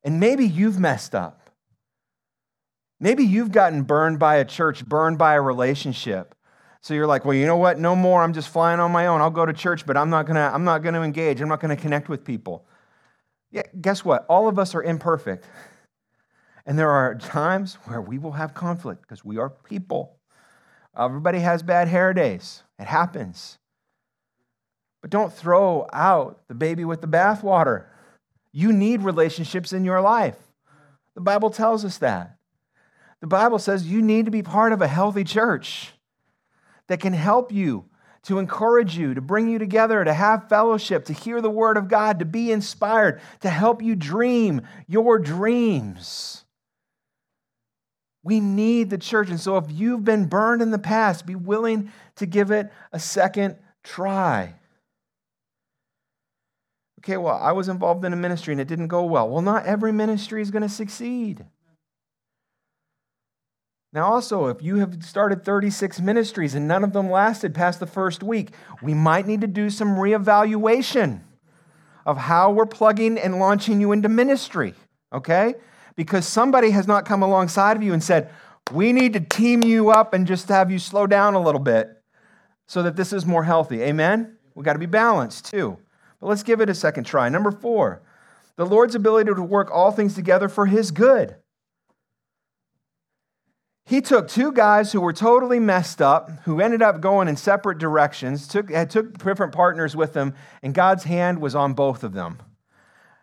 And 0.04 0.18
maybe 0.18 0.44
you've 0.46 0.78
messed 0.78 1.14
up. 1.14 1.50
Maybe 2.98 3.24
you've 3.24 3.52
gotten 3.52 3.82
burned 3.82 4.18
by 4.18 4.36
a 4.36 4.44
church, 4.44 4.84
burned 4.84 5.18
by 5.18 5.34
a 5.34 5.40
relationship. 5.40 6.34
So 6.82 6.94
you're 6.94 7.06
like, 7.06 7.24
well, 7.24 7.34
you 7.34 7.46
know 7.46 7.56
what? 7.56 7.78
No 7.78 7.94
more. 7.94 8.22
I'm 8.22 8.32
just 8.32 8.48
flying 8.48 8.80
on 8.80 8.90
my 8.90 9.06
own. 9.06 9.20
I'll 9.20 9.30
go 9.30 9.46
to 9.46 9.52
church, 9.52 9.86
but 9.86 9.96
I'm 9.96 10.10
not 10.10 10.26
gonna, 10.26 10.50
I'm 10.52 10.64
not 10.64 10.82
gonna 10.82 11.02
engage. 11.02 11.40
I'm 11.40 11.48
not 11.48 11.60
gonna 11.60 11.76
connect 11.76 12.08
with 12.08 12.24
people. 12.24 12.66
Yeah, 13.52 13.62
guess 13.80 14.04
what? 14.04 14.26
All 14.28 14.48
of 14.48 14.58
us 14.58 14.74
are 14.74 14.82
imperfect. 14.82 15.46
And 16.66 16.76
there 16.76 16.90
are 16.90 17.14
times 17.14 17.74
where 17.84 18.00
we 18.00 18.18
will 18.18 18.32
have 18.32 18.54
conflict 18.54 19.02
because 19.02 19.24
we 19.24 19.38
are 19.38 19.48
people. 19.50 20.16
Everybody 20.96 21.38
has 21.38 21.62
bad 21.62 21.86
hair 21.86 22.12
days. 22.12 22.64
It 22.78 22.86
happens. 22.86 23.58
But 25.00 25.10
don't 25.10 25.32
throw 25.32 25.88
out 25.92 26.40
the 26.48 26.54
baby 26.54 26.84
with 26.84 27.00
the 27.00 27.08
bathwater. 27.08 27.86
You 28.52 28.72
need 28.72 29.02
relationships 29.02 29.72
in 29.72 29.84
your 29.84 30.00
life. 30.00 30.36
The 31.14 31.20
Bible 31.20 31.50
tells 31.50 31.84
us 31.84 31.98
that. 31.98 32.38
The 33.20 33.26
Bible 33.28 33.58
says 33.58 33.86
you 33.86 34.02
need 34.02 34.24
to 34.24 34.30
be 34.32 34.42
part 34.42 34.72
of 34.72 34.82
a 34.82 34.88
healthy 34.88 35.24
church 35.24 35.92
that 36.92 37.00
can 37.00 37.14
help 37.14 37.50
you, 37.50 37.86
to 38.24 38.38
encourage 38.38 38.98
you, 38.98 39.14
to 39.14 39.22
bring 39.22 39.48
you 39.48 39.58
together, 39.58 40.04
to 40.04 40.12
have 40.12 40.50
fellowship, 40.50 41.06
to 41.06 41.14
hear 41.14 41.40
the 41.40 41.48
word 41.48 41.78
of 41.78 41.88
God, 41.88 42.18
to 42.18 42.26
be 42.26 42.52
inspired, 42.52 43.22
to 43.40 43.48
help 43.48 43.82
you 43.82 43.96
dream 43.96 44.60
your 44.86 45.18
dreams. 45.18 46.44
We 48.22 48.40
need 48.40 48.90
the 48.90 48.98
church. 48.98 49.30
And 49.30 49.40
so 49.40 49.56
if 49.56 49.64
you've 49.70 50.04
been 50.04 50.26
burned 50.26 50.60
in 50.60 50.70
the 50.70 50.78
past, 50.78 51.24
be 51.24 51.34
willing 51.34 51.90
to 52.16 52.26
give 52.26 52.50
it 52.50 52.70
a 52.92 53.00
second 53.00 53.56
try. 53.82 54.54
Okay, 57.00 57.16
well, 57.16 57.38
I 57.40 57.52
was 57.52 57.68
involved 57.68 58.04
in 58.04 58.12
a 58.12 58.16
ministry 58.16 58.52
and 58.52 58.60
it 58.60 58.68
didn't 58.68 58.88
go 58.88 59.02
well. 59.04 59.30
Well, 59.30 59.40
not 59.40 59.64
every 59.64 59.92
ministry 59.92 60.42
is 60.42 60.50
going 60.50 60.60
to 60.60 60.68
succeed. 60.68 61.46
Now, 63.92 64.10
also, 64.10 64.46
if 64.46 64.62
you 64.62 64.76
have 64.76 65.04
started 65.04 65.44
36 65.44 66.00
ministries 66.00 66.54
and 66.54 66.66
none 66.66 66.82
of 66.82 66.94
them 66.94 67.10
lasted 67.10 67.54
past 67.54 67.78
the 67.78 67.86
first 67.86 68.22
week, 68.22 68.50
we 68.80 68.94
might 68.94 69.26
need 69.26 69.42
to 69.42 69.46
do 69.46 69.68
some 69.68 69.96
reevaluation 69.96 71.20
of 72.06 72.16
how 72.16 72.50
we're 72.50 72.66
plugging 72.66 73.18
and 73.18 73.38
launching 73.38 73.80
you 73.82 73.92
into 73.92 74.08
ministry, 74.08 74.74
okay? 75.12 75.54
Because 75.94 76.26
somebody 76.26 76.70
has 76.70 76.88
not 76.88 77.04
come 77.04 77.22
alongside 77.22 77.76
of 77.76 77.82
you 77.82 77.92
and 77.92 78.02
said, 78.02 78.30
we 78.72 78.94
need 78.94 79.12
to 79.12 79.20
team 79.20 79.62
you 79.62 79.90
up 79.90 80.14
and 80.14 80.26
just 80.26 80.48
have 80.48 80.70
you 80.70 80.78
slow 80.78 81.06
down 81.06 81.34
a 81.34 81.42
little 81.42 81.60
bit 81.60 82.02
so 82.66 82.82
that 82.82 82.96
this 82.96 83.12
is 83.12 83.26
more 83.26 83.44
healthy. 83.44 83.82
Amen? 83.82 84.38
We've 84.54 84.64
got 84.64 84.72
to 84.72 84.78
be 84.78 84.86
balanced 84.86 85.50
too. 85.50 85.76
But 86.18 86.28
let's 86.28 86.42
give 86.42 86.62
it 86.62 86.70
a 86.70 86.74
second 86.74 87.04
try. 87.04 87.28
Number 87.28 87.50
four, 87.50 88.00
the 88.56 88.64
Lord's 88.64 88.94
ability 88.94 89.34
to 89.34 89.42
work 89.42 89.70
all 89.70 89.92
things 89.92 90.14
together 90.14 90.48
for 90.48 90.64
his 90.64 90.90
good. 90.90 91.36
He 93.84 94.00
took 94.00 94.28
two 94.28 94.52
guys 94.52 94.92
who 94.92 95.00
were 95.00 95.12
totally 95.12 95.58
messed 95.58 96.00
up, 96.00 96.30
who 96.44 96.60
ended 96.60 96.82
up 96.82 97.00
going 97.00 97.28
in 97.28 97.36
separate 97.36 97.78
directions, 97.78 98.46
took, 98.46 98.68
took 98.88 99.18
different 99.18 99.52
partners 99.52 99.96
with 99.96 100.12
them, 100.12 100.34
and 100.62 100.72
God's 100.72 101.04
hand 101.04 101.40
was 101.40 101.54
on 101.54 101.74
both 101.74 102.04
of 102.04 102.12
them. 102.12 102.38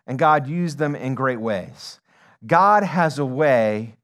And 0.06 0.20
God 0.20 0.48
used 0.48 0.78
them 0.78 0.96
in 0.96 1.16
great 1.16 1.40
ways. 1.40 2.00
God 2.46 2.84
has 2.84 3.20
a 3.20 3.26
way 3.26 3.96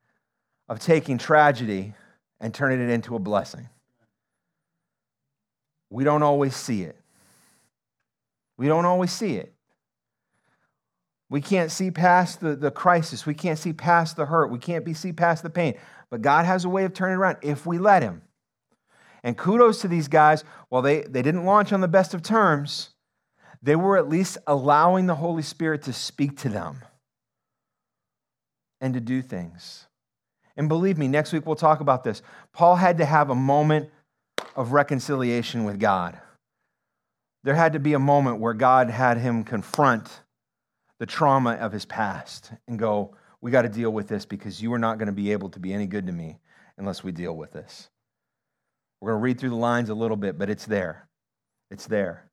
of 0.69 0.79
taking 0.79 1.17
tragedy 1.17 1.93
and 2.39 2.53
turning 2.53 2.79
it 2.79 2.89
into 2.89 3.15
a 3.15 3.19
blessing. 3.19 3.67
We 5.89 6.03
don't 6.03 6.23
always 6.23 6.55
see 6.55 6.83
it. 6.83 6.99
We 8.57 8.67
don't 8.67 8.85
always 8.85 9.11
see 9.11 9.35
it. 9.35 9.53
We 11.29 11.41
can't 11.41 11.71
see 11.71 11.91
past 11.91 12.39
the, 12.39 12.55
the 12.55 12.71
crisis. 12.71 13.25
We 13.25 13.33
can't 13.33 13.57
see 13.57 13.73
past 13.73 14.15
the 14.15 14.25
hurt. 14.25 14.51
We 14.51 14.59
can't 14.59 14.85
be, 14.85 14.93
see 14.93 15.11
past 15.11 15.43
the 15.43 15.49
pain. 15.49 15.75
But 16.09 16.21
God 16.21 16.45
has 16.45 16.65
a 16.65 16.69
way 16.69 16.83
of 16.85 16.93
turning 16.93 17.17
around 17.17 17.37
if 17.41 17.65
we 17.65 17.77
let 17.77 18.03
Him. 18.03 18.21
And 19.23 19.37
kudos 19.37 19.81
to 19.81 19.87
these 19.87 20.07
guys. 20.07 20.43
While 20.69 20.81
they, 20.81 21.01
they 21.01 21.21
didn't 21.21 21.45
launch 21.45 21.73
on 21.73 21.81
the 21.81 21.87
best 21.87 22.13
of 22.13 22.21
terms, 22.21 22.91
they 23.61 23.75
were 23.75 23.97
at 23.97 24.07
least 24.07 24.37
allowing 24.45 25.07
the 25.07 25.15
Holy 25.15 25.41
Spirit 25.41 25.81
to 25.83 25.93
speak 25.93 26.37
to 26.39 26.49
them 26.49 26.81
and 28.79 28.93
to 28.93 28.99
do 28.99 29.21
things. 29.21 29.87
And 30.55 30.69
believe 30.69 30.97
me, 30.97 31.07
next 31.07 31.33
week 31.33 31.45
we'll 31.45 31.55
talk 31.55 31.79
about 31.79 32.03
this. 32.03 32.21
Paul 32.53 32.75
had 32.75 32.99
to 32.99 33.05
have 33.05 33.29
a 33.29 33.35
moment 33.35 33.89
of 34.55 34.71
reconciliation 34.71 35.63
with 35.63 35.79
God. 35.79 36.19
There 37.43 37.55
had 37.55 37.73
to 37.73 37.79
be 37.79 37.93
a 37.93 37.99
moment 37.99 38.39
where 38.39 38.53
God 38.53 38.89
had 38.89 39.17
him 39.17 39.43
confront 39.43 40.21
the 40.99 41.05
trauma 41.05 41.53
of 41.53 41.71
his 41.71 41.85
past 41.85 42.51
and 42.67 42.79
go, 42.79 43.15
we 43.41 43.51
got 43.51 43.63
to 43.63 43.69
deal 43.69 43.91
with 43.91 44.07
this 44.07 44.25
because 44.25 44.61
you 44.61 44.73
are 44.73 44.79
not 44.79 44.97
going 44.97 45.07
to 45.07 45.13
be 45.13 45.31
able 45.31 45.49
to 45.49 45.59
be 45.59 45.73
any 45.73 45.87
good 45.87 46.07
to 46.07 46.13
me 46.13 46.39
unless 46.77 47.03
we 47.03 47.11
deal 47.11 47.35
with 47.35 47.53
this. 47.53 47.89
We're 48.99 49.11
going 49.11 49.21
to 49.21 49.23
read 49.23 49.39
through 49.39 49.49
the 49.49 49.55
lines 49.55 49.89
a 49.89 49.95
little 49.95 50.17
bit, 50.17 50.37
but 50.37 50.49
it's 50.49 50.65
there. 50.65 51.07
It's 51.69 51.87
there. 51.87 52.29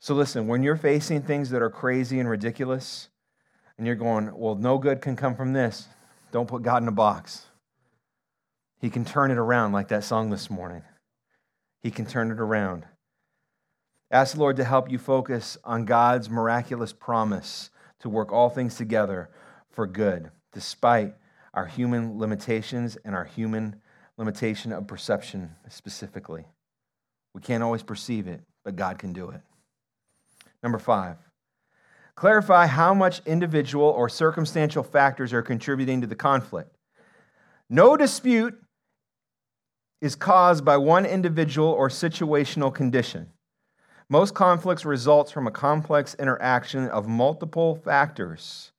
So 0.00 0.14
listen, 0.14 0.48
when 0.48 0.62
you're 0.62 0.76
facing 0.76 1.22
things 1.22 1.50
that 1.50 1.62
are 1.62 1.70
crazy 1.70 2.18
and 2.18 2.28
ridiculous, 2.28 3.08
and 3.78 3.86
you're 3.86 3.96
going, 3.96 4.36
well, 4.36 4.54
no 4.54 4.78
good 4.78 5.00
can 5.00 5.16
come 5.16 5.34
from 5.34 5.52
this, 5.52 5.86
don't 6.30 6.48
put 6.48 6.62
God 6.62 6.82
in 6.82 6.88
a 6.88 6.92
box. 6.92 7.46
He 8.80 8.90
can 8.90 9.04
turn 9.04 9.30
it 9.30 9.38
around 9.38 9.72
like 9.72 9.88
that 9.88 10.04
song 10.04 10.30
this 10.30 10.50
morning. 10.50 10.82
He 11.82 11.90
can 11.90 12.04
turn 12.04 12.30
it 12.30 12.40
around. 12.40 12.84
Ask 14.10 14.34
the 14.34 14.40
Lord 14.40 14.56
to 14.56 14.64
help 14.64 14.90
you 14.90 14.98
focus 14.98 15.56
on 15.64 15.84
God's 15.84 16.28
miraculous 16.28 16.92
promise 16.92 17.70
to 18.00 18.08
work 18.08 18.32
all 18.32 18.50
things 18.50 18.74
together 18.74 19.30
for 19.72 19.86
good, 19.86 20.30
despite 20.52 21.14
our 21.54 21.66
human 21.66 22.18
limitations 22.18 22.96
and 23.04 23.14
our 23.14 23.24
human 23.24 23.76
limitation 24.16 24.72
of 24.72 24.86
perception 24.86 25.50
specifically. 25.68 26.44
We 27.34 27.40
can't 27.40 27.62
always 27.62 27.82
perceive 27.82 28.28
it, 28.28 28.42
but 28.64 28.76
God 28.76 28.98
can 28.98 29.12
do 29.12 29.30
it. 29.30 29.40
Number 30.62 30.78
five, 30.78 31.16
clarify 32.14 32.66
how 32.66 32.94
much 32.94 33.22
individual 33.26 33.86
or 33.86 34.08
circumstantial 34.08 34.82
factors 34.82 35.32
are 35.32 35.42
contributing 35.42 36.02
to 36.02 36.06
the 36.06 36.14
conflict. 36.14 36.76
No 37.68 37.96
dispute 37.96 38.58
is 40.00 40.14
caused 40.14 40.64
by 40.64 40.76
one 40.76 41.06
individual 41.06 41.68
or 41.68 41.88
situational 41.88 42.74
condition. 42.74 43.28
Most 44.08 44.34
conflicts 44.34 44.84
results 44.84 45.32
from 45.32 45.46
a 45.46 45.50
complex 45.50 46.14
interaction 46.18 46.88
of 46.88 47.08
multiple 47.08 47.76
factors 47.76 48.71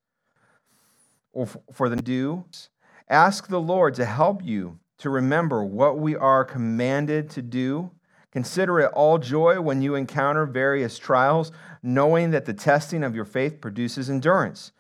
or 1.34 1.48
for 1.74 1.90
the 1.90 1.98
do. 1.98 2.46
Ask 3.10 3.48
the 3.48 3.60
Lord 3.60 3.96
to 3.96 4.06
help 4.06 4.44
you 4.44 4.80
to 5.00 5.10
remember 5.10 5.64
what 5.64 5.98
we 6.00 6.16
are 6.16 6.46
commanded 6.46 7.30
to 7.32 7.42
do. 7.42 7.92
Consider 8.32 8.80
it 8.80 8.92
all 8.94 9.18
joy 9.18 9.60
when 9.60 9.82
you 9.82 9.96
encounter 9.96 10.46
various 10.46 10.98
trials, 10.98 11.52
knowing 11.84 12.32
that 12.32 12.46
the 12.46 12.54
testing 12.54 13.04
of 13.04 13.16
your 13.16 13.26
faith 13.26 13.60
produces 13.60 14.10
endurance. 14.10 14.72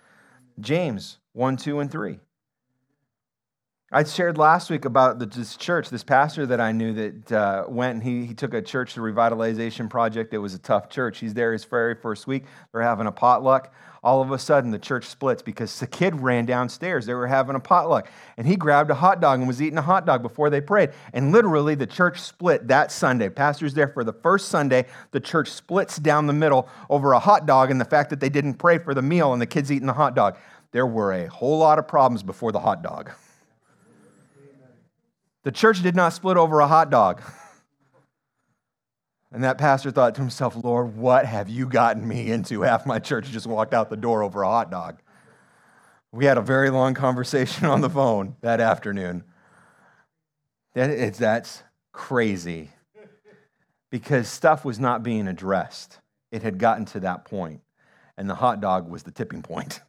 James 0.59 1.19
1, 1.33 1.57
2, 1.57 1.79
and 1.79 1.91
3. 1.91 2.19
I 3.95 4.03
shared 4.03 4.39
last 4.39 4.71
week 4.71 4.85
about 4.85 5.19
this 5.19 5.55
church, 5.55 5.91
this 5.91 6.03
pastor 6.03 6.47
that 6.47 6.59
I 6.59 6.71
knew 6.71 6.93
that 6.93 7.31
uh, 7.31 7.65
went 7.67 7.93
and 7.93 8.03
he, 8.03 8.25
he 8.25 8.33
took 8.33 8.55
a 8.55 8.61
church 8.61 8.95
to 8.95 9.01
revitalization 9.01 9.87
project. 9.87 10.33
It 10.33 10.39
was 10.39 10.55
a 10.55 10.57
tough 10.57 10.89
church. 10.89 11.19
He's 11.19 11.35
there 11.35 11.53
his 11.53 11.63
very 11.63 11.93
first 11.93 12.25
week. 12.25 12.45
They're 12.71 12.81
having 12.81 13.05
a 13.05 13.11
potluck. 13.11 13.71
All 14.03 14.19
of 14.19 14.31
a 14.31 14.39
sudden, 14.39 14.71
the 14.71 14.79
church 14.79 15.05
splits 15.05 15.43
because 15.43 15.79
the 15.79 15.85
kid 15.85 16.19
ran 16.19 16.47
downstairs. 16.47 17.05
They 17.05 17.13
were 17.13 17.27
having 17.27 17.55
a 17.55 17.59
potluck. 17.59 18.09
And 18.35 18.47
he 18.47 18.55
grabbed 18.55 18.89
a 18.89 18.95
hot 18.95 19.21
dog 19.21 19.37
and 19.37 19.47
was 19.47 19.61
eating 19.61 19.77
a 19.77 19.83
hot 19.83 20.07
dog 20.07 20.23
before 20.23 20.49
they 20.49 20.59
prayed. 20.59 20.89
And 21.13 21.31
literally, 21.31 21.75
the 21.75 21.85
church 21.85 22.19
split 22.19 22.67
that 22.69 22.91
Sunday. 22.91 23.29
Pastor's 23.29 23.75
there 23.75 23.89
for 23.89 24.03
the 24.03 24.11
first 24.11 24.47
Sunday. 24.47 24.87
The 25.11 25.19
church 25.19 25.51
splits 25.51 25.97
down 25.97 26.25
the 26.25 26.33
middle 26.33 26.67
over 26.89 27.13
a 27.13 27.19
hot 27.19 27.45
dog 27.45 27.69
and 27.69 27.79
the 27.79 27.85
fact 27.85 28.09
that 28.09 28.19
they 28.19 28.29
didn't 28.29 28.55
pray 28.55 28.79
for 28.79 28.95
the 28.95 29.03
meal 29.03 29.33
and 29.33 29.41
the 29.41 29.45
kids 29.45 29.71
eating 29.71 29.85
the 29.85 29.93
hot 29.93 30.15
dog. 30.15 30.35
There 30.71 30.87
were 30.87 31.13
a 31.13 31.27
whole 31.27 31.59
lot 31.59 31.77
of 31.77 31.87
problems 31.87 32.23
before 32.23 32.51
the 32.51 32.59
hot 32.59 32.81
dog. 32.81 33.11
The 35.43 35.51
church 35.51 35.81
did 35.83 35.95
not 35.95 36.13
split 36.13 36.37
over 36.37 36.59
a 36.59 36.67
hot 36.67 36.89
dog. 36.89 37.21
And 39.31 39.43
that 39.43 39.57
pastor 39.57 39.89
thought 39.89 40.15
to 40.15 40.21
himself, 40.21 40.55
Lord, 40.63 40.95
what 40.95 41.25
have 41.25 41.49
you 41.49 41.65
gotten 41.65 42.07
me 42.07 42.31
into? 42.31 42.61
Half 42.61 42.85
my 42.85 42.99
church 42.99 43.29
just 43.29 43.47
walked 43.47 43.73
out 43.73 43.89
the 43.89 43.97
door 43.97 44.21
over 44.21 44.43
a 44.43 44.47
hot 44.47 44.69
dog. 44.69 45.01
We 46.11 46.25
had 46.25 46.37
a 46.37 46.41
very 46.41 46.69
long 46.69 46.93
conversation 46.93 47.65
on 47.65 47.81
the 47.81 47.89
phone 47.89 48.35
that 48.41 48.59
afternoon. 48.59 49.23
That 50.75 50.91
is, 50.91 51.17
that's 51.17 51.63
crazy 51.91 52.69
because 53.89 54.27
stuff 54.27 54.63
was 54.63 54.79
not 54.79 55.01
being 55.01 55.27
addressed. 55.27 55.99
It 56.31 56.43
had 56.43 56.59
gotten 56.59 56.85
to 56.85 56.99
that 57.01 57.25
point, 57.25 57.61
and 58.17 58.29
the 58.29 58.35
hot 58.35 58.61
dog 58.61 58.89
was 58.89 59.03
the 59.03 59.11
tipping 59.11 59.41
point. 59.41 59.81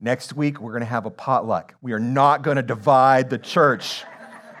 Next 0.00 0.34
week, 0.34 0.60
we're 0.60 0.72
going 0.72 0.80
to 0.80 0.86
have 0.86 1.06
a 1.06 1.10
potluck. 1.10 1.74
We 1.80 1.92
are 1.92 2.00
not 2.00 2.42
going 2.42 2.56
to 2.56 2.62
divide 2.62 3.30
the 3.30 3.38
church 3.38 4.04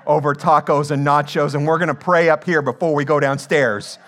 over 0.06 0.34
tacos 0.34 0.90
and 0.90 1.06
nachos, 1.06 1.54
and 1.54 1.66
we're 1.66 1.78
going 1.78 1.88
to 1.88 1.94
pray 1.94 2.28
up 2.28 2.44
here 2.44 2.62
before 2.62 2.94
we 2.94 3.04
go 3.04 3.20
downstairs. 3.20 3.98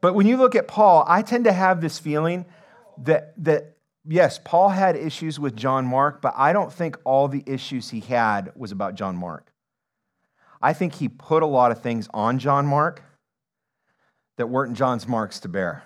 But 0.00 0.14
when 0.14 0.26
you 0.26 0.36
look 0.36 0.54
at 0.54 0.68
Paul, 0.68 1.04
I 1.08 1.22
tend 1.22 1.44
to 1.44 1.52
have 1.52 1.80
this 1.80 1.98
feeling 1.98 2.46
that, 2.98 3.34
that 3.42 3.76
yes, 4.06 4.38
Paul 4.42 4.68
had 4.68 4.96
issues 4.96 5.40
with 5.40 5.56
John 5.56 5.86
Mark, 5.86 6.22
but 6.22 6.34
I 6.36 6.52
don't 6.52 6.72
think 6.72 6.96
all 7.04 7.28
the 7.28 7.42
issues 7.46 7.90
he 7.90 8.00
had 8.00 8.52
was 8.54 8.72
about 8.72 8.94
John 8.94 9.16
Mark. 9.16 9.52
I 10.60 10.72
think 10.72 10.94
he 10.94 11.08
put 11.08 11.42
a 11.42 11.46
lot 11.46 11.70
of 11.70 11.80
things 11.80 12.08
on 12.12 12.38
John 12.38 12.66
Mark 12.66 13.02
that 14.36 14.48
weren't 14.48 14.76
John's 14.76 15.06
marks 15.06 15.40
to 15.40 15.48
bear. 15.48 15.82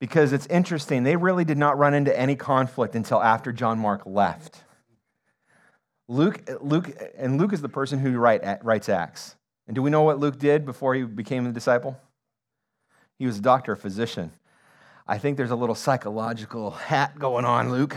Because 0.00 0.32
it's 0.32 0.46
interesting, 0.46 1.02
they 1.02 1.16
really 1.16 1.44
did 1.44 1.58
not 1.58 1.76
run 1.76 1.92
into 1.92 2.16
any 2.16 2.36
conflict 2.36 2.94
until 2.94 3.20
after 3.20 3.52
John 3.52 3.80
Mark 3.80 4.02
left. 4.06 4.62
Luke, 6.08 6.48
Luke, 6.60 6.90
and 7.16 7.38
Luke 7.38 7.52
is 7.52 7.60
the 7.60 7.68
person 7.68 7.98
who 7.98 8.18
write, 8.18 8.64
writes 8.64 8.88
Acts. 8.88 9.36
And 9.66 9.74
do 9.74 9.82
we 9.82 9.90
know 9.90 10.02
what 10.02 10.18
Luke 10.18 10.38
did 10.38 10.64
before 10.64 10.94
he 10.94 11.02
became 11.02 11.46
a 11.46 11.52
disciple? 11.52 12.00
He 13.18 13.26
was 13.26 13.38
a 13.38 13.42
doctor, 13.42 13.72
a 13.72 13.76
physician. 13.76 14.32
I 15.06 15.18
think 15.18 15.36
there's 15.36 15.50
a 15.50 15.56
little 15.56 15.74
psychological 15.74 16.70
hat 16.70 17.18
going 17.18 17.44
on, 17.44 17.70
Luke. 17.70 17.96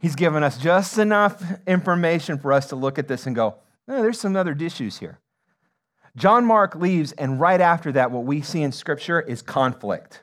He's 0.00 0.16
given 0.16 0.42
us 0.42 0.58
just 0.58 0.98
enough 0.98 1.42
information 1.66 2.38
for 2.38 2.52
us 2.52 2.66
to 2.68 2.76
look 2.76 2.98
at 2.98 3.08
this 3.08 3.26
and 3.26 3.36
go, 3.36 3.56
oh, 3.88 4.02
there's 4.02 4.20
some 4.20 4.34
other 4.34 4.56
issues 4.58 4.98
here. 4.98 5.18
John 6.16 6.44
Mark 6.44 6.74
leaves, 6.74 7.12
and 7.12 7.40
right 7.40 7.60
after 7.60 7.92
that, 7.92 8.10
what 8.10 8.24
we 8.24 8.40
see 8.40 8.62
in 8.62 8.72
Scripture 8.72 9.20
is 9.20 9.42
conflict. 9.42 10.22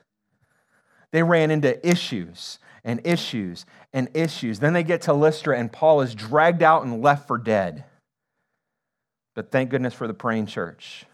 They 1.10 1.22
ran 1.22 1.50
into 1.50 1.86
issues 1.86 2.58
and 2.84 3.00
issues 3.04 3.64
and 3.92 4.08
issues. 4.14 4.58
Then 4.58 4.72
they 4.72 4.82
get 4.82 5.02
to 5.02 5.12
Lystra, 5.12 5.58
and 5.58 5.70
Paul 5.72 6.00
is 6.00 6.14
dragged 6.14 6.62
out 6.62 6.84
and 6.84 7.02
left 7.02 7.26
for 7.26 7.38
dead. 7.38 7.84
But 9.34 9.50
thank 9.50 9.70
goodness 9.70 9.94
for 9.94 10.06
the 10.06 10.14
praying 10.14 10.46
church. 10.46 11.06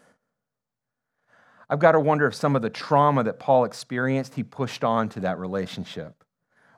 I've 1.69 1.79
got 1.79 1.91
to 1.91 1.99
wonder 1.99 2.25
if 2.25 2.33
some 2.33 2.55
of 2.55 2.61
the 2.61 2.69
trauma 2.69 3.23
that 3.23 3.39
Paul 3.39 3.63
experienced, 3.63 4.33
he 4.33 4.43
pushed 4.43 4.83
on 4.83 5.09
to 5.09 5.19
that 5.21 5.37
relationship 5.37 6.23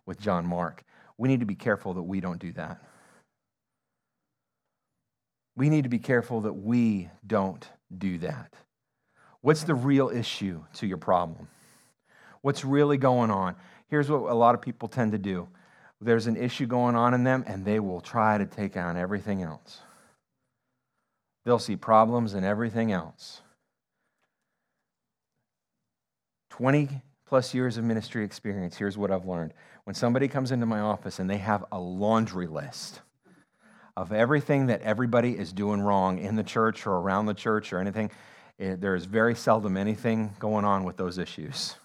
with 0.06 0.20
John 0.20 0.46
Mark. 0.46 0.84
We 1.18 1.30
need 1.30 1.40
to 1.40 1.46
be 1.46 1.56
careful 1.56 1.94
that 1.94 2.04
we 2.04 2.20
don't 2.20 2.40
do 2.40 2.52
that. 2.54 2.82
We 5.56 5.70
need 5.70 5.84
to 5.84 5.90
be 5.90 6.00
careful 6.00 6.42
that 6.42 6.54
we 6.54 7.10
don't 7.26 7.68
do 7.96 8.18
that. 8.20 8.54
What's 9.42 9.64
the 9.64 9.76
real 9.76 10.10
issue 10.10 10.64
to 10.76 10.88
your 10.88 10.98
problem? 10.98 11.48
What's 12.42 12.66
really 12.66 12.98
going 12.98 13.32
on? 13.32 13.56
Here's 13.92 14.10
what 14.10 14.32
a 14.32 14.34
lot 14.34 14.56
of 14.56 14.62
people 14.62 14.88
tend 14.88 15.12
to 15.12 15.18
do 15.18 15.48
there's 16.04 16.26
an 16.26 16.36
issue 16.36 16.66
going 16.66 16.96
on 16.96 17.14
in 17.14 17.24
them, 17.24 17.44
and 17.46 17.64
they 17.64 17.80
will 17.80 18.02
try 18.02 18.40
to 18.40 18.46
take 18.48 18.76
on 18.76 18.98
everything 18.98 19.44
else. 19.44 19.82
They'll 21.46 21.60
see 21.60 21.76
problems 21.76 22.34
in 22.34 22.44
everything 22.44 22.92
else. 22.92 23.42
20 26.50 26.90
plus 27.28 27.54
years 27.54 27.78
of 27.78 27.84
ministry 27.84 28.24
experience, 28.26 28.78
here's 28.78 28.98
what 28.98 29.12
I've 29.12 29.26
learned. 29.26 29.54
When 29.84 29.94
somebody 29.94 30.28
comes 30.28 30.52
into 30.52 30.66
my 30.66 30.80
office 30.80 31.20
and 31.20 31.30
they 31.30 31.38
have 31.38 31.66
a 31.72 31.80
laundry 31.80 32.48
list 32.48 33.02
of 33.96 34.12
everything 34.12 34.68
that 34.68 34.82
everybody 34.82 35.38
is 35.38 35.54
doing 35.54 35.82
wrong 35.82 36.18
in 36.18 36.36
the 36.36 36.44
church 36.44 36.88
or 36.88 36.94
around 36.94 37.28
the 37.28 37.34
church 37.34 37.74
or 37.74 37.80
anything, 37.80 38.10
it, 38.58 38.82
there 38.82 38.96
is 38.96 39.06
very 39.06 39.36
seldom 39.36 39.78
anything 39.78 40.34
going 40.40 40.66
on 40.66 40.84
with 40.84 40.98
those 40.98 41.18
issues 41.18 41.76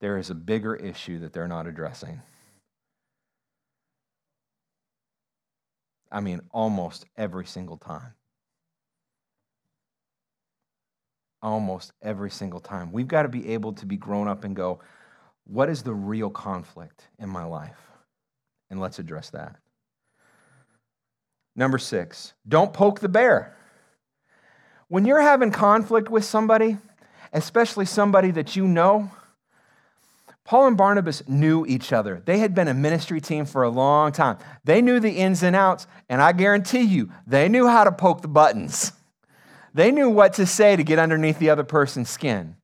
there 0.00 0.18
is 0.18 0.30
a 0.30 0.34
bigger 0.34 0.74
issue 0.74 1.18
that 1.20 1.32
they're 1.32 1.48
not 1.48 1.66
addressing. 1.66 2.20
I 6.10 6.20
mean, 6.20 6.40
almost 6.50 7.04
every 7.16 7.46
single 7.46 7.76
time. 7.76 8.14
Almost 11.42 11.92
every 12.02 12.30
single 12.30 12.60
time. 12.60 12.92
We've 12.92 13.08
got 13.08 13.22
to 13.22 13.28
be 13.28 13.50
able 13.50 13.72
to 13.74 13.86
be 13.86 13.96
grown 13.96 14.28
up 14.28 14.44
and 14.44 14.56
go, 14.56 14.80
what 15.44 15.68
is 15.68 15.82
the 15.82 15.94
real 15.94 16.30
conflict 16.30 17.08
in 17.18 17.28
my 17.28 17.44
life? 17.44 17.78
And 18.70 18.80
let's 18.80 18.98
address 18.98 19.30
that. 19.30 19.56
Number 21.56 21.78
six, 21.78 22.34
don't 22.46 22.72
poke 22.72 23.00
the 23.00 23.08
bear. 23.08 23.56
When 24.88 25.04
you're 25.04 25.20
having 25.20 25.50
conflict 25.50 26.08
with 26.08 26.24
somebody, 26.24 26.78
especially 27.32 27.84
somebody 27.84 28.30
that 28.30 28.56
you 28.56 28.66
know, 28.66 29.10
Paul 30.48 30.68
and 30.68 30.78
Barnabas 30.78 31.22
knew 31.28 31.66
each 31.66 31.92
other. 31.92 32.22
They 32.24 32.38
had 32.38 32.54
been 32.54 32.68
a 32.68 32.74
ministry 32.74 33.20
team 33.20 33.44
for 33.44 33.64
a 33.64 33.68
long 33.68 34.12
time. 34.12 34.38
They 34.64 34.80
knew 34.80 34.98
the 34.98 35.10
ins 35.10 35.42
and 35.42 35.54
outs, 35.54 35.86
and 36.08 36.22
I 36.22 36.32
guarantee 36.32 36.84
you, 36.84 37.10
they 37.26 37.50
knew 37.50 37.66
how 37.66 37.84
to 37.84 37.92
poke 37.92 38.22
the 38.22 38.28
buttons. 38.28 38.92
They 39.74 39.92
knew 39.92 40.08
what 40.08 40.32
to 40.34 40.46
say 40.46 40.74
to 40.74 40.82
get 40.82 40.98
underneath 40.98 41.38
the 41.38 41.50
other 41.50 41.64
person's 41.64 42.08
skin. 42.08 42.56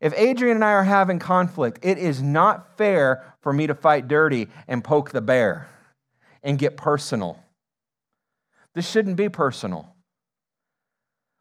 If 0.00 0.14
Adrian 0.16 0.56
and 0.56 0.64
I 0.64 0.72
are 0.72 0.84
having 0.84 1.18
conflict, 1.18 1.80
it 1.82 1.98
is 1.98 2.22
not 2.22 2.78
fair 2.78 3.34
for 3.42 3.52
me 3.52 3.66
to 3.66 3.74
fight 3.74 4.08
dirty 4.08 4.48
and 4.66 4.82
poke 4.82 5.10
the 5.10 5.20
bear 5.20 5.68
and 6.42 6.58
get 6.58 6.78
personal. 6.78 7.38
This 8.74 8.90
shouldn't 8.90 9.16
be 9.16 9.28
personal. 9.28 9.94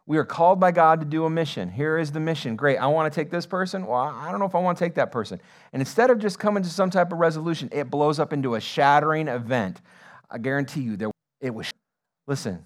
We 0.08 0.18
are 0.18 0.24
called 0.24 0.58
by 0.58 0.72
God 0.72 1.02
to 1.02 1.06
do 1.06 1.26
a 1.26 1.30
mission. 1.30 1.70
Here 1.70 1.98
is 1.98 2.14
the 2.14 2.22
mission. 2.22 2.56
Great. 2.56 2.78
I 2.78 2.88
want 2.88 3.14
to 3.14 3.16
take 3.16 3.30
this 3.30 3.46
person. 3.46 3.86
Well, 3.86 4.00
I 4.00 4.32
don't 4.32 4.40
know 4.40 4.46
if 4.46 4.56
I 4.56 4.60
want 4.60 4.78
to 4.78 4.84
take 4.84 4.96
that 4.96 5.12
person. 5.12 5.42
And 5.74 5.82
instead 5.82 6.10
of 6.10 6.18
just 6.18 6.40
coming 6.40 6.64
to 6.64 6.70
some 6.70 6.90
type 6.90 7.12
of 7.12 7.20
resolution, 7.20 7.68
it 7.74 7.90
blows 7.92 8.18
up 8.18 8.32
into 8.32 8.56
a 8.56 8.62
shattering 8.62 9.28
event. 9.28 9.82
I 10.32 10.38
guarantee 10.38 10.80
you, 10.80 10.96
there 10.96 11.12
it 11.42 11.54
was. 11.54 11.70
Listen, 12.26 12.66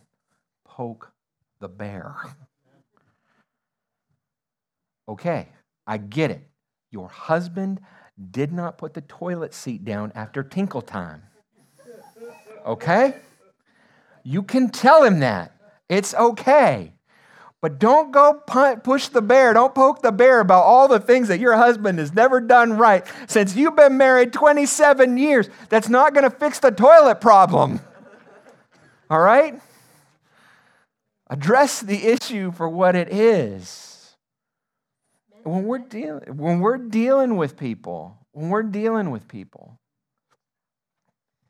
poke 0.66 1.12
the 1.60 1.68
bear. 1.68 2.16
Okay, 5.10 5.48
I 5.88 5.98
get 5.98 6.30
it. 6.30 6.48
Your 6.92 7.10
husband 7.10 7.82
did 8.30 8.52
not 8.52 8.78
put 8.78 8.94
the 8.94 9.02
toilet 9.02 9.56
seat 9.56 9.84
down 9.84 10.12
after 10.14 10.44
tinkle 10.44 10.82
time. 10.84 11.24
Okay? 12.68 13.16
You 14.24 14.44
can 14.44 14.70
tell 14.70 15.04
him 15.04 15.22
that. 15.22 15.56
It's 15.90 16.14
okay. 16.14 16.94
But 17.62 17.78
don't 17.78 18.12
go 18.12 18.34
push 18.84 19.08
the 19.10 19.22
bear. 19.22 19.54
Don't 19.54 19.76
poke 19.76 20.02
the 20.02 20.12
bear 20.12 20.40
about 20.40 20.64
all 20.64 20.88
the 20.88 21.00
things 21.00 21.28
that 21.28 21.40
your 21.40 21.56
husband 21.56 22.00
has 22.00 22.12
never 22.12 22.42
done 22.42 22.74
right 22.74 23.06
since 23.28 23.56
you've 23.56 23.76
been 23.76 23.98
married 23.98 24.34
27 24.34 25.18
years. 25.18 25.48
That's 25.70 25.88
not 25.88 26.16
going 26.16 26.24
to 26.24 26.36
fix 26.36 26.58
the 26.58 26.72
toilet 26.72 27.22
problem. 27.22 27.80
All 29.12 29.20
right? 29.20 29.62
Address 31.30 31.82
the 31.82 32.08
issue 32.08 32.52
for 32.52 32.68
what 32.68 32.96
it 32.96 33.14
is. 33.14 34.16
When 35.44 35.66
we're, 35.66 35.80
deal- 35.80 36.22
when 36.34 36.62
we're 36.62 36.78
dealing 36.78 37.38
with 37.38 37.58
people, 37.58 38.18
when 38.32 38.50
we're 38.50 38.64
dealing 38.64 39.12
with 39.12 39.28
people, 39.28 39.78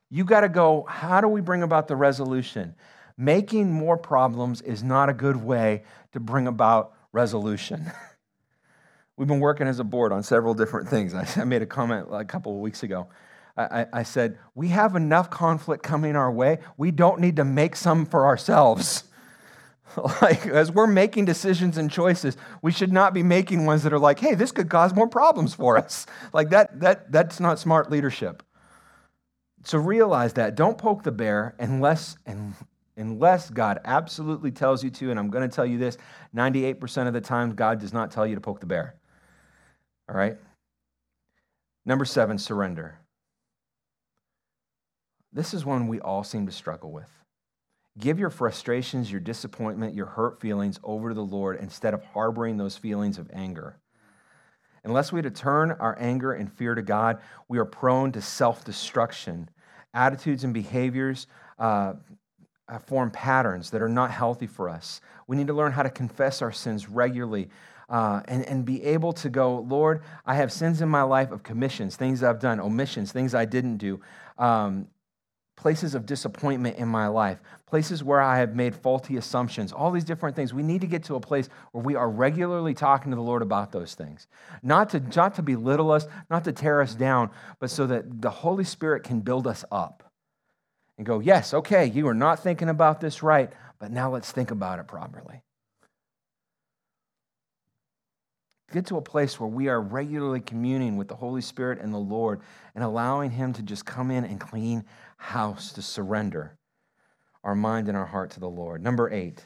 you 0.10 0.26
got 0.26 0.42
to 0.42 0.50
go, 0.50 0.86
how 0.90 1.22
do 1.22 1.30
we 1.30 1.40
bring 1.40 1.64
about 1.64 1.88
the 1.88 1.96
resolution? 1.96 2.76
Making 3.18 3.72
more 3.72 3.98
problems 3.98 4.62
is 4.62 4.84
not 4.84 5.10
a 5.10 5.14
good 5.14 5.38
way 5.38 5.84
to 6.14 6.20
bring 6.20 6.48
about 6.48 6.94
resolution. 7.12 7.92
We've 9.18 9.28
been 9.28 9.40
working 9.40 9.68
as 9.68 9.80
a 9.80 9.84
board 9.84 10.12
on 10.12 10.24
several 10.24 10.54
different 10.54 10.90
things. 10.90 11.14
I 11.14 11.44
made 11.44 11.62
a 11.62 11.68
comment 11.68 12.08
a 12.12 12.26
couple 12.26 12.54
of 12.54 12.60
weeks 12.60 12.84
ago. 12.84 13.08
I, 13.58 13.86
I, 13.92 14.04
said, 14.04 14.40
We 14.56 14.70
have 14.70 14.96
enough 14.96 15.30
conflict 15.30 15.84
coming 15.84 16.16
our 16.16 16.32
way. 16.32 16.60
We 16.78 16.92
don't 16.92 17.20
need 17.20 17.36
to 17.36 17.46
make 17.46 17.76
some 17.76 18.06
for 18.06 18.26
ourselves. 18.26 19.04
like, 20.22 20.46
as 20.48 20.72
we're 20.72 20.88
making 20.88 21.26
decisions 21.26 21.78
and 21.78 21.92
choices, 21.92 22.38
we 22.62 22.72
should 22.72 22.94
not 22.94 23.14
be 23.14 23.24
making 23.24 23.66
ones 23.66 23.84
that 23.84 23.94
are 23.94 24.00
like, 24.00 24.20
hey, 24.20 24.36
this 24.36 24.52
could 24.52 24.70
cause 24.70 24.94
more 24.94 25.08
problems 25.08 25.54
for 25.54 25.78
us. 25.78 26.06
Like, 26.34 26.50
that, 26.52 26.80
that, 26.80 27.12
that's 27.12 27.40
not 27.40 27.60
smart 27.60 27.92
leadership. 27.92 28.42
So 29.64 29.78
realize 29.78 30.34
that. 30.34 30.56
Don't 30.56 30.78
poke 30.78 31.04
the 31.04 31.12
bear 31.12 31.56
unless, 31.60 32.16
and 32.26 32.54
unless 33.02 33.50
God 33.50 33.80
absolutely 33.84 34.52
tells 34.52 34.84
you 34.84 34.90
to. 34.92 35.12
And 35.12 35.20
I'm 35.20 35.30
going 35.30 35.48
to 35.48 35.54
tell 35.54 35.66
you 35.66 35.78
this 35.78 35.98
98% 36.36 37.08
of 37.08 37.14
the 37.14 37.22
time, 37.22 37.56
God 37.56 37.80
does 37.80 37.92
not 37.92 38.12
tell 38.12 38.26
you 38.26 38.36
to 38.36 38.42
poke 38.42 38.60
the 38.60 38.66
bear. 38.66 38.96
All 40.08 40.16
right? 40.16 40.38
Number 41.86 42.06
seven, 42.06 42.38
surrender. 42.38 43.00
This 45.34 45.54
is 45.54 45.66
one 45.66 45.88
we 45.88 46.00
all 46.00 46.24
seem 46.24 46.46
to 46.46 46.52
struggle 46.52 46.92
with. 46.92 47.10
Give 47.98 48.20
your 48.20 48.30
frustrations, 48.30 49.12
your 49.12 49.20
disappointment, 49.20 49.96
your 49.96 50.06
hurt 50.06 50.40
feelings 50.40 50.80
over 50.84 51.10
to 51.10 51.16
the 51.16 51.22
Lord 51.22 51.58
instead 51.60 51.94
of 51.94 52.04
harboring 52.04 52.58
those 52.58 52.78
feelings 52.78 53.18
of 53.18 53.30
anger. 53.34 53.78
Unless 54.84 55.12
we 55.12 55.22
turn 55.22 55.72
our 55.72 55.98
anger 56.00 56.34
and 56.34 56.52
fear 56.52 56.74
to 56.74 56.82
God, 56.82 57.20
we 57.48 57.58
are 57.58 57.66
prone 57.66 58.12
to 58.14 58.22
self 58.22 58.64
destruction. 58.64 59.50
Attitudes 59.94 60.44
and 60.44 60.54
behaviors 60.54 61.28
uh, 61.60 61.94
uh, 62.72 62.80
form 62.80 63.12
patterns 63.12 63.70
that 63.72 63.82
are 63.82 63.90
not 63.90 64.12
healthy 64.12 64.48
for 64.48 64.70
us. 64.70 65.02
We 65.28 65.36
need 65.36 65.48
to 65.48 65.54
learn 65.54 65.74
how 65.74 65.84
to 65.84 65.90
confess 65.90 66.42
our 66.42 66.52
sins 66.52 66.90
regularly 66.90 67.50
uh, 67.90 68.22
and, 68.26 68.46
and 68.46 68.64
be 68.64 68.82
able 68.84 69.12
to 69.14 69.30
go, 69.30 69.60
Lord, 69.60 70.02
I 70.26 70.36
have 70.36 70.52
sins 70.52 70.82
in 70.82 70.88
my 70.88 71.04
life 71.04 71.32
of 71.32 71.44
commissions, 71.44 71.98
things 71.98 72.24
I've 72.24 72.40
done, 72.40 72.62
omissions, 72.62 73.12
things 73.12 73.36
I 73.36 73.44
didn't 73.44 73.78
do. 73.78 74.00
Um, 74.38 74.88
places 75.58 75.94
of 75.94 76.06
disappointment 76.06 76.78
in 76.78 76.88
my 76.88 77.08
life, 77.08 77.40
places 77.68 78.04
where 78.04 78.22
I 78.22 78.40
have 78.40 78.56
made 78.56 78.74
faulty 78.74 79.18
assumptions, 79.18 79.72
all 79.72 79.92
these 79.92 80.06
different 80.06 80.36
things. 80.36 80.54
We 80.54 80.64
need 80.64 80.82
to 80.82 80.88
get 80.88 81.04
to 81.04 81.16
a 81.16 81.20
place 81.20 81.50
where 81.72 81.84
we 81.84 81.96
are 81.96 82.10
regularly 82.10 82.74
talking 82.74 83.12
to 83.12 83.16
the 83.16 83.22
Lord 83.22 83.44
about 83.44 83.72
those 83.72 83.94
things. 83.94 84.28
Not 84.64 84.90
to, 84.92 85.00
not 85.16 85.36
to 85.36 85.44
belittle 85.44 85.92
us, 85.92 86.08
not 86.32 86.46
to 86.46 86.52
tear 86.52 86.82
us 86.82 86.96
down, 86.96 87.30
but 87.60 87.70
so 87.70 87.86
that 87.88 88.22
the 88.22 88.32
Holy 88.32 88.64
Spirit 88.64 89.04
can 89.04 89.20
build 89.20 89.46
us 89.46 89.64
up 89.72 90.11
and 90.98 91.06
go, 91.06 91.20
yes, 91.20 91.54
okay, 91.54 91.86
you 91.86 92.08
are 92.08 92.14
not 92.14 92.42
thinking 92.42 92.70
about 92.70 93.02
this 93.02 93.24
right, 93.24 93.52
but 93.80 93.92
now 93.92 94.12
let's 94.12 94.32
think 94.32 94.52
about 94.52 94.80
it 94.80 94.88
properly. 94.88 95.42
Get 98.72 98.86
to 98.88 98.98
a 98.98 99.02
place 99.02 99.40
where 99.40 99.50
we 99.50 99.68
are 99.68 99.82
regularly 99.82 100.40
communing 100.40 100.96
with 100.96 101.10
the 101.10 101.16
Holy 101.16 101.42
Spirit 101.42 101.80
and 101.82 101.94
the 101.94 101.98
Lord 101.98 102.40
and 102.74 102.84
allowing 102.84 103.32
Him 103.32 103.52
to 103.54 103.62
just 103.62 103.86
come 103.86 104.12
in 104.12 104.24
and 104.24 104.40
clean 104.40 104.86
house, 105.18 105.74
to 105.74 105.82
surrender 105.82 106.58
our 107.44 107.56
mind 107.56 107.88
and 107.88 107.98
our 107.98 108.06
heart 108.06 108.32
to 108.32 108.40
the 108.40 108.50
Lord. 108.50 108.82
Number 108.82 109.12
eight, 109.12 109.46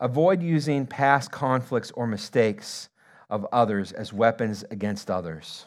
avoid 0.00 0.42
using 0.42 0.86
past 0.86 1.30
conflicts 1.30 1.90
or 1.92 2.06
mistakes 2.06 2.88
of 3.30 3.46
others 3.52 3.92
as 3.92 4.12
weapons 4.12 4.64
against 4.70 5.10
others. 5.10 5.64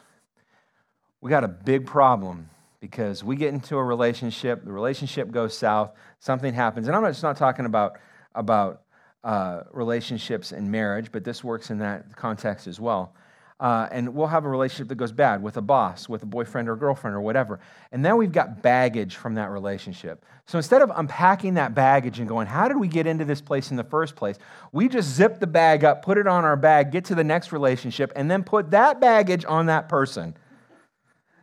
We 1.22 1.30
got 1.30 1.44
a 1.44 1.48
big 1.48 1.86
problem 1.86 2.50
because 2.82 3.24
we 3.24 3.38
get 3.38 3.54
into 3.54 3.78
a 3.78 3.84
relationship, 3.84 4.66
the 4.66 4.72
relationship 4.72 5.32
goes 5.32 5.58
south, 5.58 5.92
something 6.20 6.54
happens, 6.54 6.88
and 6.88 6.96
I'm 6.96 7.04
just 7.06 7.24
not 7.24 7.38
talking 7.38 7.66
about 7.66 7.98
about 8.36 8.82
uh, 9.24 9.62
relationships 9.72 10.52
and 10.52 10.70
marriage, 10.70 11.12
but 11.12 11.24
this 11.24 11.44
works 11.44 11.70
in 11.70 11.78
that 11.78 12.16
context 12.16 12.68
as 12.68 12.80
well. 12.80 13.14
Uh, 13.60 13.88
and 13.92 14.16
we'll 14.16 14.26
have 14.26 14.44
a 14.44 14.50
relationship 14.50 14.88
that 14.88 14.96
goes 14.96 15.12
bad 15.12 15.44
with 15.44 15.56
a 15.58 15.62
boss, 15.62 16.10
with 16.10 16.24
a 16.24 16.26
boyfriend 16.26 16.68
or 16.68 16.76
girlfriend 16.76 17.16
or 17.16 17.22
whatever. 17.22 17.60
And 17.92 18.02
now 18.02 18.16
we've 18.16 18.32
got 18.32 18.64
baggage 18.64 19.18
from 19.18 19.36
that 19.36 19.52
relationship. 19.52 20.26
So 20.48 20.58
instead 20.58 20.82
of 20.82 20.92
unpacking 20.96 21.54
that 21.54 21.76
baggage 21.76 22.18
and 22.18 22.28
going, 22.28 22.48
how 22.48 22.68
did 22.68 22.78
we 22.78 22.88
get 22.88 23.06
into 23.06 23.24
this 23.24 23.40
place 23.40 23.70
in 23.70 23.78
the 23.78 23.84
first 23.84 24.16
place? 24.16 24.40
We 24.72 24.90
just 24.90 25.10
zip 25.10 25.40
the 25.40 25.46
bag 25.46 25.84
up, 25.84 26.02
put 26.02 26.18
it 26.18 26.26
on 26.26 26.44
our 26.44 26.56
bag, 26.56 26.92
get 26.92 27.06
to 27.06 27.16
the 27.16 27.24
next 27.24 27.52
relationship, 27.52 28.12
and 28.16 28.32
then 28.32 28.44
put 28.44 28.72
that 28.72 29.00
baggage 29.00 29.46
on 29.46 29.68
that 29.68 29.88
person 29.88 30.36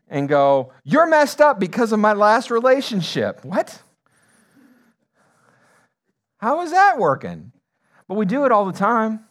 and 0.09 0.29
go, 0.29 0.73
you're 0.85 1.07
messed 1.07 1.41
up 1.41 1.61
because 1.61 1.93
of 1.93 1.99
my 1.99 2.13
last 2.13 2.51
relationship. 2.51 3.45
What? 3.45 3.83
How 6.39 6.63
is 6.63 6.71
that 6.71 6.99
working? 6.99 7.53
But 8.07 8.15
we 8.15 8.25
do 8.25 8.45
it 8.45 8.53
all 8.53 8.65
the 8.65 8.73
time. 8.73 9.25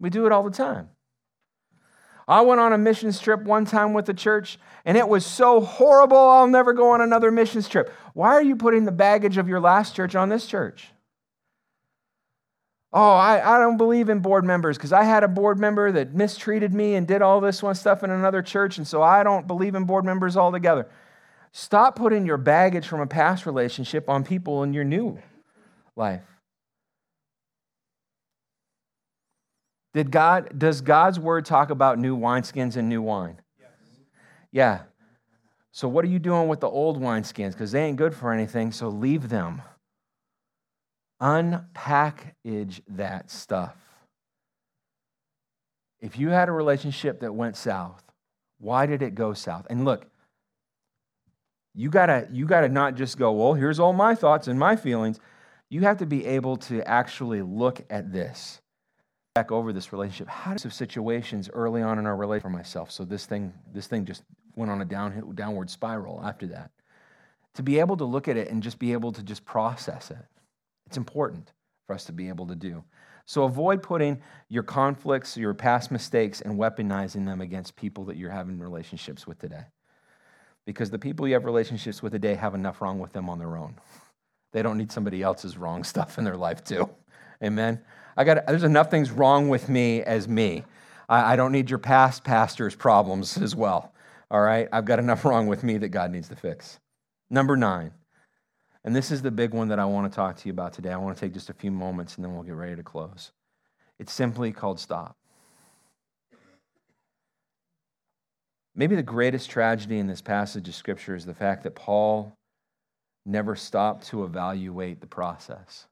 We 0.00 0.10
do 0.10 0.26
it 0.26 0.32
all 0.32 0.42
the 0.42 0.50
time. 0.50 0.88
I 2.26 2.42
went 2.42 2.60
on 2.60 2.74
a 2.74 2.78
missions 2.78 3.18
trip 3.20 3.42
one 3.42 3.64
time 3.64 3.94
with 3.94 4.04
the 4.04 4.12
church, 4.12 4.58
and 4.84 4.98
it 4.98 5.08
was 5.08 5.24
so 5.24 5.60
horrible, 5.60 6.18
I'll 6.18 6.46
never 6.46 6.74
go 6.74 6.90
on 6.90 7.00
another 7.00 7.30
missions 7.30 7.68
trip. 7.68 7.90
Why 8.12 8.28
are 8.28 8.42
you 8.42 8.54
putting 8.54 8.84
the 8.84 8.92
baggage 8.92 9.38
of 9.38 9.48
your 9.48 9.60
last 9.60 9.96
church 9.96 10.14
on 10.14 10.28
this 10.28 10.46
church? 10.46 10.90
Oh, 12.92 13.12
I, 13.12 13.56
I 13.56 13.58
don't 13.58 13.76
believe 13.76 14.08
in 14.08 14.20
board 14.20 14.44
members 14.44 14.78
because 14.78 14.94
I 14.94 15.02
had 15.02 15.22
a 15.22 15.28
board 15.28 15.58
member 15.58 15.92
that 15.92 16.14
mistreated 16.14 16.72
me 16.72 16.94
and 16.94 17.06
did 17.06 17.20
all 17.20 17.40
this 17.40 17.62
one 17.62 17.74
stuff 17.74 18.02
in 18.02 18.10
another 18.10 18.40
church, 18.40 18.78
and 18.78 18.86
so 18.86 19.02
I 19.02 19.22
don't 19.22 19.46
believe 19.46 19.74
in 19.74 19.84
board 19.84 20.06
members 20.06 20.36
altogether. 20.36 20.88
Stop 21.52 21.96
putting 21.96 22.24
your 22.24 22.38
baggage 22.38 22.86
from 22.86 23.00
a 23.00 23.06
past 23.06 23.44
relationship 23.44 24.08
on 24.08 24.24
people 24.24 24.62
in 24.62 24.72
your 24.72 24.84
new 24.84 25.18
life. 25.96 26.22
Did 29.92 30.10
God, 30.10 30.58
does 30.58 30.80
God's 30.80 31.18
word 31.18 31.44
talk 31.44 31.70
about 31.70 31.98
new 31.98 32.16
wineskins 32.16 32.76
and 32.76 32.88
new 32.88 33.02
wine? 33.02 33.40
Yes. 33.58 33.70
Yeah. 34.52 34.80
So, 35.72 35.88
what 35.88 36.04
are 36.04 36.08
you 36.08 36.18
doing 36.18 36.48
with 36.48 36.60
the 36.60 36.68
old 36.68 37.00
wineskins? 37.00 37.52
Because 37.52 37.72
they 37.72 37.84
ain't 37.84 37.96
good 37.96 38.14
for 38.14 38.32
anything, 38.32 38.72
so 38.72 38.88
leave 38.88 39.28
them. 39.28 39.62
Unpackage 41.20 42.80
that 42.88 43.30
stuff. 43.30 43.76
If 46.00 46.18
you 46.18 46.28
had 46.28 46.48
a 46.48 46.52
relationship 46.52 47.20
that 47.20 47.34
went 47.34 47.56
south, 47.56 48.02
why 48.58 48.86
did 48.86 49.02
it 49.02 49.14
go 49.14 49.32
south? 49.34 49.66
And 49.68 49.84
look, 49.84 50.06
you 51.74 51.90
gotta, 51.90 52.28
you 52.30 52.46
gotta 52.46 52.68
not 52.68 52.94
just 52.94 53.18
go, 53.18 53.32
well, 53.32 53.54
here's 53.54 53.80
all 53.80 53.92
my 53.92 54.14
thoughts 54.14 54.48
and 54.48 54.58
my 54.58 54.76
feelings. 54.76 55.18
You 55.70 55.82
have 55.82 55.98
to 55.98 56.06
be 56.06 56.24
able 56.24 56.56
to 56.58 56.86
actually 56.88 57.42
look 57.42 57.84
at 57.90 58.12
this 58.12 58.60
back 59.34 59.52
over 59.52 59.72
this 59.72 59.92
relationship. 59.92 60.28
How 60.28 60.54
of 60.54 60.72
situations 60.72 61.50
early 61.52 61.82
on 61.82 61.98
in 61.98 62.06
our 62.06 62.16
relationship 62.16 62.42
for 62.42 62.56
myself? 62.56 62.90
So 62.90 63.04
this 63.04 63.26
thing, 63.26 63.52
this 63.72 63.86
thing 63.86 64.04
just 64.04 64.22
went 64.56 64.70
on 64.70 64.80
a 64.80 64.84
down, 64.84 65.32
downward 65.34 65.70
spiral 65.70 66.20
after 66.24 66.46
that. 66.48 66.70
To 67.54 67.62
be 67.62 67.78
able 67.78 67.96
to 67.96 68.04
look 68.04 68.28
at 68.28 68.36
it 68.36 68.50
and 68.50 68.62
just 68.62 68.78
be 68.78 68.92
able 68.92 69.12
to 69.12 69.22
just 69.22 69.44
process 69.44 70.10
it. 70.10 70.24
It's 70.88 70.96
important 70.96 71.52
for 71.86 71.94
us 71.94 72.06
to 72.06 72.12
be 72.12 72.28
able 72.28 72.46
to 72.46 72.54
do. 72.54 72.82
So 73.26 73.44
avoid 73.44 73.82
putting 73.82 74.22
your 74.48 74.62
conflicts, 74.62 75.36
your 75.36 75.52
past 75.52 75.90
mistakes, 75.90 76.40
and 76.40 76.58
weaponizing 76.58 77.26
them 77.26 77.42
against 77.42 77.76
people 77.76 78.06
that 78.06 78.16
you're 78.16 78.30
having 78.30 78.58
relationships 78.58 79.26
with 79.26 79.38
today. 79.38 79.64
Because 80.64 80.90
the 80.90 80.98
people 80.98 81.28
you 81.28 81.34
have 81.34 81.44
relationships 81.44 82.02
with 82.02 82.12
today 82.12 82.34
have 82.36 82.54
enough 82.54 82.80
wrong 82.80 82.98
with 83.00 83.12
them 83.12 83.28
on 83.28 83.38
their 83.38 83.58
own. 83.58 83.74
They 84.52 84.62
don't 84.62 84.78
need 84.78 84.90
somebody 84.90 85.22
else's 85.22 85.58
wrong 85.58 85.84
stuff 85.92 86.16
in 86.16 86.24
their 86.24 86.38
life, 86.38 86.64
too. 86.64 86.88
Amen. 87.44 87.82
I 88.16 88.24
got 88.24 88.46
there's 88.46 88.64
enough 88.64 88.90
things 88.90 89.10
wrong 89.10 89.50
with 89.50 89.68
me 89.68 90.02
as 90.02 90.26
me. 90.26 90.64
I, 91.06 91.34
I 91.34 91.36
don't 91.36 91.52
need 91.52 91.68
your 91.68 91.78
past 91.78 92.24
pastor's 92.24 92.74
problems 92.74 93.36
as 93.36 93.54
well. 93.54 93.92
All 94.30 94.40
right? 94.40 94.68
I've 94.72 94.86
got 94.86 94.98
enough 94.98 95.26
wrong 95.26 95.48
with 95.48 95.62
me 95.62 95.76
that 95.76 95.90
God 95.90 96.10
needs 96.10 96.28
to 96.28 96.36
fix. 96.36 96.80
Number 97.28 97.58
nine, 97.58 97.92
and 98.88 98.96
this 98.96 99.10
is 99.10 99.20
the 99.20 99.30
big 99.30 99.52
one 99.52 99.68
that 99.68 99.78
I 99.78 99.84
want 99.84 100.10
to 100.10 100.16
talk 100.16 100.38
to 100.38 100.48
you 100.48 100.52
about 100.54 100.72
today. 100.72 100.90
I 100.90 100.96
want 100.96 101.14
to 101.14 101.20
take 101.20 101.34
just 101.34 101.50
a 101.50 101.52
few 101.52 101.70
moments 101.70 102.16
and 102.16 102.24
then 102.24 102.32
we'll 102.32 102.42
get 102.42 102.54
ready 102.54 102.74
to 102.74 102.82
close. 102.82 103.32
It's 103.98 104.10
simply 104.10 104.50
called 104.50 104.80
stop. 104.80 105.14
Maybe 108.74 108.96
the 108.96 109.02
greatest 109.02 109.50
tragedy 109.50 109.98
in 109.98 110.06
this 110.06 110.22
passage 110.22 110.66
of 110.68 110.74
Scripture 110.74 111.14
is 111.14 111.26
the 111.26 111.34
fact 111.34 111.64
that 111.64 111.74
Paul 111.74 112.32
never 113.26 113.54
stopped 113.54 114.06
to 114.06 114.24
evaluate 114.24 115.02
the 115.02 115.06
process. 115.06 115.86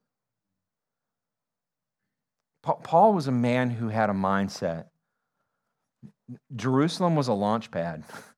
Paul 2.63 3.13
was 3.13 3.27
a 3.27 3.31
man 3.31 3.69
who 3.69 3.89
had 3.89 4.09
a 4.09 4.13
mindset. 4.13 4.85
Jerusalem 6.55 7.15
was 7.15 7.27
a 7.27 7.33
launch 7.33 7.69
pad. 7.69 8.05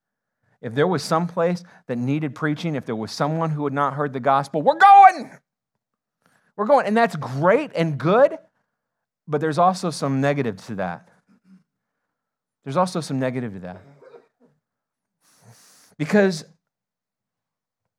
If 0.62 0.76
there 0.76 0.88
was 0.88 1.04
some 1.04 1.28
place 1.28 1.64
that 1.88 1.98
needed 1.98 2.36
preaching, 2.36 2.76
if 2.76 2.86
there 2.86 2.96
was 2.96 3.12
someone 3.12 3.52
who 3.52 3.64
had 3.64 3.74
not 3.74 3.94
heard 3.94 4.14
the 4.14 4.20
gospel, 4.20 4.62
we're 4.62 4.78
going. 4.78 5.32
We're 6.56 6.66
going. 6.66 6.86
And 6.86 6.98
that's 6.98 7.16
great 7.16 7.72
and 7.76 7.98
good, 7.98 8.38
but 9.28 9.40
there's 9.40 9.58
also 9.58 9.90
some 9.90 10.20
negative 10.20 10.58
to 10.66 10.76
that. 10.76 11.10
There's 12.64 12.78
also 12.78 13.00
some 13.00 13.20
negative 13.20 13.54
to 13.54 13.60
that. 13.60 13.82
Because 15.98 16.46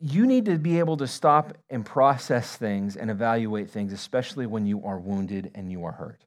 you 0.01 0.27
need 0.27 0.47
to 0.47 0.59
be 0.59 0.79
able 0.79 0.97
to 0.99 1.07
stop 1.07 1.57
and 1.69 1.85
process 1.85 2.57
things 2.57 2.97
and 2.97 3.11
evaluate 3.11 3.71
things, 3.71 3.93
especially 3.93 4.47
when 4.47 4.67
you 4.67 4.85
are 4.85 4.99
wounded 4.99 5.51
and 5.55 5.71
you 5.71 5.85
are 5.85 5.93
hurt. 5.93 6.25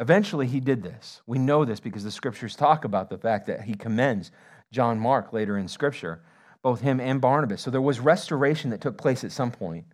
Eventually, 0.00 0.46
he 0.46 0.60
did 0.60 0.82
this. 0.82 1.22
We 1.26 1.38
know 1.38 1.64
this 1.64 1.80
because 1.80 2.04
the 2.04 2.10
scriptures 2.10 2.56
talk 2.56 2.84
about 2.84 3.10
the 3.10 3.18
fact 3.18 3.46
that 3.46 3.62
he 3.62 3.74
commends 3.74 4.32
John 4.72 4.98
Mark 4.98 5.32
later 5.32 5.56
in 5.56 5.68
scripture, 5.68 6.22
both 6.62 6.80
him 6.80 7.00
and 7.00 7.20
Barnabas. 7.20 7.62
So 7.62 7.70
there 7.70 7.80
was 7.80 8.00
restoration 8.00 8.70
that 8.70 8.80
took 8.80 8.98
place 8.98 9.22
at 9.22 9.30
some 9.30 9.52
point. 9.52 9.84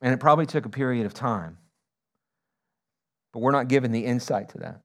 And 0.00 0.12
it 0.12 0.18
probably 0.18 0.46
took 0.46 0.66
a 0.66 0.70
period 0.70 1.06
of 1.06 1.14
time. 1.14 1.58
But 3.32 3.40
we're 3.40 3.52
not 3.52 3.68
given 3.68 3.92
the 3.92 4.06
insight 4.06 4.48
to 4.50 4.58
that. 4.58 4.80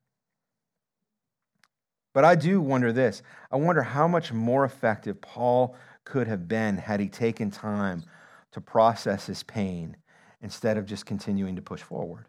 But 2.14 2.26
I 2.26 2.36
do 2.36 2.62
wonder 2.62 2.94
this 2.94 3.24
I 3.52 3.56
wonder 3.56 3.82
how 3.82 4.08
much 4.08 4.32
more 4.32 4.66
effective 4.66 5.20
Paul 5.20 5.76
could 6.04 6.28
have 6.28 6.48
been 6.48 6.78
had 6.78 7.00
he 7.00 7.08
taken 7.08 7.50
time 7.50 8.04
to 8.52 8.62
process 8.62 9.26
his 9.26 9.42
pain 9.42 9.98
instead 10.42 10.78
of 10.78 10.86
just 10.86 11.08
continuing 11.08 11.56
to 11.56 11.62
push 11.62 11.82
forward. 11.82 12.28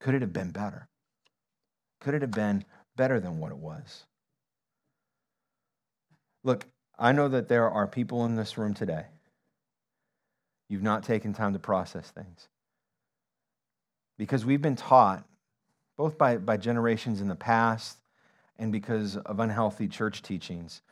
Could 0.00 0.14
it 0.14 0.22
have 0.22 0.32
been 0.32 0.50
better? 0.50 0.88
Could 2.00 2.14
it 2.14 2.22
have 2.22 2.30
been 2.32 2.64
better 2.96 3.20
than 3.20 3.38
what 3.38 3.52
it 3.52 3.58
was? 3.58 4.04
Look, 6.44 6.66
I 6.98 7.12
know 7.12 7.28
that 7.28 7.48
there 7.48 7.70
are 7.70 7.86
people 7.86 8.24
in 8.26 8.36
this 8.36 8.58
room 8.58 8.74
today. 8.74 9.06
You've 10.68 10.82
not 10.82 11.04
taken 11.04 11.32
time 11.34 11.52
to 11.54 11.58
process 11.58 12.10
things. 12.10 12.48
because 14.18 14.44
we've 14.44 14.62
been 14.62 14.76
taught, 14.76 15.24
both 15.96 16.18
by, 16.18 16.36
by 16.36 16.56
generations 16.58 17.20
in 17.22 17.28
the 17.28 17.34
past 17.36 17.98
and 18.58 18.70
because 18.70 19.16
of 19.16 19.40
unhealthy 19.40 19.88
church 19.88 20.22
teachings, 20.22 20.82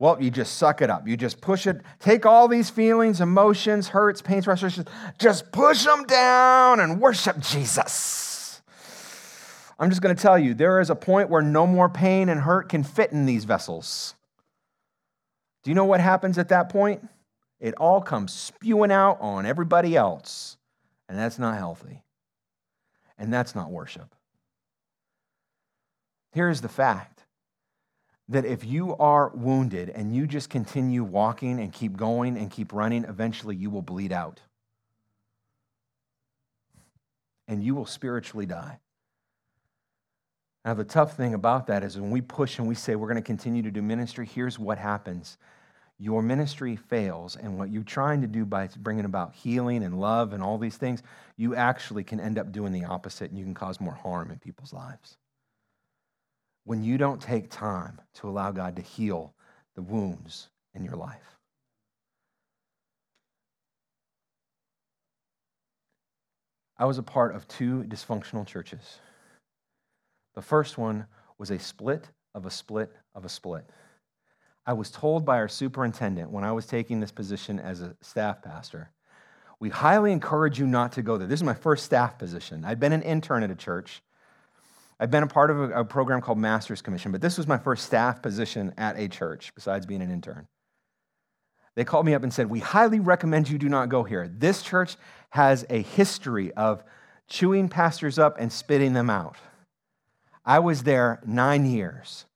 well, 0.00 0.20
you 0.20 0.30
just 0.32 0.56
suck 0.56 0.82
it 0.82 0.90
up. 0.90 1.06
You 1.06 1.16
just 1.16 1.40
push 1.40 1.68
it. 1.68 1.80
Take 2.00 2.26
all 2.26 2.48
these 2.48 2.70
feelings, 2.70 3.20
emotions, 3.20 3.88
hurts, 3.88 4.20
pains, 4.20 4.46
frustrations, 4.46 4.88
just 5.18 5.52
push 5.52 5.84
them 5.84 6.04
down 6.04 6.80
and 6.80 7.00
worship 7.00 7.38
Jesus. 7.40 8.31
I'm 9.78 9.90
just 9.90 10.02
going 10.02 10.14
to 10.14 10.20
tell 10.20 10.38
you 10.38 10.54
there 10.54 10.80
is 10.80 10.90
a 10.90 10.94
point 10.94 11.30
where 11.30 11.42
no 11.42 11.66
more 11.66 11.88
pain 11.88 12.28
and 12.28 12.40
hurt 12.40 12.68
can 12.68 12.84
fit 12.84 13.12
in 13.12 13.26
these 13.26 13.44
vessels. 13.44 14.14
Do 15.62 15.70
you 15.70 15.74
know 15.74 15.84
what 15.84 16.00
happens 16.00 16.38
at 16.38 16.48
that 16.48 16.68
point? 16.68 17.08
It 17.60 17.74
all 17.74 18.00
comes 18.00 18.32
spewing 18.32 18.90
out 18.90 19.18
on 19.20 19.46
everybody 19.46 19.96
else. 19.96 20.56
And 21.08 21.18
that's 21.18 21.38
not 21.38 21.56
healthy. 21.56 22.02
And 23.18 23.32
that's 23.32 23.54
not 23.54 23.70
worship. 23.70 24.14
Here's 26.32 26.60
the 26.60 26.68
fact 26.68 27.24
that 28.28 28.44
if 28.44 28.64
you 28.64 28.96
are 28.96 29.30
wounded 29.34 29.90
and 29.90 30.14
you 30.14 30.26
just 30.26 30.48
continue 30.48 31.04
walking 31.04 31.60
and 31.60 31.72
keep 31.72 31.96
going 31.96 32.36
and 32.36 32.50
keep 32.50 32.72
running, 32.72 33.04
eventually 33.04 33.54
you 33.54 33.70
will 33.70 33.82
bleed 33.82 34.12
out. 34.12 34.40
And 37.46 37.62
you 37.62 37.74
will 37.74 37.86
spiritually 37.86 38.46
die. 38.46 38.80
Now, 40.64 40.74
the 40.74 40.84
tough 40.84 41.16
thing 41.16 41.34
about 41.34 41.66
that 41.66 41.82
is 41.82 41.98
when 41.98 42.10
we 42.10 42.20
push 42.20 42.58
and 42.58 42.68
we 42.68 42.76
say 42.76 42.94
we're 42.94 43.08
going 43.08 43.16
to 43.16 43.22
continue 43.22 43.62
to 43.62 43.70
do 43.70 43.82
ministry, 43.82 44.26
here's 44.26 44.58
what 44.58 44.78
happens 44.78 45.38
your 45.98 46.22
ministry 46.22 46.74
fails, 46.74 47.36
and 47.36 47.56
what 47.56 47.70
you're 47.70 47.84
trying 47.84 48.22
to 48.22 48.26
do 48.26 48.44
by 48.44 48.68
bringing 48.78 49.04
about 49.04 49.32
healing 49.34 49.84
and 49.84 50.00
love 50.00 50.32
and 50.32 50.42
all 50.42 50.58
these 50.58 50.76
things, 50.76 51.00
you 51.36 51.54
actually 51.54 52.02
can 52.02 52.18
end 52.18 52.38
up 52.38 52.50
doing 52.50 52.72
the 52.72 52.84
opposite 52.84 53.30
and 53.30 53.38
you 53.38 53.44
can 53.44 53.54
cause 53.54 53.80
more 53.80 53.94
harm 53.94 54.32
in 54.32 54.38
people's 54.40 54.72
lives 54.72 55.16
when 56.64 56.82
you 56.82 56.98
don't 56.98 57.20
take 57.20 57.50
time 57.50 58.00
to 58.14 58.28
allow 58.28 58.50
God 58.50 58.76
to 58.76 58.82
heal 58.82 59.34
the 59.74 59.82
wounds 59.82 60.48
in 60.74 60.84
your 60.84 60.96
life. 60.96 61.38
I 66.78 66.84
was 66.84 66.98
a 66.98 67.02
part 67.02 67.34
of 67.34 67.46
two 67.46 67.84
dysfunctional 67.84 68.46
churches. 68.46 68.98
The 70.34 70.42
first 70.42 70.78
one 70.78 71.06
was 71.38 71.50
a 71.50 71.58
split 71.58 72.08
of 72.34 72.46
a 72.46 72.50
split 72.50 72.90
of 73.14 73.24
a 73.24 73.28
split. 73.28 73.64
I 74.64 74.72
was 74.74 74.90
told 74.90 75.24
by 75.24 75.38
our 75.38 75.48
superintendent 75.48 76.30
when 76.30 76.44
I 76.44 76.52
was 76.52 76.66
taking 76.66 77.00
this 77.00 77.12
position 77.12 77.58
as 77.58 77.82
a 77.82 77.96
staff 78.00 78.42
pastor, 78.42 78.90
we 79.58 79.68
highly 79.68 80.12
encourage 80.12 80.58
you 80.58 80.66
not 80.66 80.92
to 80.92 81.02
go 81.02 81.18
there. 81.18 81.26
This 81.26 81.40
is 81.40 81.44
my 81.44 81.54
first 81.54 81.84
staff 81.84 82.18
position. 82.18 82.64
I'd 82.64 82.80
been 82.80 82.92
an 82.92 83.02
intern 83.02 83.42
at 83.42 83.50
a 83.50 83.54
church 83.54 84.02
I've 85.02 85.10
been 85.10 85.24
a 85.24 85.26
part 85.26 85.50
of 85.50 85.58
a, 85.58 85.80
a 85.80 85.84
program 85.84 86.20
called 86.20 86.38
Master's 86.38 86.80
Commission, 86.80 87.10
but 87.10 87.20
this 87.20 87.36
was 87.36 87.48
my 87.48 87.58
first 87.58 87.84
staff 87.84 88.22
position 88.22 88.72
at 88.78 88.96
a 88.96 89.08
church 89.08 89.52
besides 89.52 89.84
being 89.84 90.00
an 90.00 90.12
intern. 90.12 90.46
They 91.74 91.84
called 91.84 92.06
me 92.06 92.14
up 92.14 92.22
and 92.22 92.32
said, 92.32 92.48
We 92.48 92.60
highly 92.60 93.00
recommend 93.00 93.50
you 93.50 93.58
do 93.58 93.68
not 93.68 93.88
go 93.88 94.04
here. 94.04 94.28
This 94.28 94.62
church 94.62 94.94
has 95.30 95.66
a 95.68 95.82
history 95.82 96.52
of 96.52 96.84
chewing 97.26 97.68
pastors 97.68 98.16
up 98.16 98.36
and 98.38 98.52
spitting 98.52 98.92
them 98.92 99.10
out. 99.10 99.34
I 100.44 100.58
was 100.58 100.82
there 100.82 101.20
nine 101.24 101.66
years. 101.66 102.26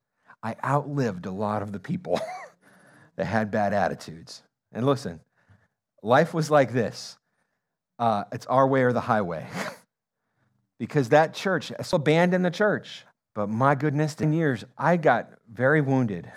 I 0.42 0.57
outlived 0.64 1.26
a 1.26 1.30
lot 1.30 1.62
of 1.62 1.72
the 1.72 1.80
people 1.80 2.20
that 3.16 3.24
had 3.24 3.50
bad 3.50 3.72
attitudes. 3.72 4.42
And 4.72 4.86
listen, 4.86 5.20
life 6.02 6.32
was 6.32 6.50
like 6.50 6.72
this 6.72 7.16
uh, 7.98 8.24
it's 8.32 8.46
our 8.46 8.66
way 8.68 8.82
or 8.82 8.92
the 8.92 9.00
highway. 9.00 9.46
because 10.78 11.09
that 11.11 11.34
church, 11.34 11.72
I 11.78 11.82
still 11.82 11.98
abandoned 11.98 12.44
the 12.44 12.50
church. 12.50 13.04
But 13.34 13.48
my 13.48 13.74
goodness, 13.74 14.14
in 14.16 14.32
years, 14.32 14.64
I 14.76 14.96
got 14.96 15.30
very 15.50 15.80
wounded. 15.80 16.30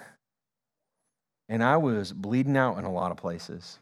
And 1.48 1.64
I 1.64 1.78
was 1.78 2.14
bleeding 2.14 2.58
out 2.58 2.78
in 2.78 2.86
a 2.86 2.92
lot 2.92 3.12
of 3.12 3.18
places. 3.18 3.80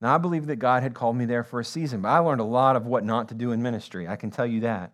Now, 0.00 0.14
I 0.14 0.18
believe 0.18 0.46
that 0.46 0.56
God 0.56 0.82
had 0.82 0.94
called 0.94 1.16
me 1.16 1.24
there 1.24 1.44
for 1.44 1.60
a 1.60 1.64
season, 1.64 2.02
but 2.02 2.08
I 2.08 2.18
learned 2.18 2.40
a 2.40 2.44
lot 2.44 2.76
of 2.76 2.86
what 2.86 3.04
not 3.04 3.28
to 3.28 3.34
do 3.34 3.52
in 3.52 3.62
ministry. 3.62 4.08
I 4.08 4.16
can 4.16 4.30
tell 4.30 4.46
you 4.46 4.60
that. 4.60 4.92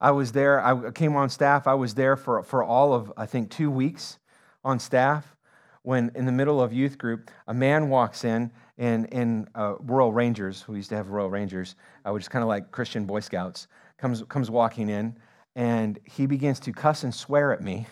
I 0.00 0.12
was 0.12 0.32
there, 0.32 0.64
I 0.64 0.90
came 0.92 1.14
on 1.14 1.28
staff. 1.28 1.66
I 1.66 1.74
was 1.74 1.94
there 1.94 2.16
for, 2.16 2.42
for 2.42 2.64
all 2.64 2.94
of, 2.94 3.12
I 3.16 3.26
think, 3.26 3.50
two 3.50 3.70
weeks 3.70 4.18
on 4.64 4.78
staff 4.78 5.36
when, 5.82 6.10
in 6.14 6.26
the 6.26 6.32
middle 6.32 6.60
of 6.60 6.72
youth 6.72 6.98
group, 6.98 7.30
a 7.46 7.54
man 7.54 7.88
walks 7.88 8.24
in 8.24 8.50
in, 8.76 9.04
in 9.06 9.46
uh, 9.54 9.74
Royal 9.80 10.12
Rangers, 10.12 10.66
we 10.66 10.76
used 10.76 10.88
to 10.88 10.96
have 10.96 11.10
Royal 11.10 11.30
Rangers, 11.30 11.76
uh, 12.04 12.12
which 12.12 12.22
is 12.22 12.28
kind 12.28 12.42
of 12.42 12.48
like 12.48 12.70
Christian 12.70 13.04
Boy 13.04 13.20
Scouts, 13.20 13.66
comes, 13.98 14.22
comes 14.28 14.50
walking 14.50 14.88
in, 14.88 15.16
and 15.54 15.98
he 16.04 16.26
begins 16.26 16.60
to 16.60 16.72
cuss 16.72 17.04
and 17.04 17.14
swear 17.14 17.52
at 17.52 17.60
me. 17.60 17.86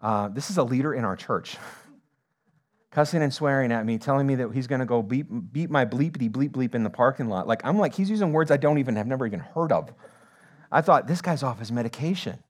Uh, 0.00 0.28
this 0.28 0.50
is 0.50 0.58
a 0.58 0.62
leader 0.62 0.94
in 0.94 1.04
our 1.04 1.16
church. 1.16 1.56
Cussing 2.90 3.22
and 3.22 3.34
swearing 3.34 3.70
at 3.70 3.84
me, 3.84 3.98
telling 3.98 4.26
me 4.26 4.36
that 4.36 4.52
he's 4.52 4.66
going 4.66 4.78
to 4.78 4.86
go 4.86 5.02
beep, 5.02 5.26
beat 5.52 5.70
my 5.70 5.84
bleepity 5.84 6.30
bleep 6.30 6.50
bleep 6.50 6.74
in 6.74 6.84
the 6.84 6.90
parking 6.90 7.28
lot. 7.28 7.46
Like, 7.46 7.60
I'm 7.62 7.78
like, 7.78 7.94
he's 7.94 8.08
using 8.08 8.32
words 8.32 8.50
I 8.50 8.56
don't 8.56 8.78
even 8.78 8.96
have 8.96 9.06
never 9.06 9.26
even 9.26 9.40
heard 9.40 9.72
of. 9.72 9.92
I 10.70 10.80
thought, 10.80 11.06
this 11.06 11.22
guy's 11.22 11.42
off 11.42 11.58
his 11.58 11.72
medication. 11.72 12.42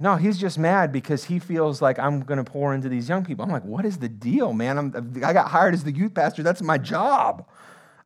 No, 0.00 0.16
he's 0.16 0.38
just 0.38 0.58
mad 0.58 0.90
because 0.90 1.24
he 1.24 1.38
feels 1.38 1.80
like 1.80 1.98
I'm 1.98 2.22
going 2.22 2.44
to 2.44 2.50
pour 2.50 2.74
into 2.74 2.88
these 2.88 3.08
young 3.08 3.24
people. 3.24 3.44
I'm 3.44 3.52
like, 3.52 3.64
what 3.64 3.84
is 3.84 3.98
the 3.98 4.08
deal, 4.08 4.52
man? 4.52 4.76
I'm, 4.76 5.22
I 5.24 5.32
got 5.32 5.48
hired 5.48 5.74
as 5.74 5.84
the 5.84 5.92
youth 5.92 6.12
pastor. 6.12 6.42
That's 6.42 6.60
my 6.60 6.76
job. 6.76 7.46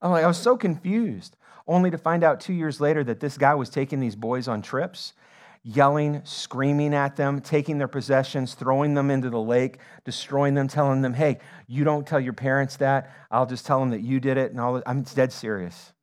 I'm 0.02 0.10
like, 0.10 0.24
I 0.24 0.26
was 0.26 0.36
so 0.36 0.58
confused, 0.58 1.36
only 1.66 1.90
to 1.90 1.96
find 1.96 2.22
out 2.22 2.40
two 2.40 2.52
years 2.52 2.82
later 2.82 3.02
that 3.04 3.20
this 3.20 3.38
guy 3.38 3.54
was 3.54 3.70
taking 3.70 3.98
these 3.98 4.14
boys 4.14 4.46
on 4.46 4.60
trips, 4.60 5.14
yelling, 5.62 6.20
screaming 6.24 6.92
at 6.92 7.16
them, 7.16 7.40
taking 7.40 7.78
their 7.78 7.88
possessions, 7.88 8.52
throwing 8.52 8.92
them 8.92 9.10
into 9.10 9.30
the 9.30 9.40
lake, 9.40 9.78
destroying 10.04 10.54
them, 10.54 10.68
telling 10.68 11.00
them, 11.00 11.14
hey, 11.14 11.38
you 11.66 11.82
don't 11.82 12.06
tell 12.06 12.20
your 12.20 12.34
parents 12.34 12.76
that. 12.76 13.10
I'll 13.30 13.46
just 13.46 13.64
tell 13.64 13.80
them 13.80 13.90
that 13.90 14.02
you 14.02 14.20
did 14.20 14.36
it. 14.36 14.50
And 14.50 14.60
all 14.60 14.82
I'm 14.86 15.02
dead 15.02 15.32
serious. 15.32 15.94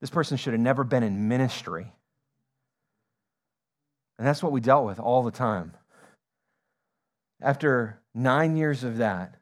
This 0.00 0.10
person 0.10 0.36
should 0.36 0.52
have 0.52 0.60
never 0.60 0.84
been 0.84 1.02
in 1.02 1.28
ministry. 1.28 1.92
And 4.18 4.26
that's 4.26 4.42
what 4.42 4.52
we 4.52 4.60
dealt 4.60 4.86
with 4.86 4.98
all 4.98 5.22
the 5.22 5.30
time. 5.30 5.74
After 7.40 8.00
nine 8.14 8.56
years 8.56 8.84
of 8.84 8.98
that, 8.98 9.34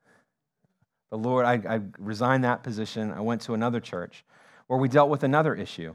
the 1.11 1.19
Lord, 1.19 1.47
I, 1.47 1.55
I, 1.69 1.81
resigned 1.99 2.43
that 2.43 2.65
position. 2.65 3.13
I 3.13 3.21
went 3.21 3.43
to 3.43 3.55
another 3.55 3.79
church 3.79 4.25
where 4.67 4.79
we 4.79 4.89
dealt 4.89 5.11
with 5.11 5.23
another 5.23 5.55
issue. 5.55 5.95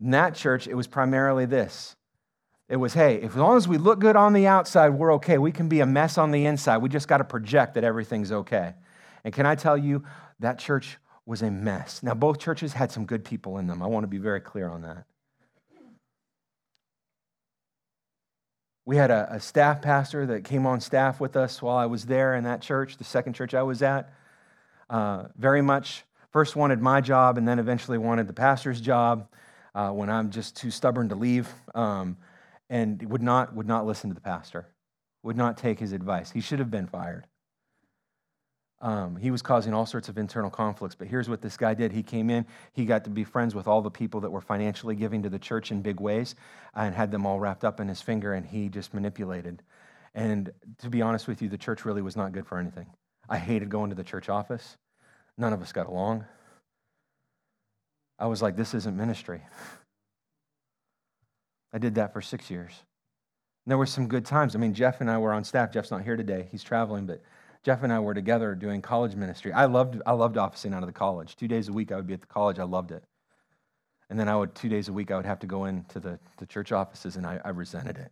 In 0.00 0.10
that 0.10 0.36
church, 0.36 0.68
it 0.68 0.74
was 0.74 0.86
primarily 0.86 1.46
this 1.46 1.96
it 2.70 2.76
was, 2.76 2.94
hey, 2.94 3.16
if, 3.16 3.32
as 3.32 3.36
long 3.36 3.56
as 3.56 3.66
we 3.66 3.78
look 3.78 3.98
good 3.98 4.14
on 4.14 4.32
the 4.32 4.46
outside, 4.46 4.90
we're 4.90 5.14
okay. 5.14 5.38
We 5.38 5.50
can 5.50 5.68
be 5.68 5.80
a 5.80 5.86
mess 5.86 6.16
on 6.16 6.30
the 6.30 6.46
inside. 6.46 6.78
We 6.78 6.88
just 6.88 7.08
got 7.08 7.18
to 7.18 7.24
project 7.24 7.74
that 7.74 7.82
everything's 7.82 8.30
okay. 8.30 8.74
And 9.24 9.34
can 9.34 9.44
I 9.44 9.56
tell 9.56 9.76
you, 9.76 10.04
that 10.38 10.60
church 10.60 10.96
was 11.30 11.42
a 11.42 11.50
mess. 11.50 12.02
Now, 12.02 12.14
both 12.14 12.40
churches 12.40 12.72
had 12.72 12.90
some 12.90 13.06
good 13.06 13.24
people 13.24 13.58
in 13.58 13.68
them. 13.68 13.82
I 13.82 13.86
want 13.86 14.02
to 14.02 14.08
be 14.08 14.18
very 14.18 14.40
clear 14.40 14.68
on 14.68 14.82
that. 14.82 15.04
We 18.84 18.96
had 18.96 19.12
a, 19.12 19.34
a, 19.34 19.38
staff 19.38 19.80
pastor 19.80 20.26
that 20.26 20.42
came 20.42 20.66
on 20.66 20.80
staff 20.80 21.20
with 21.20 21.36
us 21.36 21.62
while 21.62 21.76
I 21.76 21.86
was 21.86 22.04
there 22.04 22.34
in 22.34 22.42
that 22.44 22.62
church, 22.62 22.96
the 22.96 23.04
second 23.04 23.34
church 23.34 23.54
I 23.54 23.62
was 23.62 23.80
at. 23.80 24.12
Uh, 24.90 25.26
very 25.36 25.62
much 25.62 26.02
first 26.32 26.56
wanted 26.56 26.80
my 26.80 27.00
job 27.00 27.38
and 27.38 27.46
then 27.46 27.60
eventually 27.60 27.96
wanted 27.96 28.26
the 28.26 28.32
pastor's 28.32 28.80
job 28.80 29.28
uh, 29.76 29.90
when 29.90 30.10
I'm 30.10 30.30
just 30.30 30.56
too 30.56 30.72
stubborn 30.72 31.10
to 31.10 31.14
leave 31.14 31.48
um, 31.76 32.16
and 32.68 33.00
would 33.04 33.22
not, 33.22 33.54
would 33.54 33.68
not 33.68 33.86
listen 33.86 34.10
to 34.10 34.14
the 34.14 34.20
pastor, 34.20 34.66
would 35.22 35.36
not 35.36 35.56
take 35.56 35.78
his 35.78 35.92
advice. 35.92 36.32
He 36.32 36.40
should 36.40 36.58
have 36.58 36.72
been 36.72 36.88
fired. 36.88 37.28
Um, 38.82 39.16
he 39.16 39.30
was 39.30 39.42
causing 39.42 39.74
all 39.74 39.84
sorts 39.84 40.08
of 40.08 40.16
internal 40.16 40.50
conflicts. 40.50 40.94
But 40.94 41.08
here's 41.08 41.28
what 41.28 41.42
this 41.42 41.56
guy 41.56 41.74
did. 41.74 41.92
He 41.92 42.02
came 42.02 42.30
in, 42.30 42.46
he 42.72 42.86
got 42.86 43.04
to 43.04 43.10
be 43.10 43.24
friends 43.24 43.54
with 43.54 43.68
all 43.68 43.82
the 43.82 43.90
people 43.90 44.20
that 44.22 44.30
were 44.30 44.40
financially 44.40 44.94
giving 44.94 45.22
to 45.22 45.28
the 45.28 45.38
church 45.38 45.70
in 45.70 45.82
big 45.82 46.00
ways 46.00 46.34
and 46.74 46.94
had 46.94 47.10
them 47.10 47.26
all 47.26 47.38
wrapped 47.38 47.64
up 47.64 47.80
in 47.80 47.88
his 47.88 48.00
finger, 48.00 48.32
and 48.32 48.46
he 48.46 48.68
just 48.68 48.94
manipulated. 48.94 49.62
And 50.14 50.50
to 50.78 50.88
be 50.88 51.02
honest 51.02 51.28
with 51.28 51.42
you, 51.42 51.48
the 51.48 51.58
church 51.58 51.84
really 51.84 52.02
was 52.02 52.16
not 52.16 52.32
good 52.32 52.46
for 52.46 52.58
anything. 52.58 52.86
I 53.28 53.38
hated 53.38 53.68
going 53.68 53.90
to 53.90 53.96
the 53.96 54.02
church 54.02 54.28
office. 54.28 54.76
None 55.36 55.52
of 55.52 55.62
us 55.62 55.72
got 55.72 55.86
along. 55.86 56.24
I 58.18 58.26
was 58.26 58.42
like, 58.42 58.56
this 58.56 58.74
isn't 58.74 58.96
ministry. 58.96 59.42
I 61.72 61.78
did 61.78 61.94
that 61.94 62.12
for 62.12 62.20
six 62.20 62.50
years. 62.50 62.72
And 63.64 63.70
there 63.70 63.78
were 63.78 63.86
some 63.86 64.08
good 64.08 64.24
times. 64.24 64.56
I 64.56 64.58
mean, 64.58 64.74
Jeff 64.74 65.00
and 65.00 65.10
I 65.10 65.18
were 65.18 65.32
on 65.32 65.44
staff. 65.44 65.72
Jeff's 65.72 65.90
not 65.90 66.02
here 66.02 66.16
today, 66.16 66.48
he's 66.50 66.62
traveling, 66.62 67.06
but 67.06 67.22
Jeff 67.62 67.82
and 67.82 67.92
I 67.92 67.98
were 67.98 68.14
together 68.14 68.54
doing 68.54 68.80
college 68.80 69.14
ministry. 69.14 69.52
I 69.52 69.66
loved, 69.66 70.00
I 70.06 70.12
loved 70.12 70.38
officing 70.38 70.72
out 70.72 70.82
of 70.82 70.86
the 70.86 70.92
college. 70.92 71.36
Two 71.36 71.48
days 71.48 71.68
a 71.68 71.72
week 71.72 71.92
I 71.92 71.96
would 71.96 72.06
be 72.06 72.14
at 72.14 72.20
the 72.20 72.26
college. 72.26 72.58
I 72.58 72.64
loved 72.64 72.90
it. 72.90 73.04
And 74.08 74.18
then 74.18 74.28
I 74.28 74.36
would, 74.36 74.54
two 74.54 74.68
days 74.68 74.88
a 74.88 74.92
week, 74.92 75.10
I 75.10 75.16
would 75.16 75.26
have 75.26 75.38
to 75.40 75.46
go 75.46 75.66
into 75.66 76.00
the, 76.00 76.18
the 76.38 76.46
church 76.46 76.72
offices, 76.72 77.16
and 77.16 77.24
I, 77.24 77.40
I 77.44 77.50
resented 77.50 77.96
it 77.96 78.10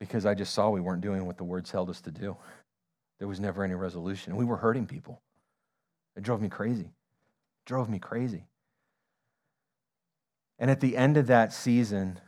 because 0.00 0.26
I 0.26 0.34
just 0.34 0.52
saw 0.52 0.70
we 0.70 0.80
weren't 0.80 1.02
doing 1.02 1.24
what 1.26 1.36
the 1.36 1.44
words 1.44 1.70
held 1.70 1.88
us 1.88 2.00
to 2.00 2.10
do. 2.10 2.36
There 3.20 3.28
was 3.28 3.38
never 3.38 3.62
any 3.62 3.74
resolution. 3.74 4.34
We 4.34 4.44
were 4.44 4.56
hurting 4.56 4.86
people. 4.86 5.20
It 6.16 6.24
drove 6.24 6.40
me 6.40 6.48
crazy. 6.48 6.86
It 6.86 7.66
drove 7.66 7.88
me 7.88 8.00
crazy. 8.00 8.46
And 10.58 10.70
at 10.70 10.80
the 10.80 10.96
end 10.96 11.16
of 11.16 11.28
that 11.28 11.52
season, 11.52 12.18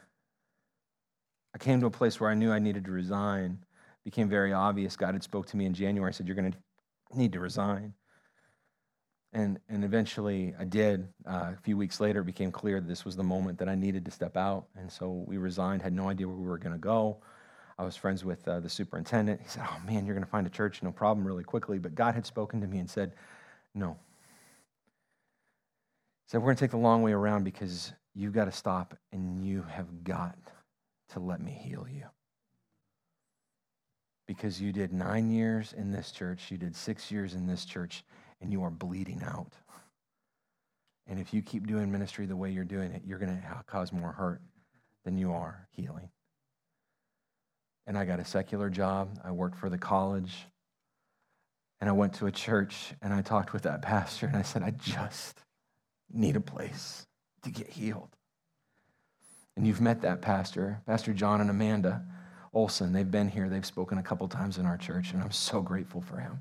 I 1.55 1.59
came 1.59 1.81
to 1.81 1.87
a 1.87 1.91
place 1.91 2.21
where 2.21 2.31
I 2.31 2.35
knew 2.35 2.53
I 2.53 2.61
needed 2.61 2.85
to 2.85 2.91
resign. 2.91 3.59
Became 4.05 4.29
very 4.29 4.53
obvious. 4.53 4.97
God 4.97 5.15
had 5.15 5.23
spoke 5.23 5.47
to 5.47 5.57
me 5.57 5.67
in 5.67 5.75
January. 5.75 6.13
said, 6.13 6.27
You're 6.27 6.37
going 6.37 6.53
to 6.53 6.59
need 7.17 7.33
to 7.33 7.41
resign. 7.41 7.95
And, 9.35 9.59
and 9.69 9.83
eventually 9.83 10.55
I 10.59 10.65
did. 10.65 11.09
Uh, 11.27 11.53
a 11.55 11.59
few 11.63 11.77
weeks 11.77 12.01
later, 12.01 12.21
it 12.21 12.27
became 12.27 12.53
clear 12.53 12.81
that 12.81 12.89
this 12.89 13.05
was 13.05 13.17
the 13.17 13.23
moment 13.23 13.59
that 13.59 13.69
I 13.69 13.75
needed 13.75 14.05
to 14.05 14.11
step 14.11 14.37
out. 14.37 14.67
And 14.77 14.91
so 14.93 15.25
we 15.27 15.39
resigned, 15.39 15.81
had 15.81 15.95
no 15.95 16.09
idea 16.09 16.29
where 16.29 16.37
we 16.37 16.47
were 16.47 16.59
going 16.59 16.75
to 16.75 16.79
go. 16.79 17.19
I 17.79 17.85
was 17.85 17.97
friends 17.97 18.25
with 18.25 18.47
uh, 18.47 18.61
the 18.61 18.69
superintendent. 18.69 19.41
He 19.41 19.49
said, 19.49 19.65
Oh, 19.67 19.81
man, 19.87 20.05
you're 20.05 20.15
going 20.15 20.25
to 20.25 20.31
find 20.31 20.47
a 20.47 20.51
church, 20.51 20.83
no 20.83 20.93
problem, 20.93 21.27
really 21.27 21.45
quickly. 21.45 21.79
But 21.79 21.95
God 21.95 22.15
had 22.15 22.27
spoken 22.27 22.61
to 22.61 22.67
me 22.67 22.79
and 22.79 22.91
said, 22.91 23.13
No. 23.75 23.97
He 26.27 26.31
said, 26.31 26.43
We're 26.43 26.49
going 26.49 26.57
to 26.57 26.61
take 26.61 26.71
the 26.73 26.77
long 26.77 27.03
way 27.03 27.13
around 27.13 27.45
because 27.45 27.93
you've 28.15 28.35
got 28.35 28.45
to 28.45 28.53
stop 28.53 28.97
and 29.13 29.43
you 29.43 29.63
have 29.63 30.05
got 30.05 30.37
to 31.11 31.21
let 31.21 31.41
me 31.41 31.53
heal 31.53 31.87
you. 31.91 32.05
Because 34.27 34.61
you 34.61 34.73
did 34.73 34.93
nine 34.93 35.31
years 35.31 35.73
in 35.73 35.91
this 35.91 36.13
church, 36.13 36.51
you 36.51 36.57
did 36.57 36.77
six 36.77 37.11
years 37.11 37.35
in 37.35 37.47
this 37.47 37.65
church, 37.65 38.05
and 38.41 38.53
you 38.53 38.63
are 38.63 38.71
bleeding 38.71 39.23
out. 39.25 39.53
And 41.07 41.19
if 41.19 41.35
you 41.35 41.43
keep 41.43 41.67
doing 41.67 41.91
ministry 41.91 42.27
the 42.27 42.37
way 42.37 42.51
you're 42.51 42.65
doing 42.65 42.93
it, 42.93 43.03
you're 43.05 43.19
going 43.19 43.37
to 43.37 43.65
cause 43.67 43.93
more 43.93 44.13
hurt 44.13 44.41
than 45.05 45.19
you 45.19 45.33
are 45.33 45.67
healing. 45.71 46.09
And 47.87 47.99
I 47.99 48.05
got 48.05 48.21
a 48.21 48.25
secular 48.25 48.71
job. 48.71 49.19
I 49.25 49.33
worked 49.33 49.59
for 49.59 49.69
the 49.69 49.79
college. 49.79 50.33
And 51.81 51.91
I 51.91 51.93
went 51.93 52.15
to 52.15 52.27
a 52.27 52.31
church 52.31 52.95
and 53.03 53.13
I 53.13 53.23
talked 53.23 53.53
with 53.53 53.63
that 53.63 53.83
pastor 53.83 54.27
and 54.27 54.37
I 54.37 54.43
said, 54.43 54.63
I 54.63 54.71
just 54.71 55.41
need 56.13 56.37
a 56.37 56.41
place 56.41 57.05
to 57.43 57.51
get 57.51 57.69
healed. 57.69 58.11
And 59.57 59.67
you've 59.67 59.81
met 59.81 60.03
that 60.03 60.23
pastor, 60.23 60.81
Pastor 60.87 61.13
John 61.13 61.41
and 61.41 61.51
Amanda 61.51 62.05
Olson. 62.53 62.93
They've 62.93 63.11
been 63.11 63.29
here, 63.29 63.49
they've 63.49 63.65
spoken 63.65 63.99
a 63.99 64.03
couple 64.03 64.29
times 64.29 64.59
in 64.59 64.67
our 64.67 64.77
church, 64.77 65.13
and 65.13 65.23
I'm 65.23 65.31
so 65.31 65.61
grateful 65.61 66.01
for 66.01 66.19
him. 66.19 66.41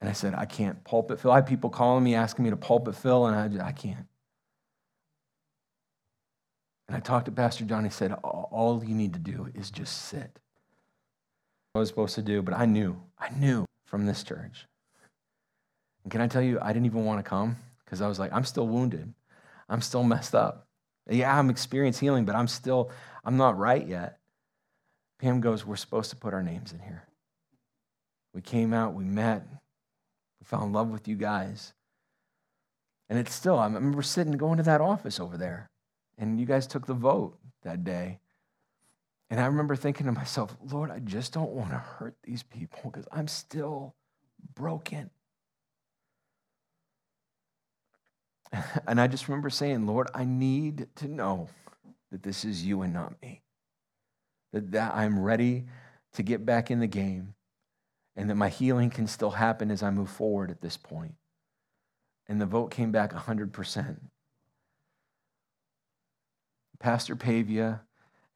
And 0.00 0.08
I 0.08 0.12
said, 0.12 0.34
I 0.34 0.44
can't 0.44 0.82
pulpit 0.84 1.20
fill. 1.20 1.32
I 1.32 1.36
have 1.36 1.46
people 1.46 1.70
calling 1.70 2.04
me, 2.04 2.14
asking 2.14 2.44
me 2.44 2.50
to 2.50 2.56
pulpit 2.56 2.94
fill, 2.94 3.26
and 3.26 3.60
I, 3.60 3.68
I 3.68 3.72
can't. 3.72 4.06
And 6.86 6.96
I 6.96 7.00
talked 7.00 7.26
to 7.26 7.32
Pastor 7.32 7.64
John. 7.64 7.84
He 7.84 7.90
said, 7.90 8.12
All 8.12 8.82
you 8.84 8.94
need 8.94 9.12
to 9.12 9.18
do 9.18 9.48
is 9.54 9.70
just 9.70 10.06
sit. 10.06 10.38
I 11.74 11.80
was 11.80 11.88
supposed 11.88 12.14
to 12.14 12.22
do, 12.22 12.42
but 12.42 12.54
I 12.54 12.64
knew, 12.64 13.00
I 13.18 13.28
knew 13.38 13.66
from 13.86 14.06
this 14.06 14.22
church. 14.22 14.66
And 16.02 16.10
can 16.10 16.20
I 16.20 16.28
tell 16.28 16.42
you, 16.42 16.58
I 16.60 16.72
didn't 16.72 16.86
even 16.86 17.04
want 17.04 17.22
to 17.22 17.28
come 17.28 17.56
because 17.84 18.00
I 18.00 18.08
was 18.08 18.18
like, 18.18 18.32
I'm 18.32 18.44
still 18.44 18.66
wounded. 18.66 19.12
I'm 19.68 19.82
still 19.82 20.02
messed 20.02 20.34
up. 20.34 20.66
Yeah, 21.10 21.38
I'm 21.38 21.50
experiencing 21.50 22.06
healing, 22.06 22.24
but 22.24 22.34
I'm 22.34 22.48
still, 22.48 22.90
I'm 23.28 23.36
not 23.36 23.58
right 23.58 23.86
yet. 23.86 24.20
Pam 25.18 25.42
goes, 25.42 25.66
We're 25.66 25.76
supposed 25.76 26.08
to 26.08 26.16
put 26.16 26.32
our 26.32 26.42
names 26.42 26.72
in 26.72 26.78
here. 26.78 27.04
We 28.32 28.40
came 28.40 28.72
out, 28.72 28.94
we 28.94 29.04
met, 29.04 29.46
we 30.40 30.46
fell 30.46 30.62
in 30.62 30.72
love 30.72 30.88
with 30.88 31.06
you 31.06 31.14
guys. 31.14 31.74
And 33.10 33.18
it's 33.18 33.34
still, 33.34 33.58
I 33.58 33.66
remember 33.66 34.00
sitting, 34.00 34.32
going 34.32 34.56
to 34.56 34.62
that 34.62 34.80
office 34.80 35.20
over 35.20 35.36
there. 35.36 35.68
And 36.16 36.40
you 36.40 36.46
guys 36.46 36.66
took 36.66 36.86
the 36.86 36.94
vote 36.94 37.38
that 37.64 37.84
day. 37.84 38.20
And 39.28 39.38
I 39.38 39.44
remember 39.44 39.76
thinking 39.76 40.06
to 40.06 40.12
myself, 40.12 40.56
Lord, 40.72 40.90
I 40.90 40.98
just 41.00 41.34
don't 41.34 41.50
want 41.50 41.72
to 41.72 41.76
hurt 41.76 42.14
these 42.24 42.42
people 42.42 42.90
because 42.90 43.06
I'm 43.12 43.28
still 43.28 43.94
broken. 44.54 45.10
And 48.86 48.98
I 48.98 49.06
just 49.06 49.28
remember 49.28 49.50
saying, 49.50 49.86
Lord, 49.86 50.08
I 50.14 50.24
need 50.24 50.86
to 50.96 51.08
know 51.08 51.50
that 52.10 52.22
this 52.22 52.44
is 52.44 52.64
you 52.64 52.82
and 52.82 52.92
not 52.92 53.20
me. 53.22 53.42
That, 54.52 54.72
that 54.72 54.94
I'm 54.94 55.18
ready 55.18 55.66
to 56.14 56.22
get 56.22 56.46
back 56.46 56.70
in 56.70 56.80
the 56.80 56.86
game 56.86 57.34
and 58.16 58.28
that 58.28 58.34
my 58.34 58.48
healing 58.48 58.90
can 58.90 59.06
still 59.06 59.30
happen 59.30 59.70
as 59.70 59.82
I 59.82 59.90
move 59.90 60.10
forward 60.10 60.50
at 60.50 60.60
this 60.60 60.76
point. 60.76 61.14
And 62.26 62.40
the 62.40 62.46
vote 62.46 62.70
came 62.70 62.90
back 62.90 63.12
100%. 63.12 63.96
Pastor 66.80 67.16
Pavia 67.16 67.82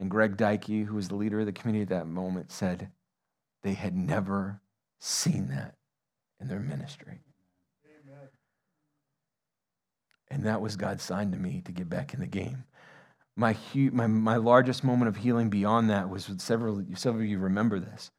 and 0.00 0.10
Greg 0.10 0.36
Dykey, 0.36 0.86
who 0.86 0.94
was 0.94 1.08
the 1.08 1.14
leader 1.14 1.40
of 1.40 1.46
the 1.46 1.52
community 1.52 1.82
at 1.82 1.88
that 1.88 2.06
moment, 2.06 2.50
said 2.50 2.90
they 3.62 3.74
had 3.74 3.96
never 3.96 4.60
seen 4.98 5.48
that 5.48 5.76
in 6.40 6.48
their 6.48 6.60
ministry. 6.60 7.20
Amen. 7.84 8.28
And 10.30 10.44
that 10.44 10.60
was 10.60 10.76
God's 10.76 11.02
sign 11.02 11.30
to 11.32 11.38
me 11.38 11.62
to 11.64 11.72
get 11.72 11.88
back 11.88 12.14
in 12.14 12.20
the 12.20 12.26
game. 12.26 12.64
My, 13.34 13.56
my, 13.74 14.06
my 14.06 14.36
largest 14.36 14.84
moment 14.84 15.08
of 15.08 15.16
healing 15.16 15.48
beyond 15.48 15.88
that 15.90 16.10
was 16.10 16.28
with 16.28 16.40
several, 16.40 16.84
several 16.94 17.22
of 17.22 17.28
you 17.28 17.38
remember 17.38 17.80
this. 17.80 18.10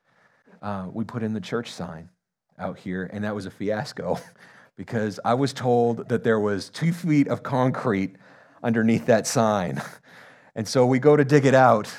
Uh, 0.61 0.87
we 0.91 1.03
put 1.03 1.23
in 1.23 1.33
the 1.33 1.41
church 1.41 1.71
sign 1.71 2.09
out 2.57 2.79
here, 2.79 3.09
and 3.11 3.23
that 3.23 3.35
was 3.35 3.45
a 3.45 3.51
fiasco 3.51 4.19
because 4.75 5.19
I 5.23 5.35
was 5.35 5.53
told 5.53 6.09
that 6.09 6.23
there 6.23 6.39
was 6.39 6.69
two 6.69 6.93
feet 6.93 7.27
of 7.27 7.43
concrete 7.43 8.15
underneath 8.63 9.05
that 9.07 9.27
sign. 9.27 9.81
And 10.55 10.67
so 10.67 10.85
we 10.85 10.99
go 10.99 11.17
to 11.17 11.25
dig 11.25 11.47
it 11.47 11.55
out, 11.55 11.91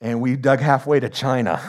and 0.00 0.22
we 0.22 0.34
dug 0.36 0.60
halfway 0.60 0.98
to 1.00 1.10
China. 1.10 1.60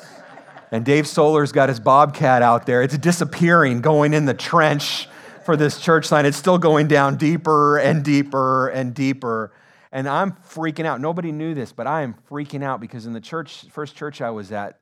and 0.72 0.82
Dave 0.82 1.06
Solar's 1.06 1.52
got 1.52 1.68
his 1.68 1.78
bobcat 1.78 2.40
out 2.40 2.64
there. 2.64 2.82
It's 2.82 2.96
disappearing, 2.96 3.82
going 3.82 4.14
in 4.14 4.24
the 4.24 4.32
trench 4.32 5.10
for 5.44 5.54
this 5.54 5.78
church 5.78 6.06
sign. 6.06 6.24
It's 6.24 6.38
still 6.38 6.56
going 6.56 6.88
down 6.88 7.16
deeper 7.16 7.76
and 7.76 8.02
deeper 8.02 8.68
and 8.68 8.94
deeper. 8.94 9.52
And 9.92 10.08
I'm 10.08 10.32
freaking 10.32 10.86
out. 10.86 11.00
Nobody 11.00 11.32
knew 11.32 11.52
this, 11.52 11.72
but 11.72 11.86
I 11.86 12.00
am 12.00 12.14
freaking 12.30 12.64
out 12.64 12.80
because 12.80 13.04
in 13.04 13.12
the 13.12 13.20
church, 13.20 13.66
first 13.70 13.94
church 13.94 14.22
I 14.22 14.30
was 14.30 14.50
at, 14.50 14.80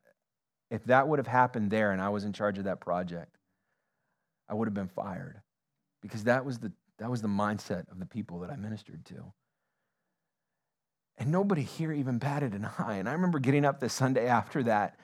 if 0.70 0.84
that 0.84 1.08
would 1.08 1.18
have 1.18 1.26
happened 1.26 1.70
there 1.70 1.90
and 1.90 2.00
I 2.00 2.10
was 2.10 2.24
in 2.24 2.32
charge 2.32 2.58
of 2.58 2.64
that 2.64 2.80
project, 2.80 3.36
I 4.48 4.54
would 4.54 4.68
have 4.68 4.74
been 4.74 4.88
fired 4.88 5.42
because 6.00 6.24
that 6.24 6.44
was 6.44 6.60
the, 6.60 6.72
that 7.00 7.10
was 7.10 7.22
the 7.22 7.28
mindset 7.28 7.90
of 7.90 7.98
the 7.98 8.06
people 8.06 8.38
that 8.40 8.50
I 8.50 8.56
ministered 8.56 9.04
to. 9.06 9.32
And 11.18 11.32
nobody 11.32 11.62
here 11.62 11.92
even 11.92 12.18
batted 12.18 12.54
an 12.54 12.68
eye. 12.78 12.96
And 12.96 13.08
I 13.08 13.12
remember 13.12 13.40
getting 13.40 13.64
up 13.64 13.80
the 13.80 13.88
Sunday 13.88 14.26
after 14.26 14.62
that 14.62 14.98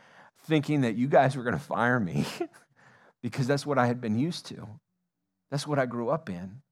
thinking 0.45 0.83
that 0.83 0.95
you 0.95 1.09
guys 1.09 1.37
were 1.37 1.43
going 1.43 1.55
to 1.55 1.61
fire 1.61 1.99
me 1.99 2.27
because 3.23 3.47
that's 3.49 3.67
what 3.67 3.77
I 3.77 3.87
had 3.87 4.01
been 4.01 4.19
used 4.19 4.47
to. 4.47 4.69
That's 5.51 5.67
what 5.67 5.79
I 5.81 5.87
grew 5.87 6.11
up 6.11 6.31
in. 6.31 6.63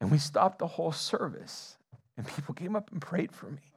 And 0.00 0.10
we 0.10 0.18
stopped 0.18 0.58
the 0.58 0.66
whole 0.66 0.92
service, 0.92 1.76
and 2.16 2.26
people 2.26 2.54
came 2.54 2.76
up 2.76 2.90
and 2.92 3.00
prayed 3.00 3.32
for 3.32 3.50
me. 3.50 3.72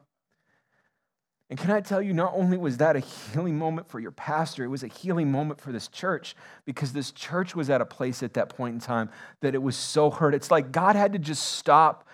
And 1.49 1.59
can 1.59 1.69
I 1.69 1.81
tell 1.81 2.01
you, 2.01 2.13
not 2.13 2.31
only 2.33 2.55
was 2.55 2.77
that 2.77 2.95
a 2.95 2.99
healing 2.99 3.57
moment 3.57 3.89
for 3.89 3.99
your 3.99 4.11
pastor, 4.11 4.63
it 4.63 4.69
was 4.69 4.83
a 4.83 4.87
healing 4.87 5.29
moment 5.29 5.59
for 5.59 5.73
this 5.73 5.89
church 5.89 6.33
because 6.63 6.93
this 6.93 7.11
church 7.11 7.55
was 7.55 7.69
at 7.69 7.81
a 7.81 7.85
place 7.85 8.23
at 8.23 8.35
that 8.35 8.47
point 8.47 8.75
in 8.75 8.79
time 8.79 9.09
that 9.41 9.53
it 9.53 9.61
was 9.61 9.75
so 9.75 10.09
hurt. 10.09 10.33
It's 10.33 10.49
like 10.49 10.71
God 10.71 10.95
had 10.95 11.11
to 11.11 11.19
just 11.19 11.43
stop 11.43 12.07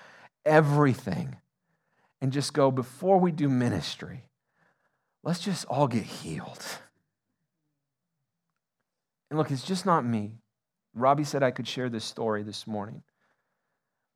everything 0.43 1.35
and 2.19 2.31
just 2.31 2.51
go, 2.53 2.71
before 2.71 3.19
we 3.19 3.31
do 3.31 3.47
ministry, 3.47 4.23
let's 5.23 5.39
just 5.39 5.65
all 5.65 5.87
get 5.87 6.03
healed. 6.03 6.65
And 9.29 9.37
look, 9.37 9.51
it's 9.51 9.63
just 9.63 9.85
not 9.85 10.03
me. 10.03 10.31
Robbie 10.95 11.25
said 11.25 11.43
I 11.43 11.51
could 11.51 11.67
share 11.67 11.89
this 11.89 12.05
story 12.05 12.41
this 12.41 12.65
morning. 12.65 13.03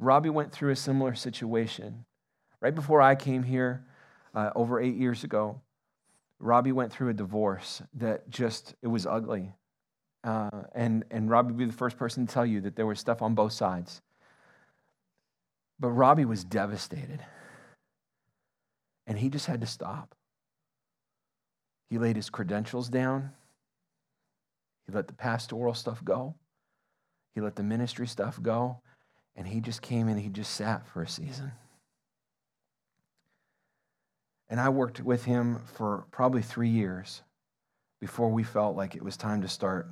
Robbie 0.01 0.31
went 0.31 0.51
through 0.51 0.71
a 0.71 0.75
similar 0.75 1.13
situation. 1.13 2.05
Right 2.59 2.73
before 2.73 3.01
I 3.01 3.15
came 3.15 3.43
here, 3.43 3.85
uh, 4.33 4.49
over 4.55 4.81
eight 4.81 4.95
years 4.95 5.23
ago, 5.23 5.61
Robbie 6.39 6.71
went 6.71 6.91
through 6.91 7.09
a 7.09 7.13
divorce 7.13 7.83
that 7.93 8.27
just, 8.29 8.73
it 8.81 8.87
was 8.87 9.05
ugly. 9.05 9.53
Uh, 10.23 10.63
and, 10.73 11.05
and 11.11 11.29
Robbie 11.29 11.49
would 11.49 11.57
be 11.57 11.65
the 11.65 11.71
first 11.71 11.97
person 11.97 12.25
to 12.25 12.33
tell 12.33 12.45
you 12.45 12.61
that 12.61 12.75
there 12.75 12.87
was 12.87 12.99
stuff 12.99 13.21
on 13.21 13.35
both 13.35 13.53
sides. 13.53 14.01
But 15.79 15.89
Robbie 15.89 16.25
was 16.25 16.43
devastated. 16.43 17.23
And 19.05 19.19
he 19.19 19.29
just 19.29 19.45
had 19.45 19.61
to 19.61 19.67
stop. 19.67 20.15
He 21.91 21.99
laid 21.99 22.15
his 22.15 22.29
credentials 22.31 22.89
down. 22.89 23.31
He 24.87 24.93
let 24.93 25.07
the 25.07 25.13
pastoral 25.13 25.75
stuff 25.75 26.03
go. 26.03 26.33
He 27.35 27.41
let 27.41 27.55
the 27.55 27.63
ministry 27.63 28.07
stuff 28.07 28.41
go. 28.41 28.81
And 29.35 29.47
he 29.47 29.61
just 29.61 29.81
came 29.81 30.07
and 30.07 30.19
he 30.19 30.29
just 30.29 30.53
sat 30.53 30.87
for 30.87 31.01
a 31.01 31.07
season. 31.07 31.51
And 34.49 34.59
I 34.59 34.69
worked 34.69 34.99
with 34.99 35.23
him 35.23 35.61
for 35.73 36.05
probably 36.11 36.41
three 36.41 36.69
years 36.69 37.21
before 38.01 38.29
we 38.29 38.43
felt 38.43 38.75
like 38.75 38.95
it 38.95 39.03
was 39.03 39.15
time 39.15 39.41
to 39.43 39.47
start 39.47 39.87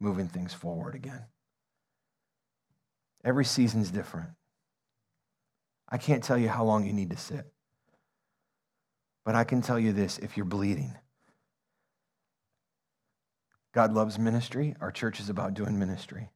moving 0.00 0.28
things 0.28 0.54
forward 0.54 0.94
again. 0.94 1.22
Every 3.24 3.44
season's 3.44 3.90
different. 3.90 4.30
I 5.88 5.98
can't 5.98 6.24
tell 6.24 6.38
you 6.38 6.48
how 6.48 6.64
long 6.64 6.86
you 6.86 6.92
need 6.92 7.10
to 7.10 7.16
sit. 7.16 7.46
But 9.24 9.34
I 9.34 9.44
can 9.44 9.62
tell 9.62 9.78
you 9.78 9.92
this 9.92 10.18
if 10.18 10.36
you're 10.36 10.44
bleeding, 10.46 10.96
God 13.72 13.92
loves 13.92 14.18
ministry. 14.18 14.76
Our 14.80 14.92
church 14.92 15.18
is 15.20 15.28
about 15.28 15.54
doing 15.54 15.78
ministry. 15.78 16.30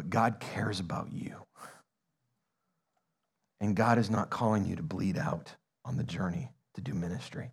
But 0.00 0.08
God 0.08 0.40
cares 0.40 0.80
about 0.80 1.12
you. 1.12 1.34
And 3.60 3.76
God 3.76 3.98
is 3.98 4.08
not 4.08 4.30
calling 4.30 4.64
you 4.64 4.74
to 4.76 4.82
bleed 4.82 5.18
out 5.18 5.56
on 5.84 5.98
the 5.98 6.04
journey 6.04 6.52
to 6.72 6.80
do 6.80 6.94
ministry. 6.94 7.50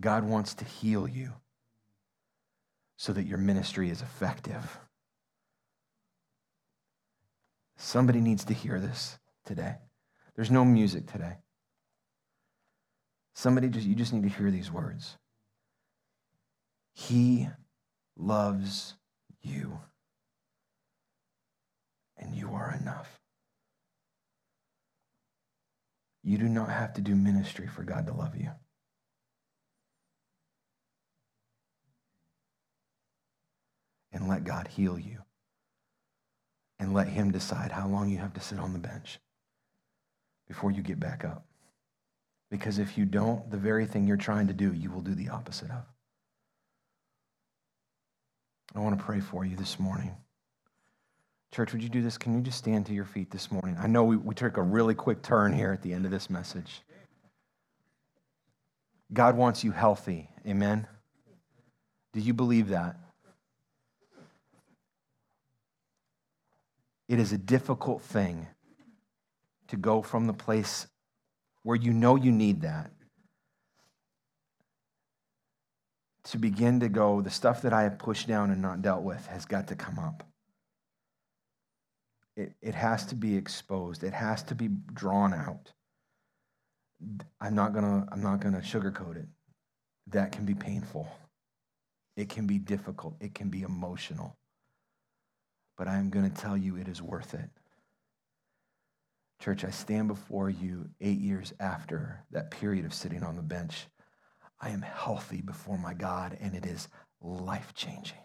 God 0.00 0.24
wants 0.24 0.54
to 0.54 0.64
heal 0.64 1.06
you 1.06 1.32
so 2.96 3.12
that 3.12 3.26
your 3.26 3.36
ministry 3.36 3.90
is 3.90 4.00
effective. 4.00 4.78
Somebody 7.76 8.22
needs 8.22 8.46
to 8.46 8.54
hear 8.54 8.80
this 8.80 9.18
today. 9.44 9.74
There's 10.34 10.50
no 10.50 10.64
music 10.64 11.12
today. 11.12 11.36
Somebody 13.34 13.68
just, 13.68 13.86
you 13.86 13.94
just 13.94 14.14
need 14.14 14.22
to 14.22 14.30
hear 14.30 14.50
these 14.50 14.72
words. 14.72 15.18
He 16.94 17.48
loves 18.16 18.94
you, 19.42 19.78
and 22.22 22.34
you 22.34 22.50
are 22.52 22.76
enough. 22.80 23.20
You 26.22 26.38
do 26.38 26.48
not 26.48 26.70
have 26.70 26.94
to 26.94 27.00
do 27.00 27.14
ministry 27.14 27.66
for 27.66 27.82
God 27.82 28.06
to 28.06 28.14
love 28.14 28.36
you. 28.36 28.50
And 34.12 34.28
let 34.28 34.44
God 34.44 34.68
heal 34.68 34.98
you. 34.98 35.18
And 36.78 36.94
let 36.94 37.08
Him 37.08 37.32
decide 37.32 37.72
how 37.72 37.88
long 37.88 38.08
you 38.08 38.18
have 38.18 38.34
to 38.34 38.40
sit 38.40 38.58
on 38.58 38.72
the 38.72 38.78
bench 38.78 39.18
before 40.46 40.70
you 40.70 40.82
get 40.82 41.00
back 41.00 41.24
up. 41.24 41.46
Because 42.50 42.78
if 42.78 42.98
you 42.98 43.04
don't, 43.04 43.50
the 43.50 43.56
very 43.56 43.86
thing 43.86 44.06
you're 44.06 44.16
trying 44.16 44.48
to 44.48 44.52
do, 44.52 44.72
you 44.72 44.90
will 44.90 45.00
do 45.00 45.14
the 45.14 45.30
opposite 45.30 45.70
of. 45.70 45.84
I 48.74 48.80
want 48.80 48.98
to 48.98 49.04
pray 49.04 49.20
for 49.20 49.44
you 49.44 49.56
this 49.56 49.78
morning. 49.78 50.14
Church, 51.52 51.72
would 51.72 51.82
you 51.82 51.90
do 51.90 52.00
this? 52.02 52.16
Can 52.16 52.34
you 52.34 52.40
just 52.40 52.56
stand 52.56 52.86
to 52.86 52.94
your 52.94 53.04
feet 53.04 53.30
this 53.30 53.52
morning? 53.52 53.76
I 53.78 53.86
know 53.86 54.04
we, 54.04 54.16
we 54.16 54.34
took 54.34 54.56
a 54.56 54.62
really 54.62 54.94
quick 54.94 55.22
turn 55.22 55.52
here 55.52 55.70
at 55.70 55.82
the 55.82 55.92
end 55.92 56.06
of 56.06 56.10
this 56.10 56.30
message. 56.30 56.80
God 59.12 59.36
wants 59.36 59.62
you 59.62 59.70
healthy. 59.70 60.30
Amen? 60.46 60.86
Do 62.14 62.20
you 62.20 62.32
believe 62.32 62.68
that? 62.68 62.96
It 67.06 67.18
is 67.18 67.32
a 67.32 67.38
difficult 67.38 68.00
thing 68.00 68.46
to 69.68 69.76
go 69.76 70.00
from 70.00 70.26
the 70.26 70.32
place 70.32 70.86
where 71.62 71.76
you 71.76 71.92
know 71.92 72.16
you 72.16 72.32
need 72.32 72.62
that 72.62 72.90
to 76.24 76.38
begin 76.38 76.80
to 76.80 76.88
go, 76.88 77.20
the 77.20 77.30
stuff 77.30 77.60
that 77.62 77.72
I 77.72 77.82
have 77.82 77.98
pushed 77.98 78.26
down 78.28 78.50
and 78.50 78.62
not 78.62 78.80
dealt 78.80 79.02
with 79.02 79.26
has 79.26 79.44
got 79.44 79.66
to 79.68 79.74
come 79.74 79.98
up. 79.98 80.24
It, 82.36 82.54
it 82.62 82.74
has 82.74 83.06
to 83.06 83.14
be 83.14 83.36
exposed, 83.36 84.04
it 84.04 84.14
has 84.14 84.42
to 84.44 84.54
be 84.54 84.68
drawn 84.92 85.34
out. 85.34 85.72
I'm 87.40 87.54
not 87.54 87.74
gonna 87.74 88.06
I'm 88.12 88.22
not 88.22 88.40
gonna 88.40 88.60
sugarcoat 88.60 89.16
it. 89.16 89.26
That 90.08 90.32
can 90.32 90.44
be 90.44 90.54
painful. 90.54 91.08
It 92.16 92.28
can 92.28 92.46
be 92.46 92.58
difficult. 92.58 93.16
It 93.20 93.34
can 93.34 93.48
be 93.48 93.62
emotional. 93.62 94.36
But 95.76 95.88
I 95.88 95.96
am 95.96 96.10
to 96.10 96.28
tell 96.28 96.56
you 96.56 96.76
it 96.76 96.88
is 96.88 97.02
worth 97.02 97.34
it. 97.34 97.50
Church, 99.40 99.64
I 99.64 99.70
stand 99.70 100.06
before 100.06 100.50
you 100.50 100.90
eight 101.00 101.18
years 101.18 101.52
after 101.58 102.24
that 102.30 102.52
period 102.52 102.84
of 102.84 102.94
sitting 102.94 103.24
on 103.24 103.34
the 103.34 103.42
bench. 103.42 103.86
I 104.60 104.70
am 104.70 104.82
healthy 104.82 105.40
before 105.40 105.78
my 105.78 105.94
God, 105.94 106.38
and 106.40 106.54
it 106.54 106.64
is 106.64 106.86
life 107.20 107.74
changing. 107.74 108.18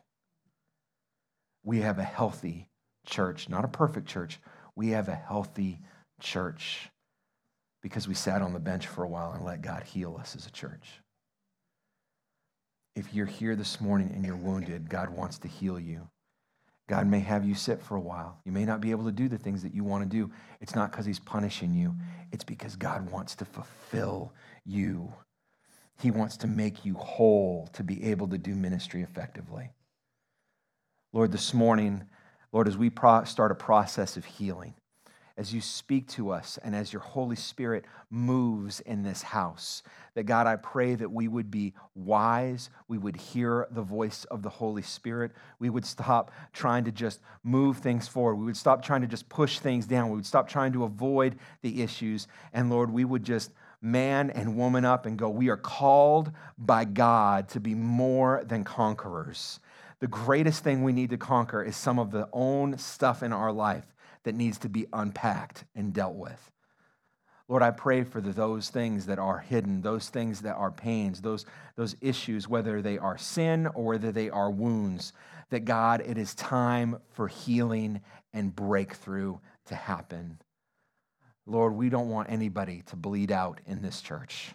We 1.63 1.79
have 1.79 1.97
a 1.97 2.03
healthy 2.03 2.69
church, 3.07 3.49
not 3.49 3.65
a 3.65 3.69
perfect 3.69 4.07
church. 4.07 4.39
We 4.75 4.89
have 4.89 5.07
a 5.07 5.15
healthy 5.15 5.79
church 6.21 6.89
because 7.81 8.07
we 8.07 8.13
sat 8.13 8.41
on 8.41 8.53
the 8.53 8.59
bench 8.59 8.85
for 8.85 9.03
a 9.03 9.07
while 9.07 9.31
and 9.31 9.43
let 9.43 9.61
God 9.61 9.83
heal 9.83 10.17
us 10.19 10.35
as 10.35 10.45
a 10.45 10.51
church. 10.51 11.01
If 12.95 13.13
you're 13.13 13.25
here 13.25 13.55
this 13.55 13.79
morning 13.81 14.11
and 14.13 14.25
you're 14.25 14.35
wounded, 14.35 14.89
God 14.89 15.09
wants 15.09 15.39
to 15.39 15.47
heal 15.47 15.79
you. 15.79 16.07
God 16.87 17.05
may 17.05 17.19
have 17.19 17.43
you 17.43 17.53
sit 17.53 17.81
for 17.81 17.95
a 17.95 18.01
while. 18.01 18.39
You 18.45 18.51
may 18.51 18.65
not 18.65 18.81
be 18.81 18.91
able 18.91 19.05
to 19.05 19.11
do 19.11 19.27
the 19.27 19.37
things 19.37 19.61
that 19.63 19.73
you 19.73 19.83
want 19.83 20.03
to 20.03 20.09
do. 20.09 20.31
It's 20.61 20.73
not 20.73 20.91
because 20.91 21.05
He's 21.05 21.19
punishing 21.19 21.73
you, 21.73 21.95
it's 22.31 22.43
because 22.43 22.75
God 22.75 23.09
wants 23.11 23.35
to 23.35 23.45
fulfill 23.45 24.33
you. 24.65 25.13
He 25.99 26.11
wants 26.11 26.37
to 26.37 26.47
make 26.47 26.85
you 26.85 26.93
whole 26.93 27.69
to 27.73 27.83
be 27.83 28.03
able 28.05 28.27
to 28.29 28.37
do 28.37 28.55
ministry 28.55 29.01
effectively. 29.01 29.71
Lord, 31.11 31.31
this 31.31 31.53
morning, 31.53 32.03
Lord, 32.51 32.67
as 32.67 32.77
we 32.77 32.89
pro- 32.89 33.23
start 33.25 33.51
a 33.51 33.55
process 33.55 34.17
of 34.17 34.25
healing, 34.25 34.73
as 35.37 35.53
you 35.53 35.61
speak 35.61 36.07
to 36.07 36.31
us 36.31 36.57
and 36.63 36.75
as 36.75 36.91
your 36.91 37.01
Holy 37.01 37.35
Spirit 37.35 37.85
moves 38.09 38.79
in 38.79 39.03
this 39.03 39.21
house. 39.21 39.83
That 40.15 40.23
God, 40.23 40.47
I 40.47 40.55
pray 40.55 40.95
that 40.95 41.11
we 41.11 41.27
would 41.27 41.51
be 41.51 41.75
wise, 41.93 42.71
we 42.87 42.97
would 42.97 43.15
hear 43.15 43.67
the 43.69 43.83
voice 43.83 44.25
of 44.25 44.41
the 44.41 44.49
Holy 44.49 44.81
Spirit, 44.81 45.31
we 45.59 45.69
would 45.69 45.85
stop 45.85 46.31
trying 46.53 46.85
to 46.85 46.91
just 46.91 47.19
move 47.43 47.77
things 47.77 48.07
forward, 48.07 48.35
we 48.35 48.45
would 48.45 48.57
stop 48.57 48.83
trying 48.83 49.01
to 49.01 49.07
just 49.07 49.29
push 49.29 49.59
things 49.59 49.85
down, 49.85 50.09
we 50.09 50.15
would 50.15 50.25
stop 50.25 50.49
trying 50.49 50.73
to 50.73 50.83
avoid 50.85 51.37
the 51.61 51.83
issues, 51.83 52.27
and 52.51 52.71
Lord, 52.71 52.89
we 52.89 53.05
would 53.05 53.23
just 53.23 53.51
man 53.79 54.31
and 54.31 54.57
woman 54.57 54.85
up 54.85 55.05
and 55.05 55.17
go, 55.19 55.29
We 55.29 55.49
are 55.49 55.57
called 55.57 56.31
by 56.57 56.83
God 56.85 57.49
to 57.49 57.59
be 57.59 57.75
more 57.75 58.43
than 58.45 58.63
conquerors. 58.63 59.59
The 59.99 60.07
greatest 60.07 60.63
thing 60.63 60.83
we 60.83 60.93
need 60.93 61.09
to 61.09 61.17
conquer 61.17 61.63
is 61.63 61.75
some 61.75 61.97
of 61.97 62.11
the 62.11 62.29
own 62.31 62.77
stuff 62.77 63.23
in 63.23 63.33
our 63.33 63.51
life 63.51 63.85
that 64.23 64.35
needs 64.35 64.59
to 64.59 64.69
be 64.69 64.85
unpacked 64.93 65.65
and 65.75 65.93
dealt 65.93 66.15
with. 66.15 66.51
Lord, 67.47 67.63
I 67.63 67.71
pray 67.71 68.03
for 68.03 68.19
the, 68.19 68.31
those 68.31 68.69
things 68.69 69.05
that 69.05 69.19
are 69.19 69.39
hidden, 69.39 69.81
those 69.81 70.09
things 70.09 70.41
that 70.41 70.55
are 70.55 70.69
pains, 70.69 71.21
those, 71.21 71.45
those 71.75 71.95
issues, 72.01 72.47
whether 72.47 72.81
they 72.81 72.97
are 72.97 73.17
sin 73.17 73.67
or 73.67 73.85
whether 73.85 74.11
they 74.11 74.29
are 74.29 74.51
wounds, 74.51 75.13
that 75.49 75.63
God, 75.63 76.01
it 76.05 76.17
is 76.17 76.35
time 76.35 76.99
for 77.13 77.29
healing 77.29 78.01
and 78.33 78.53
breakthrough 78.53 79.37
to 79.67 79.75
happen. 79.75 80.39
Lord, 81.45 81.73
we 81.73 81.89
don't 81.89 82.09
want 82.09 82.29
anybody 82.29 82.83
to 82.87 82.97
bleed 82.97 83.31
out 83.31 83.61
in 83.65 83.81
this 83.81 84.01
church. 84.01 84.53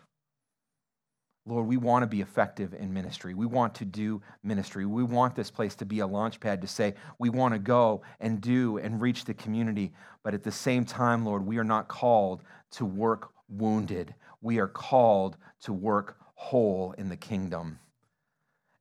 Lord, 1.45 1.67
we 1.67 1.77
want 1.77 2.05
to 2.05 2.07
be 2.07 2.21
effective 2.21 2.73
in 2.73 2.93
ministry. 2.93 3.35
We 3.35 3.47
want 3.47 3.75
to 3.77 3.85
do 3.85 4.23
ministry. 4.45 4.87
We 4.87 5.03
want 5.03 5.35
this 5.35 5.51
place 5.51 5.75
to 5.77 5.85
be 5.85 5.99
a 5.99 6.07
launch 6.07 6.39
pad 6.39 6.61
to 6.63 6.69
say 6.69 6.95
we 7.19 7.31
want 7.31 7.53
to 7.53 7.59
go 7.59 8.03
and 8.21 8.41
do 8.41 8.79
and 8.79 9.01
reach 9.01 9.25
the 9.25 9.35
community. 9.35 9.93
But 10.23 10.35
at 10.35 10.45
the 10.45 10.53
same 10.53 10.85
time, 10.85 11.25
Lord, 11.25 11.45
we 11.45 11.59
are 11.59 11.65
not 11.65 11.89
called 11.89 12.43
to 12.73 12.85
work 12.85 13.33
wounded. 13.49 14.15
We 14.41 14.59
are 14.59 14.69
called 14.69 15.37
to 15.63 15.73
work 15.73 16.17
whole 16.35 16.93
in 16.97 17.09
the 17.09 17.17
kingdom. 17.17 17.81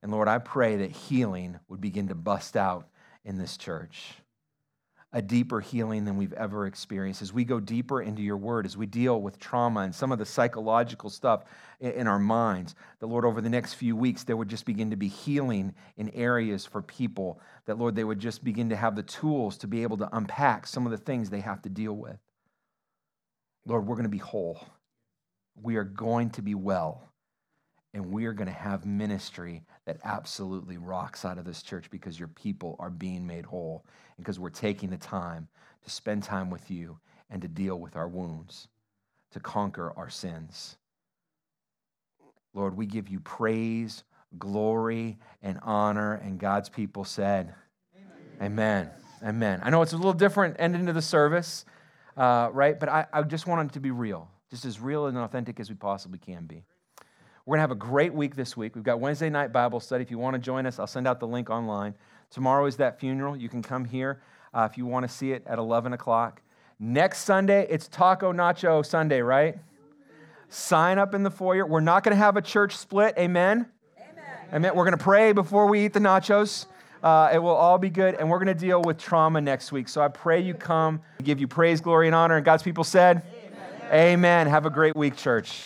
And 0.04 0.12
Lord, 0.12 0.28
I 0.28 0.38
pray 0.38 0.78
that 0.78 0.92
healing 0.92 1.60
would 1.68 1.82
begin 1.82 2.08
to 2.10 2.16
bust 2.16 2.56
out 2.56 2.88
in 3.24 3.38
this 3.38 3.58
church 3.58 4.21
a 5.14 5.22
deeper 5.22 5.60
healing 5.60 6.06
than 6.06 6.16
we've 6.16 6.34
ever 6.34 6.66
experienced. 6.66 7.22
As 7.22 7.34
we 7.34 7.44
go 7.44 7.60
deeper 7.60 8.02
into 8.02 8.22
your 8.22 8.38
word, 8.38 8.66
as 8.66 8.78
we 8.78 8.86
deal 8.86 9.22
with 9.22 9.40
trauma 9.40 9.82
and 9.82 9.94
some 9.94 10.12
of 10.12 10.20
the 10.20 10.26
psychological 10.26 11.10
stuff 11.10 11.44
in 11.82 12.08
our 12.08 12.20
minds, 12.20 12.76
that 13.00 13.08
Lord, 13.08 13.26
over 13.26 13.42
the 13.42 13.50
next 13.50 13.74
few 13.74 13.96
weeks, 13.96 14.24
there 14.24 14.38
would 14.38 14.48
just 14.48 14.66
begin 14.66 14.90
to 14.92 14.96
be 14.96 15.10
healing 15.10 15.74
in 15.98 16.10
areas 16.10 16.66
for 16.66 16.82
people. 16.82 17.42
That, 17.66 17.78
Lord, 17.78 17.96
they 17.96 18.06
would 18.06 18.20
just 18.20 18.44
begin 18.44 18.70
to 18.70 18.76
have 18.78 18.96
the 18.96 19.04
tools 19.04 19.58
to 19.60 19.68
be 19.68 19.84
able 19.84 19.98
to 19.98 20.10
unpack 20.16 20.66
some 20.66 20.86
of 20.86 20.92
the 20.92 20.98
things 20.98 21.30
they 21.30 21.42
have 21.42 21.62
to 21.64 21.70
deal 21.70 21.94
with. 21.94 22.18
Lord, 23.66 23.86
we're 23.86 23.96
going 23.96 24.04
to 24.04 24.10
be 24.10 24.18
whole. 24.18 24.66
We 25.62 25.76
are 25.76 25.84
going 25.84 26.30
to 26.32 26.42
be 26.42 26.56
well. 26.56 27.11
And 27.94 28.12
we 28.12 28.26
are 28.26 28.34
going 28.34 28.48
to 28.48 28.54
have 28.54 28.86
ministry 28.86 29.64
that 29.86 29.98
absolutely 30.04 30.78
rocks 30.78 31.26
out 31.26 31.38
of 31.38 31.44
this 31.46 31.62
church 31.62 31.90
because 31.90 32.18
your 32.18 32.30
people 32.30 32.78
are 32.80 32.90
being 32.90 33.28
made 33.28 33.46
whole 33.46 33.86
and 34.16 34.26
because 34.26 34.40
we're 34.40 34.50
taking 34.50 34.90
the 34.90 34.98
time 34.98 35.48
to 35.84 35.90
spend 35.90 36.24
time 36.24 36.50
with 36.50 36.72
you 36.72 36.98
and 37.30 37.42
to 37.42 37.48
deal 37.48 37.80
with 37.80 37.96
our 37.96 38.08
wounds, 38.08 38.70
to 39.32 39.40
conquer 39.40 39.94
our 39.98 40.10
sins. 40.10 40.78
Lord, 42.54 42.76
we 42.76 42.86
give 42.86 43.10
you 43.10 43.20
praise, 43.20 44.04
glory, 44.38 45.18
and 45.42 45.60
honor. 45.64 46.16
And 46.16 46.40
God's 46.40 46.70
people 46.70 47.04
said, 47.04 47.54
Amen. 48.42 48.52
Amen. 48.52 48.90
Amen. 49.24 49.60
I 49.64 49.70
know 49.70 49.82
it's 49.82 49.94
a 49.94 49.98
little 49.98 50.14
different 50.14 50.56
ending 50.60 50.86
to 50.88 50.94
the 50.94 51.02
service, 51.02 51.66
uh, 52.18 52.50
right? 52.52 52.80
But 52.80 52.90
I, 52.90 53.06
I 53.14 53.22
just 53.24 53.48
want 53.48 53.70
it 53.70 53.74
to 53.74 53.80
be 53.80 53.92
real, 53.92 54.30
just 54.50 54.66
as 54.66 54.80
real 54.80 55.08
and 55.08 55.18
authentic 55.18 55.60
as 55.60 55.70
we 55.70 55.76
possibly 55.76 56.18
can 56.20 56.46
be. 56.46 56.64
We're 57.46 57.54
going 57.54 57.60
to 57.60 57.62
have 57.62 57.72
a 57.72 57.76
great 57.76 58.14
week 58.14 58.36
this 58.36 58.56
week. 58.56 58.76
We've 58.76 58.84
got 58.84 59.00
Wednesday 59.00 59.30
night 59.30 59.52
Bible 59.52 59.80
study. 59.80 60.04
If 60.04 60.12
you 60.12 60.20
want 60.20 60.36
to 60.36 60.40
join 60.40 60.68
us, 60.68 60.78
I'll 60.78 60.86
send 60.86 61.08
out 61.08 61.20
the 61.20 61.28
link 61.28 61.50
online. 61.50 61.96
Tomorrow 62.30 62.68
is 62.68 62.78
that 62.78 63.00
funeral. 63.00 63.36
You 63.36 63.50
can 63.50 63.64
come 63.64 63.84
here 63.84 64.22
uh, 64.54 64.68
if 64.70 64.78
you 64.78 64.86
want 64.86 65.08
to 65.08 65.14
see 65.14 65.32
it 65.32 65.44
at 65.48 65.58
11 65.58 65.94
o'clock. 65.94 66.42
Next 66.80 67.20
Sunday, 67.20 67.66
it's 67.70 67.88
Taco 67.88 68.32
Nacho 68.32 68.86
Sunday, 68.86 69.22
right? 69.22 69.58
Sign 70.50 71.00
up 71.00 71.16
in 71.16 71.24
the 71.24 71.32
foyer. 71.32 71.66
We're 71.66 71.80
not 71.80 72.04
going 72.04 72.16
to 72.16 72.24
have 72.24 72.38
a 72.38 72.42
church 72.42 72.76
split. 72.76 73.16
Amen? 73.18 73.66
Amen. 73.98 74.24
Amen. 74.54 74.76
We're 74.76 74.86
going 74.86 74.98
to 74.98 75.04
pray 75.04 75.32
before 75.32 75.66
we 75.66 75.86
eat 75.86 75.94
the 75.94 76.00
nachos. 76.00 76.68
Uh, 77.02 77.32
it 77.34 77.40
will 77.40 77.56
all 77.56 77.80
be 77.80 77.90
good. 77.90 78.16
And 78.16 78.30
we're 78.30 78.38
going 78.38 78.56
to 78.56 78.66
deal 78.66 78.82
with 78.82 79.00
trauma 79.00 79.42
next 79.42 79.72
week. 79.72 79.90
So 79.90 80.02
I 80.02 80.10
pray 80.10 80.42
you 80.42 80.54
come, 80.54 81.02
give 81.24 81.40
you 81.40 81.48
praise, 81.48 81.82
glory, 81.82 82.08
and 82.08 82.16
honor. 82.16 82.36
And 82.36 82.46
God's 82.46 82.64
people 82.64 82.84
said, 82.84 83.24
Amen. 83.92 83.92
Amen. 83.92 84.48
Have 84.48 84.66
a 84.66 84.70
great 84.70 84.96
week, 84.96 85.16
church. 85.16 85.66